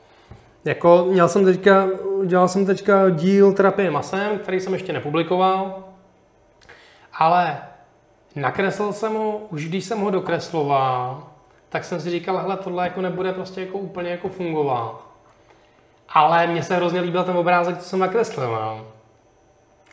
Jako 0.65 1.05
měl 1.09 1.29
jsem 1.29 1.45
teďka, 1.45 1.87
dělal 2.25 2.47
jsem 2.47 2.65
teďka 2.65 3.09
díl 3.09 3.53
terapie 3.53 3.91
masem, 3.91 4.39
který 4.39 4.59
jsem 4.59 4.73
ještě 4.73 4.93
nepublikoval, 4.93 5.83
ale 7.13 7.57
nakreslil 8.35 8.93
jsem 8.93 9.13
ho, 9.13 9.41
už 9.49 9.65
když 9.65 9.85
jsem 9.85 9.99
ho 9.99 10.09
dokresloval, 10.09 11.23
tak 11.69 11.83
jsem 11.83 12.01
si 12.01 12.09
říkal, 12.09 12.37
hele, 12.37 12.57
tohle 12.57 12.83
jako 12.83 13.01
nebude 13.01 13.33
prostě 13.33 13.61
jako 13.61 13.77
úplně 13.77 14.09
jako 14.09 14.29
fungovat. 14.29 15.12
Ale 16.13 16.47
mně 16.47 16.63
se 16.63 16.75
hrozně 16.75 17.01
líbil 17.01 17.23
ten 17.23 17.37
obrázek, 17.37 17.77
co 17.77 17.89
jsem 17.89 17.99
nakreslil. 17.99 18.51
No. 18.51 18.87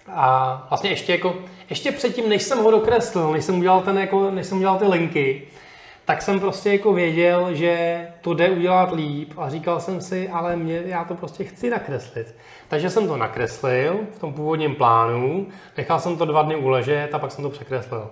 A 0.08 0.66
vlastně 0.68 0.90
ještě, 0.90 1.12
jako, 1.12 1.34
ještě 1.70 1.92
předtím, 1.92 2.28
než 2.28 2.42
jsem 2.42 2.58
ho 2.58 2.70
dokreslil, 2.70 3.32
než 3.32 3.44
jsem 3.44 3.58
udělal, 3.58 3.80
ten, 3.80 3.98
jako, 3.98 4.30
než 4.30 4.46
jsem 4.46 4.58
udělal 4.58 4.78
ty 4.78 4.86
linky, 4.86 5.42
tak 6.04 6.22
jsem 6.22 6.40
prostě 6.40 6.72
jako 6.72 6.92
věděl, 6.92 7.54
že 7.54 8.06
to 8.20 8.34
jde 8.34 8.50
udělat 8.50 8.92
líp 8.92 9.32
a 9.36 9.50
říkal 9.50 9.80
jsem 9.80 10.00
si, 10.00 10.28
ale 10.28 10.56
mě, 10.56 10.82
já 10.84 11.04
to 11.04 11.14
prostě 11.14 11.44
chci 11.44 11.70
nakreslit. 11.70 12.34
Takže 12.68 12.90
jsem 12.90 13.08
to 13.08 13.16
nakreslil 13.16 14.00
v 14.12 14.18
tom 14.18 14.32
původním 14.32 14.74
plánu, 14.74 15.46
nechal 15.76 16.00
jsem 16.00 16.16
to 16.16 16.24
dva 16.24 16.42
dny 16.42 16.56
uležet 16.56 17.14
a 17.14 17.18
pak 17.18 17.32
jsem 17.32 17.44
to 17.44 17.50
překreslil. 17.50 18.10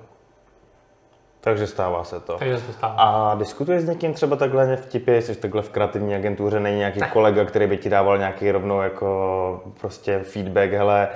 Takže 1.41 1.67
stává 1.67 2.05
se 2.05 2.21
to. 2.21 2.39
Takže 2.39 2.59
se 2.59 2.67
to 2.67 2.73
stává. 2.73 2.95
A 2.95 3.35
diskutuješ 3.35 3.83
s 3.83 3.89
někým 3.89 4.15
třeba 4.15 4.37
takhle 4.37 4.77
vtipě, 4.77 5.23
jsi 5.23 5.35
takhle 5.35 5.63
v 5.63 5.71
kreativní 5.71 6.15
agentuře, 6.15 6.61
není 6.61 6.79
nějaký 6.79 7.01
ne. 7.01 7.11
kolega, 7.13 7.45
který 7.45 7.67
by 7.67 7.77
ti 7.77 7.91
dával 7.91 8.19
nějaký 8.19 8.51
rovnou 8.51 8.81
jako 8.81 9.63
prostě 9.81 10.19
feedback, 10.19 10.71
hele, 10.71 11.09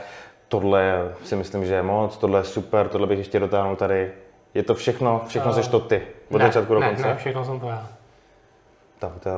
tohle 0.48 1.12
si 1.24 1.36
myslím, 1.36 1.66
že 1.66 1.74
je 1.74 1.82
moc, 1.82 2.16
tohle 2.16 2.40
je 2.40 2.44
super, 2.44 2.88
tohle 2.88 3.06
bych 3.06 3.18
ještě 3.18 3.40
dotáhnul 3.40 3.76
tady. 3.76 4.10
Je 4.54 4.62
to 4.62 4.74
všechno, 4.74 5.22
všechno 5.26 5.50
uh, 5.50 5.56
seš 5.56 5.68
to 5.68 5.80
ty, 5.80 6.02
od 6.30 6.38
ne, 6.38 6.46
začátku 6.46 6.74
do 6.74 6.80
konce? 6.80 7.06
Ne, 7.06 7.14
všechno 7.14 7.44
jsem 7.44 7.60
to 7.60 7.68
já. 7.68 7.88
Tak 9.03 9.12
to 9.20 9.28
je 9.28 9.34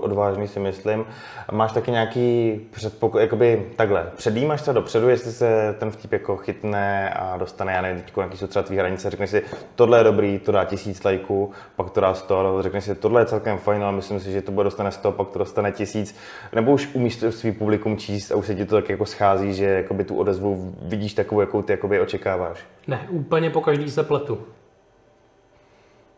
odvážný 0.00 0.48
si 0.48 0.60
myslím. 0.60 1.04
Máš 1.52 1.72
taky 1.72 1.90
nějaký 1.90 2.60
předpok- 2.76 3.20
jakoby 3.20 3.66
takhle, 3.76 4.06
předjímáš 4.16 4.60
se 4.60 4.72
dopředu, 4.72 5.08
jestli 5.08 5.32
se 5.32 5.76
ten 5.78 5.90
vtip 5.90 6.12
jako 6.12 6.36
chytne 6.36 7.10
a 7.10 7.36
dostane, 7.36 7.72
já 7.72 7.82
nevím, 7.82 8.02
teď 8.02 8.12
jaký 8.16 8.36
jsou 8.36 8.46
třeba 8.46 8.64
hranice, 8.70 9.10
řekneš 9.10 9.30
si, 9.30 9.42
tohle 9.74 9.98
je 9.98 10.04
dobrý, 10.04 10.38
to 10.38 10.52
dá 10.52 10.64
tisíc 10.64 11.04
lajků, 11.04 11.50
pak 11.76 11.90
to 11.90 12.00
dá 12.00 12.14
sto, 12.14 12.62
řekneš 12.62 12.84
si, 12.84 12.94
tohle 12.94 13.20
je 13.20 13.26
celkem 13.26 13.58
fajn, 13.58 13.82
ale 13.82 13.92
myslím 13.92 14.20
si, 14.20 14.32
že 14.32 14.42
to 14.42 14.52
bude 14.52 14.64
dostane 14.64 14.92
sto, 14.92 15.12
pak 15.12 15.28
to 15.28 15.38
dostane 15.38 15.72
tisíc, 15.72 16.16
nebo 16.54 16.72
už 16.72 16.90
umíš 16.92 17.24
svý 17.30 17.52
publikum 17.52 17.96
číst 17.96 18.32
a 18.32 18.36
už 18.36 18.46
se 18.46 18.54
ti 18.54 18.64
to 18.64 18.74
tak 18.74 18.88
jako 18.88 19.06
schází, 19.06 19.54
že 19.54 19.64
jakoby 19.64 20.04
tu 20.04 20.16
odezvu 20.16 20.74
vidíš 20.82 21.14
takovou, 21.14 21.40
jakou 21.40 21.62
ty 21.62 21.72
jakoby 21.72 22.00
očekáváš. 22.00 22.58
Ne, 22.86 23.06
úplně 23.10 23.50
po 23.50 23.60
každý 23.60 23.90
se 23.90 24.02
pletu. 24.02 24.38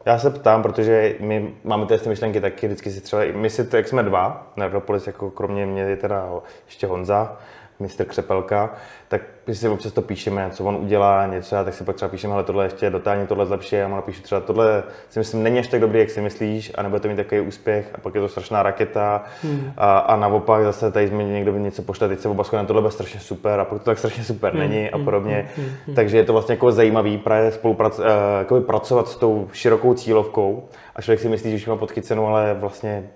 Já 0.06 0.18
se 0.18 0.30
ptám, 0.30 0.62
protože 0.62 1.14
my 1.20 1.54
máme 1.64 1.86
ty 1.86 2.08
myšlenky 2.08 2.40
taky, 2.40 2.66
vždycky 2.66 2.90
si 2.90 3.00
třeba, 3.00 3.22
my 3.34 3.50
si, 3.50 3.68
jak 3.72 3.88
jsme 3.88 4.02
dva, 4.02 4.52
Nerdopolis, 4.56 5.06
jako 5.06 5.30
kromě 5.30 5.66
mě 5.66 5.82
je 5.82 5.96
teda 5.96 6.30
ještě 6.66 6.86
Honza, 6.86 7.38
mistr 7.80 8.04
Křepelka, 8.04 8.70
tak 9.08 9.22
my 9.46 9.54
si 9.54 9.68
občas 9.68 9.92
to 9.92 10.02
píšeme, 10.02 10.50
co 10.50 10.64
on 10.64 10.76
udělá, 10.76 11.26
něco, 11.26 11.56
a 11.56 11.64
tak 11.64 11.74
si 11.74 11.84
pak 11.84 11.96
třeba 11.96 12.08
píšeme, 12.08 12.34
ale 12.34 12.44
tohle 12.44 12.64
ještě 12.64 12.90
dotáhně, 12.90 13.26
tohle 13.26 13.46
zlepší, 13.46 13.76
a 13.76 13.86
on 13.86 13.90
napíše 13.90 14.22
třeba 14.22 14.40
tohle 14.40 14.82
si 15.10 15.18
myslím 15.18 15.42
není 15.42 15.58
až 15.58 15.66
tak 15.66 15.80
dobrý, 15.80 15.98
jak 15.98 16.10
si 16.10 16.20
myslíš, 16.20 16.72
a 16.74 16.82
nebo 16.82 17.00
to 17.00 17.08
mít 17.08 17.16
takový 17.16 17.40
úspěch, 17.40 17.90
a 17.94 18.00
pak 18.00 18.14
je 18.14 18.20
to 18.20 18.28
strašná 18.28 18.62
raketa, 18.62 19.24
hmm. 19.42 19.72
a, 19.76 19.98
a, 19.98 20.16
naopak 20.16 20.64
zase 20.64 20.92
tady 20.92 21.08
změní 21.08 21.32
někdo 21.32 21.52
by 21.52 21.60
něco 21.60 21.82
pošle, 21.82 22.08
teď 22.08 22.20
se 22.20 22.28
oba 22.28 22.44
shodneme, 22.44 22.66
tohle 22.66 22.82
bude 22.82 22.92
strašně 22.92 23.20
super, 23.20 23.60
a 23.60 23.64
pak 23.64 23.78
to 23.78 23.84
tak 23.84 23.98
strašně 23.98 24.24
super 24.24 24.52
hmm. 24.52 24.60
není 24.60 24.90
a 24.90 24.96
hmm. 24.96 25.04
podobně. 25.04 25.48
Hmm. 25.56 25.66
Hmm. 25.66 25.74
hmm. 25.86 25.94
Takže 25.94 26.16
je 26.16 26.24
to 26.24 26.32
vlastně 26.32 26.52
jako 26.52 26.72
zajímavý 26.72 27.18
právě 27.18 27.52
spolupracovat, 27.52 28.50
uh, 28.50 28.60
pracovat 28.60 29.08
s 29.08 29.16
tou 29.16 29.48
širokou 29.52 29.94
cílovkou, 29.94 30.68
a 30.96 31.02
člověk 31.02 31.20
si 31.20 31.28
myslí, 31.28 31.50
že 31.50 31.56
už 31.56 31.66
má 31.66 31.76
podchycenou, 31.76 32.26
ale 32.26 32.54
vlastně 32.54 33.10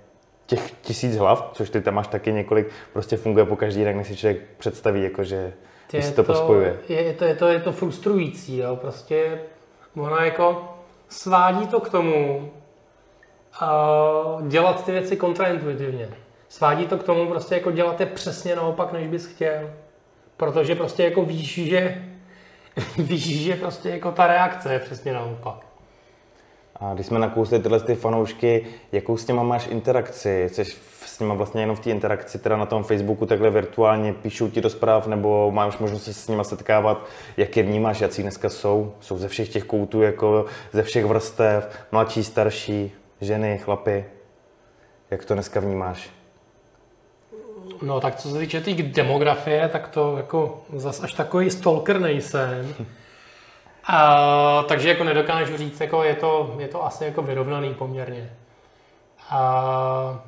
těch 0.49 0.73
tisíc 0.73 1.17
hlav, 1.17 1.51
což 1.53 1.71
ty 1.71 1.81
tam 1.81 1.95
máš 1.95 2.07
taky 2.07 2.33
několik, 2.33 2.67
prostě 2.93 3.17
funguje 3.17 3.47
po 3.47 3.57
každý 3.57 3.81
jinak, 3.81 3.97
než 3.97 4.07
si 4.07 4.17
člověk 4.17 4.43
představí, 4.59 5.03
jako 5.03 5.25
že 5.25 5.53
je 5.93 6.03
si 6.03 6.15
to, 6.15 6.23
to 6.23 6.33
pospojuje. 6.33 6.79
Je, 6.89 7.03
je, 7.03 7.15
to, 7.15 7.25
je, 7.25 7.35
to, 7.35 7.49
je 7.49 7.61
to 7.61 7.73
frustrující, 7.73 8.57
jo? 8.57 8.77
prostě 8.77 9.41
ono 9.97 10.17
jako 10.17 10.75
svádí 11.09 11.67
to 11.67 11.81
k 11.81 11.89
tomu 11.89 12.51
uh, 13.63 14.47
dělat 14.49 14.85
ty 14.85 14.93
věci 14.93 15.17
kontraintuitivně. 15.17 16.09
Svádí 16.49 16.87
to 16.87 16.99
k 16.99 17.03
tomu 17.03 17.29
prostě 17.29 17.55
jako 17.55 17.71
dělat 17.71 18.01
je 18.01 18.07
přesně 18.07 18.57
naopak, 18.57 18.93
než 18.93 19.09
bys 19.09 19.27
chtěl. 19.27 19.71
Protože 20.37 20.75
prostě 20.75 21.05
jako 21.05 21.23
víš, 21.23 21.55
že 21.55 22.05
víš, 22.99 23.45
že 23.45 23.57
prostě 23.57 23.89
jako 23.89 24.13
ta 24.13 24.27
reakce 24.27 24.73
je 24.73 24.79
přesně 24.79 25.13
naopak. 25.13 25.68
A 26.81 26.95
když 26.95 27.07
jsme 27.07 27.18
nakousli 27.18 27.59
tyhle 27.59 27.81
ty 27.81 27.95
fanoušky, 27.95 28.66
jakou 28.93 29.16
s 29.16 29.24
těma 29.24 29.43
máš 29.43 29.66
interakci? 29.66 30.49
Jsi 30.53 30.64
s 31.07 31.20
nimi 31.20 31.37
vlastně 31.37 31.62
jenom 31.62 31.76
v 31.76 31.81
té 31.81 31.91
interakci, 31.91 32.39
teda 32.39 32.57
na 32.57 32.66
tom 32.66 32.85
Facebooku 32.85 33.26
takhle 33.26 33.51
virtuálně, 33.51 34.12
píšou 34.12 34.49
ti 34.49 34.61
do 34.61 34.70
zpráv, 34.70 35.07
nebo 35.07 35.51
máš 35.51 35.79
možnost 35.79 36.05
se 36.05 36.14
s 36.14 36.29
nimi 36.29 36.45
setkávat? 36.45 37.07
Jak 37.37 37.57
je 37.57 37.62
vnímáš, 37.62 38.01
jaký 38.01 38.22
dneska 38.22 38.49
jsou? 38.49 38.93
Jsou 39.01 39.18
ze 39.18 39.29
všech 39.29 39.49
těch 39.49 39.64
koutů, 39.64 40.03
jako 40.03 40.47
ze 40.72 40.83
všech 40.83 41.05
vrstev, 41.05 41.87
mladší, 41.93 42.24
starší, 42.24 42.93
ženy, 43.20 43.59
chlapy? 43.59 44.05
Jak 45.11 45.24
to 45.24 45.35
dneska 45.35 45.61
vnímáš? 45.61 46.11
No 47.83 48.01
tak 48.01 48.16
co 48.16 48.31
se 48.31 48.39
týče 48.39 48.61
té 48.61 48.72
demografie, 48.72 49.68
tak 49.68 49.89
to 49.89 50.16
jako 50.16 50.61
zas 50.72 51.03
až 51.03 51.12
takový 51.12 51.51
stalker 51.51 52.01
nejsem. 52.01 52.74
A, 53.89 54.64
takže 54.68 54.89
jako 54.89 55.05
nedokážu 55.05 55.57
říct, 55.57 55.80
jako 55.80 56.05
je, 56.05 56.14
to, 56.14 56.55
je 56.59 56.68
to 56.68 56.84
asi 56.84 57.05
jako 57.05 57.22
vyrovnaný 57.22 57.74
poměrně. 57.74 58.30
A, 59.30 60.22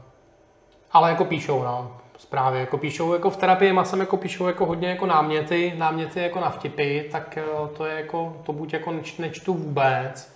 ale 0.92 1.10
jako 1.10 1.24
píšou, 1.24 1.62
no, 1.62 2.00
zprávy, 2.18 2.60
jako 2.60 2.78
píšou, 2.78 3.12
jako 3.12 3.30
v 3.30 3.36
terapii 3.36 3.72
masem 3.72 4.00
jako 4.00 4.16
píšou 4.16 4.46
jako 4.46 4.66
hodně 4.66 4.88
jako 4.88 5.06
náměty, 5.06 5.74
náměty 5.76 6.20
jako 6.20 6.40
na 6.40 6.50
vtipy, 6.50 7.08
tak 7.12 7.36
eh, 7.36 7.44
to 7.76 7.84
je 7.84 7.96
jako, 7.96 8.36
to 8.46 8.52
buď 8.52 8.72
jako 8.72 8.92
neč, 8.92 9.18
nečtu 9.18 9.54
vůbec, 9.54 10.34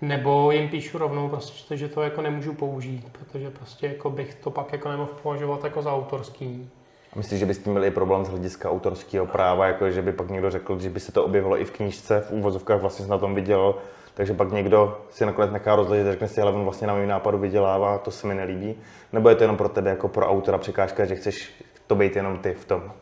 nebo 0.00 0.50
jim 0.50 0.68
píšu 0.68 0.98
rovnou 0.98 1.28
prostě, 1.28 1.76
že 1.76 1.88
to 1.88 2.02
jako 2.02 2.22
nemůžu 2.22 2.54
použít, 2.54 3.06
protože 3.12 3.50
prostě 3.50 3.86
jako 3.86 4.10
bych 4.10 4.34
to 4.34 4.50
pak 4.50 4.72
jako 4.72 4.88
nemohl 4.88 5.12
považovat 5.22 5.64
jako 5.64 5.82
za 5.82 5.94
autorský. 5.94 6.70
Myslíš, 7.16 7.40
že 7.40 7.46
by 7.46 7.54
s 7.54 7.58
tím 7.58 7.72
byl 7.72 7.84
i 7.84 7.90
problém 7.90 8.24
z 8.24 8.28
hlediska 8.28 8.70
autorského 8.70 9.26
práva, 9.26 9.66
jako 9.66 9.90
že 9.90 10.02
by 10.02 10.12
pak 10.12 10.30
někdo 10.30 10.50
řekl, 10.50 10.78
že 10.78 10.90
by 10.90 11.00
se 11.00 11.12
to 11.12 11.24
objevilo 11.24 11.60
i 11.60 11.64
v 11.64 11.70
knížce, 11.70 12.20
v 12.20 12.30
úvozovkách 12.30 12.80
vlastně 12.80 13.06
na 13.06 13.18
tom 13.18 13.34
viděl, 13.34 13.74
takže 14.14 14.34
pak 14.34 14.52
někdo 14.52 14.98
si 15.10 15.26
nakonec 15.26 15.50
nechá 15.50 15.76
rozležet 15.76 16.06
a 16.06 16.10
řekne 16.10 16.28
si, 16.28 16.40
ale 16.40 16.52
on 16.52 16.64
vlastně 16.64 16.86
na 16.86 16.94
mém 16.94 17.08
nápadu 17.08 17.38
vydělává, 17.38 17.98
to 17.98 18.10
se 18.10 18.26
mi 18.26 18.34
nelíbí. 18.34 18.74
Nebo 19.12 19.28
je 19.28 19.34
to 19.34 19.44
jenom 19.44 19.56
pro 19.56 19.68
tebe 19.68 19.90
jako 19.90 20.08
pro 20.08 20.28
autora 20.28 20.58
překážka, 20.58 21.04
že 21.04 21.16
chceš 21.16 21.64
to 21.86 21.94
být 21.94 22.16
jenom 22.16 22.38
ty 22.38 22.54
v 22.54 22.64
tom? 22.64 22.92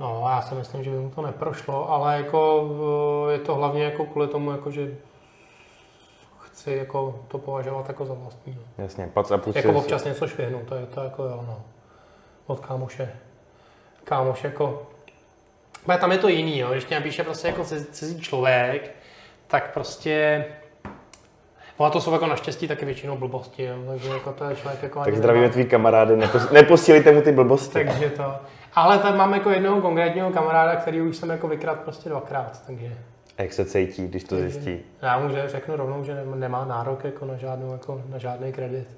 No, 0.00 0.24
já 0.28 0.42
si 0.42 0.54
myslím, 0.54 0.84
že 0.84 0.90
by 0.90 0.96
mu 0.96 1.10
to 1.10 1.22
neprošlo, 1.22 1.90
ale 1.90 2.16
jako 2.16 2.70
eh, 3.28 3.32
je 3.32 3.38
to 3.38 3.54
hlavně 3.54 3.84
jako 3.84 4.06
kvůli 4.06 4.28
tomu, 4.28 4.50
jako 4.50 4.70
že 4.70 4.94
chci 6.38 6.72
jako 6.72 7.20
to 7.28 7.38
považovat 7.38 7.88
jako 7.88 8.06
za 8.06 8.14
vlastní. 8.14 8.54
No. 8.54 8.84
Jasně, 8.84 9.10
pac 9.14 9.30
a 9.30 9.40
Jako 9.54 9.72
občas 9.72 10.04
něco 10.04 10.26
švihnu, 10.26 10.60
to 10.68 10.74
je 10.74 10.86
to 10.86 11.00
jako 11.00 11.22
jo, 11.24 11.44
no 11.46 11.62
od 12.46 12.60
kámoše. 12.60 13.12
Kámoš 14.04 14.44
jako 14.44 14.86
Ale 15.88 15.98
tam 15.98 16.12
je 16.12 16.18
to 16.18 16.28
jiný, 16.28 16.58
jo. 16.58 16.68
když 16.72 16.84
tě 16.84 16.94
napíše 16.94 17.24
prostě 17.24 17.48
jako 17.48 17.64
cizí 17.64 18.20
člověk, 18.20 18.90
tak 19.46 19.72
prostě 19.74 20.44
No 21.80 21.86
a 21.86 21.90
to 21.90 22.00
jsou 22.00 22.12
jako 22.12 22.26
naštěstí 22.26 22.68
taky 22.68 22.84
většinou 22.84 23.16
blbosti, 23.16 23.64
jo. 23.64 23.76
takže 23.88 24.08
jako 24.08 24.32
to 24.32 24.44
je 24.44 24.56
člověk 24.56 24.82
jako 24.82 25.04
Tak 25.04 25.16
zdravíme 25.16 25.48
tvý 25.48 25.64
kamarády, 25.64 26.16
nepos, 26.16 26.50
neposílejte 26.50 27.12
mu 27.12 27.22
ty 27.22 27.32
blbosti. 27.32 27.72
takže 27.72 28.10
to. 28.10 28.34
Ale 28.74 28.98
tam 28.98 29.16
mám 29.16 29.32
jako 29.34 29.50
jednoho 29.50 29.80
konkrétního 29.80 30.30
kamaráda, 30.30 30.76
který 30.76 31.00
už 31.00 31.16
jsem 31.16 31.30
jako 31.30 31.48
vykrát 31.48 31.80
prostě 31.80 32.08
dvakrát, 32.08 32.66
takže. 32.66 32.92
A 33.38 33.42
jak 33.42 33.52
se 33.52 33.64
cítí, 33.64 34.08
když 34.08 34.24
to 34.24 34.36
zjistí? 34.36 34.78
Já 35.02 35.18
mu 35.18 35.28
řeknu 35.46 35.76
rovnou, 35.76 36.04
že 36.04 36.24
nemá 36.34 36.64
nárok 36.64 37.04
jako 37.04 37.24
na, 37.24 37.36
žádnou, 37.36 37.72
jako 37.72 38.02
na 38.08 38.18
žádný 38.18 38.52
kredit. 38.52 38.88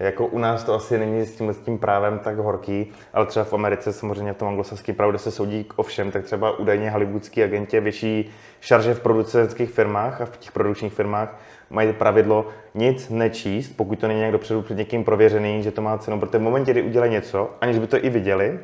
Jako 0.00 0.26
u 0.26 0.38
nás 0.38 0.64
to 0.64 0.74
asi 0.74 0.98
není 0.98 1.26
s 1.26 1.36
tím, 1.36 1.50
s 1.50 1.58
tím 1.58 1.78
právem 1.78 2.18
tak 2.18 2.36
horký, 2.36 2.92
ale 3.12 3.26
třeba 3.26 3.44
v 3.44 3.52
Americe, 3.52 3.92
samozřejmě 3.92 4.32
v 4.32 4.36
tom 4.36 4.48
anglosaském 4.48 4.94
právu, 4.94 5.12
kde 5.12 5.18
se 5.18 5.30
soudí 5.30 5.66
o 5.76 5.82
všem, 5.82 6.10
tak 6.10 6.24
třeba 6.24 6.58
údajně 6.58 6.90
hollywoodský 6.90 7.42
agenti 7.42 7.80
větší 7.80 8.30
šarže 8.60 8.94
v 8.94 9.00
producentských 9.00 9.70
firmách 9.70 10.20
a 10.20 10.24
v 10.24 10.36
těch 10.36 10.52
produkčních 10.52 10.92
firmách 10.92 11.40
mají 11.70 11.92
pravidlo 11.92 12.48
nic 12.74 13.10
nečíst, 13.10 13.72
pokud 13.76 13.98
to 13.98 14.08
není 14.08 14.20
někdo 14.20 14.38
dopředu 14.38 14.62
před 14.62 14.76
někým 14.76 15.04
prověřený, 15.04 15.62
že 15.62 15.70
to 15.70 15.82
má 15.82 15.98
cenu, 15.98 16.20
protože 16.20 16.38
v 16.38 16.42
momentě, 16.42 16.70
kdy 16.70 16.82
udělají 16.82 17.12
něco, 17.12 17.50
aniž 17.60 17.78
by 17.78 17.86
to 17.86 18.04
i 18.04 18.10
viděli, 18.10 18.58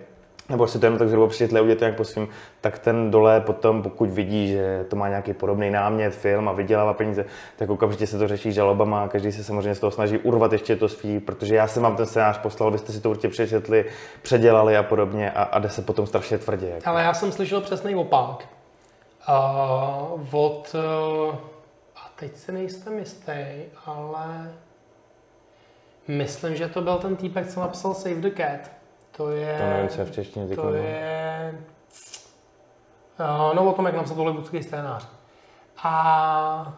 nebo 0.53 0.67
si 0.67 0.79
to 0.79 0.87
jenom 0.87 0.99
tak 0.99 1.09
zhruba 1.09 1.27
přečetli 1.27 1.59
a 1.59 1.63
udělat 1.63 1.83
jak 1.83 1.97
po 1.97 2.05
svým, 2.05 2.29
tak 2.61 2.79
ten 2.79 3.11
dole 3.11 3.41
potom, 3.41 3.83
pokud 3.83 4.11
vidí, 4.11 4.49
že 4.49 4.85
to 4.89 4.97
má 4.97 5.09
nějaký 5.09 5.33
podobný 5.33 5.71
námět, 5.71 6.15
film 6.15 6.49
a 6.49 6.53
vydělává 6.53 6.95
peníze, 6.95 7.25
tak 7.57 7.71
okamžitě 7.71 8.07
se 8.07 8.19
to 8.19 8.29
řeší 8.29 8.53
žalobama 8.53 9.05
a 9.05 9.09
každý 9.09 9.33
se 9.33 9.45
samozřejmě 9.45 9.75
z 9.75 9.81
toho 9.81 9.91
snaží 9.91 10.19
urvat 10.19 10.53
ještě 10.53 10.77
to 10.77 10.89
svý, 10.89 11.21
protože 11.21 11.55
já 11.55 11.67
jsem 11.67 11.83
vám 11.83 11.97
ten 11.97 12.07
scénář 12.07 12.39
poslal, 12.39 12.71
vy 12.71 12.79
jste 12.79 12.93
si 12.93 13.01
to 13.01 13.11
určitě 13.11 13.29
přečetli, 13.29 13.85
předělali 14.23 14.77
a 14.77 14.83
podobně 14.83 15.31
a, 15.31 15.43
a 15.43 15.59
jde 15.59 15.69
se 15.69 15.83
potom 15.83 16.07
strašně 16.07 16.39
tvrdě. 16.39 16.69
Jako. 16.69 16.89
Ale 16.89 17.03
já 17.03 17.15
jsem 17.15 17.33
slyšel 17.33 17.61
přesný 17.61 17.95
opak. 17.95 18.49
Uh, 19.29 20.35
od, 20.35 20.75
uh, 20.75 21.35
a 21.97 22.11
teď 22.17 22.37
se 22.37 22.53
nejsem 22.53 22.99
jistý, 22.99 23.33
ale 23.87 24.53
myslím, 26.09 26.57
že 26.57 26.69
to 26.69 26.83
byl 26.83 26.99
ten 26.99 27.17
týpek, 27.17 27.47
co 27.49 27.61
napsal 27.61 27.95
Save 27.95 28.21
the 28.21 28.31
Cat 28.31 28.82
to 29.17 29.31
je... 29.31 29.59
To 29.59 29.67
nevím, 29.67 29.89
co 29.89 30.01
je 30.01 30.07
v 30.07 30.11
češtině 30.11 30.57
To 30.57 30.75
je... 30.75 31.55
Uh, 33.21 33.55
no 33.55 33.71
o 33.71 33.73
tom, 33.73 33.87
jak 33.87 33.95
napsat 33.95 34.17
hollywoodský 34.17 34.63
scénář. 34.63 35.09
A 35.83 36.75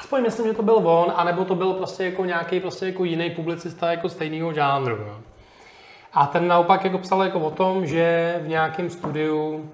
aspoň 0.00 0.22
myslím, 0.22 0.46
že 0.46 0.52
to 0.52 0.62
byl 0.62 0.74
on, 0.74 1.12
anebo 1.16 1.44
to 1.44 1.54
byl 1.54 1.72
prostě 1.72 2.04
jako 2.04 2.24
nějaký 2.24 2.60
prostě 2.60 2.86
jako 2.86 3.04
jiný 3.04 3.30
publicista 3.30 3.90
jako 3.90 4.08
stejného 4.08 4.52
žánru. 4.52 4.96
No. 4.96 5.20
A 6.12 6.26
ten 6.26 6.48
naopak 6.48 6.84
jako 6.84 6.98
psal 6.98 7.22
jako 7.22 7.40
o 7.40 7.50
tom, 7.50 7.86
že 7.86 8.40
v 8.42 8.48
nějakém 8.48 8.90
studiu, 8.90 9.70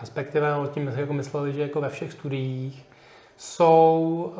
respektive 0.00 0.56
o 0.56 0.66
tím 0.66 0.92
jako 0.96 1.12
mysleli, 1.12 1.52
že 1.52 1.62
jako 1.62 1.80
ve 1.80 1.88
všech 1.88 2.12
studiích, 2.12 2.86
jsou, 3.36 4.32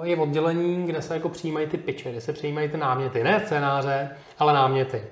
uh, 0.00 0.06
je 0.06 0.16
oddělení, 0.16 0.86
kde 0.86 1.02
se 1.02 1.14
jako 1.14 1.28
přijímají 1.28 1.66
ty 1.66 1.76
pitche, 1.76 2.10
kde 2.10 2.20
se 2.20 2.32
přijímají 2.32 2.68
ty 2.68 2.76
náměty, 2.76 3.24
ne 3.24 3.40
scénáře, 3.40 4.10
ale 4.38 4.52
náměty. 4.52 5.02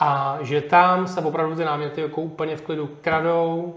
A 0.00 0.38
že 0.40 0.60
tam 0.60 1.08
se 1.08 1.20
opravdu 1.20 1.56
ty 1.56 1.64
náměty 1.64 2.00
jako 2.00 2.20
úplně 2.20 2.56
v 2.56 2.62
klidu 2.62 2.90
kradou 3.00 3.74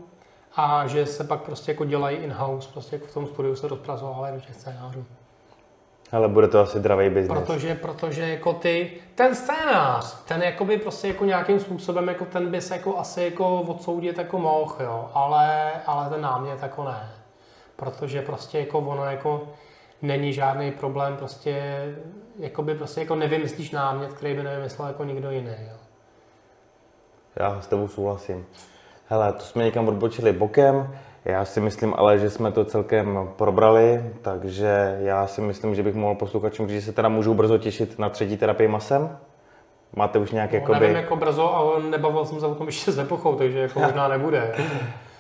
a 0.56 0.88
že 0.88 1.06
se 1.06 1.24
pak 1.24 1.42
prostě 1.42 1.72
jako 1.72 1.86
dělají 1.86 2.18
in-house, 2.18 2.70
prostě 2.74 2.96
jako 2.96 3.08
v 3.08 3.14
tom 3.14 3.28
studiu 3.28 3.56
se 3.56 3.68
rozpracovávají 3.68 4.36
do 4.36 4.42
těch 4.42 4.56
scénářů. 4.56 5.06
Ale 6.12 6.28
bude 6.28 6.48
to 6.48 6.60
asi 6.60 6.80
dravý 6.80 7.10
biznis. 7.10 7.40
Protože, 7.40 7.76
protože 7.76 8.30
jako 8.30 8.54
ty, 8.54 8.92
ten 9.16 9.36
scénář, 9.36 10.24
ten 10.24 10.44
jakoby 10.44 10.78
prostě 10.78 11.08
jako 11.08 11.26
nějakým 11.26 11.60
způsobem, 11.60 12.08
jako 12.08 12.26
ten 12.26 12.52
by 12.52 12.62
se 12.62 12.76
jako 12.76 12.98
asi 12.98 13.24
jako 13.24 13.62
odsoudit 13.62 14.18
jako 14.18 14.40
mohl, 14.40 14.76
jo, 14.80 15.10
ale, 15.14 15.72
ale 15.86 16.10
ten 16.10 16.22
námět 16.22 16.62
jako 16.62 16.84
ne. 16.84 17.10
Protože 17.76 18.22
prostě 18.22 18.60
jako 18.60 18.80
ono 18.80 19.06
jako 19.06 19.48
není 20.02 20.34
žádný 20.34 20.72
problém, 20.72 21.18
prostě 21.18 21.86
jakoby 22.40 22.76
prostě 22.76 23.02
jako 23.02 23.16
nevymyslíš 23.16 23.72
námět, 23.72 24.14
který 24.14 24.34
by 24.34 24.44
nevymyslel 24.44 24.88
jako 24.88 25.04
nikdo 25.04 25.32
jiný, 25.32 25.56
jo. 25.72 25.79
Já 27.36 27.62
s 27.62 27.68
tebou 27.68 27.88
souhlasím. 27.88 28.46
Hele, 29.08 29.34
to 29.34 29.40
jsme 29.40 29.64
někam 29.64 29.88
odbočili 29.88 30.34
bokem. 30.34 30.96
Já 31.26 31.46
si 31.46 31.62
myslím 31.62 31.94
ale, 31.98 32.20
že 32.20 32.30
jsme 32.30 32.52
to 32.52 32.66
celkem 32.66 33.30
probrali, 33.36 34.04
takže 34.22 34.98
já 35.02 35.28
si 35.28 35.42
myslím, 35.42 35.76
že 35.76 35.84
bych 35.84 35.96
mohl 35.96 36.16
posluchačům 36.16 36.68
říct, 36.68 36.80
že 36.80 36.86
se 36.86 36.92
teda 36.92 37.10
můžou 37.10 37.34
brzo 37.34 37.58
těšit 37.58 38.00
na 38.00 38.10
třetí 38.10 38.38
terapii 38.38 38.68
masem. 38.68 39.18
Máte 39.96 40.20
už 40.20 40.32
nějaké 40.32 40.58
no, 40.58 40.62
jakoby... 40.62 40.80
Nevím, 40.80 40.96
jako 40.96 41.16
brzo, 41.16 41.56
ale 41.56 41.84
nebavil 41.84 42.26
jsem 42.26 42.40
se 42.40 42.46
o 42.46 42.56
tom 42.56 42.68
ještě 42.68 42.92
s 42.92 43.00
epochou, 43.00 43.36
takže 43.36 43.60
jako 43.60 43.80
možná 43.86 44.08
nebude. 44.08 44.56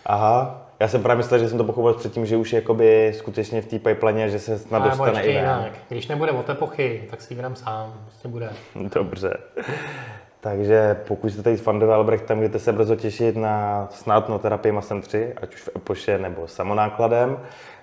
Aha, 0.05 0.61
já 0.79 0.87
jsem 0.87 1.03
právě 1.03 1.17
myslel, 1.17 1.39
že 1.39 1.49
jsem 1.49 1.57
to 1.57 1.63
pochopil 1.63 1.93
předtím, 1.93 2.25
že 2.25 2.37
už 2.37 2.53
je 2.53 2.57
jakoby 2.59 3.13
skutečně 3.15 3.61
v 3.61 3.65
té 3.65 3.79
pipeline, 3.79 4.29
že 4.29 4.39
se 4.39 4.59
snad 4.59 4.83
dostane 4.83 5.23
i 5.23 5.31
jinak. 5.31 5.71
Když 5.89 6.07
nebude 6.07 6.31
od 6.31 6.49
epochy, 6.49 7.07
tak 7.09 7.21
si 7.21 7.33
ji 7.33 7.41
sám, 7.53 7.93
prostě 8.05 8.27
bude. 8.27 8.49
Dobře. 8.75 9.37
Takže 10.41 10.97
pokud 11.07 11.29
jste 11.29 11.43
tady 11.43 11.57
fandové 11.57 11.93
Albrechta, 11.93 12.35
můžete 12.35 12.59
se 12.59 12.73
brzo 12.73 12.95
těšit 12.95 13.35
na 13.35 13.87
snad 13.91 14.29
no 14.29 14.39
terapii 14.39 14.71
Masem 14.71 15.01
3, 15.01 15.33
ať 15.41 15.55
už 15.55 15.61
v 15.61 15.69
Epoše 15.75 16.17
nebo 16.17 16.47
samonákladem. 16.47 17.37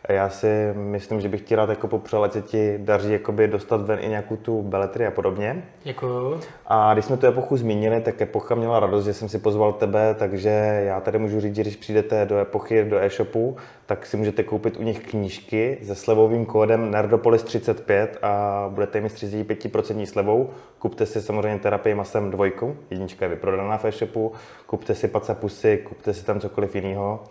Já 0.09 0.29
si 0.29 0.73
myslím, 0.75 1.21
že 1.21 1.29
bych 1.29 1.41
ti 1.41 1.55
rád 1.55 1.69
jako 1.71 1.89
popřál, 1.89 2.25
ať 2.25 2.33
se 2.33 2.43
ti 2.43 2.79
daří 2.79 3.13
jakoby 3.13 3.49
dostat 3.49 3.81
ven 3.81 3.99
i 4.03 4.09
nějakou 4.09 4.37
tu 4.37 4.63
beletry 4.63 5.07
a 5.07 5.11
podobně. 5.11 5.65
Děkuju. 5.85 6.41
A 6.67 6.93
když 6.93 7.05
jsme 7.05 7.17
tu 7.17 7.27
epochu 7.27 7.57
zmínili, 7.57 8.01
tak 8.01 8.21
epocha 8.21 8.55
měla 8.55 8.81
radost, 8.81 9.05
že 9.05 9.15
jsem 9.15 9.29
si 9.29 9.39
pozval 9.39 9.73
tebe, 9.73 10.15
takže 10.19 10.49
já 10.87 11.01
tady 11.01 11.19
můžu 11.19 11.41
říct, 11.41 11.55
že 11.57 11.63
když 11.63 11.77
přijdete 11.77 12.27
do 12.27 12.39
epochy, 12.39 12.85
do 12.85 12.99
e-shopu, 12.99 13.57
tak 13.87 14.07
si 14.07 14.17
můžete 14.17 14.43
koupit 14.43 14.77
u 14.77 14.83
nich 14.83 15.01
knížky 15.01 15.79
se 15.83 15.95
slevovým 15.95 16.47
kódem 16.47 16.91
Nerdopolis35 16.91 18.09
a 18.23 18.67
budete 18.69 19.01
mít 19.01 19.13
35% 19.13 20.05
slevou. 20.05 20.51
Kupte 20.79 21.07
si 21.07 21.23
samozřejmě 21.23 21.59
terapii 21.59 21.95
masem 21.95 22.31
dvojku, 22.31 22.77
jednička 22.91 23.25
je 23.25 23.29
vyprodaná 23.29 23.79
v 23.79 23.85
e-shopu, 23.85 24.33
kupte 24.67 24.95
si 24.95 25.09
pacapusy, 25.09 25.77
kupte 25.77 26.15
si 26.15 26.25
tam 26.25 26.41
cokoliv 26.41 26.75
jiného. 26.75 27.25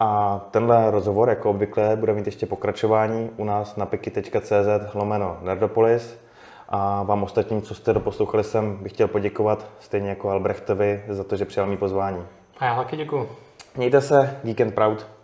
A 0.00 0.40
tenhle 0.50 0.90
rozhovor, 0.90 1.28
jako 1.28 1.50
obvykle, 1.50 1.96
bude 1.96 2.12
mít 2.12 2.26
ještě 2.26 2.46
pokračování 2.46 3.30
u 3.36 3.44
nás 3.44 3.76
na 3.76 3.86
piky.cz 3.86 4.94
lomeno 4.94 5.38
Nerdopolis. 5.42 6.20
A 6.68 7.02
vám 7.02 7.22
ostatním, 7.22 7.62
co 7.62 7.74
jste 7.74 7.92
doposlouchali 7.92 8.44
jsem, 8.44 8.76
bych 8.76 8.92
chtěl 8.92 9.08
poděkovat, 9.08 9.66
stejně 9.80 10.08
jako 10.08 10.30
Albrechtovi, 10.30 11.04
za 11.08 11.24
to, 11.24 11.36
že 11.36 11.44
přijal 11.44 11.66
mý 11.66 11.76
pozvání. 11.76 12.22
A 12.58 12.64
já 12.64 12.76
taky 12.76 12.96
děkuji. 12.96 13.28
Mějte 13.76 14.00
se, 14.00 14.40
Geek 14.44 14.60
and 14.60 14.74
Proud. 14.74 15.17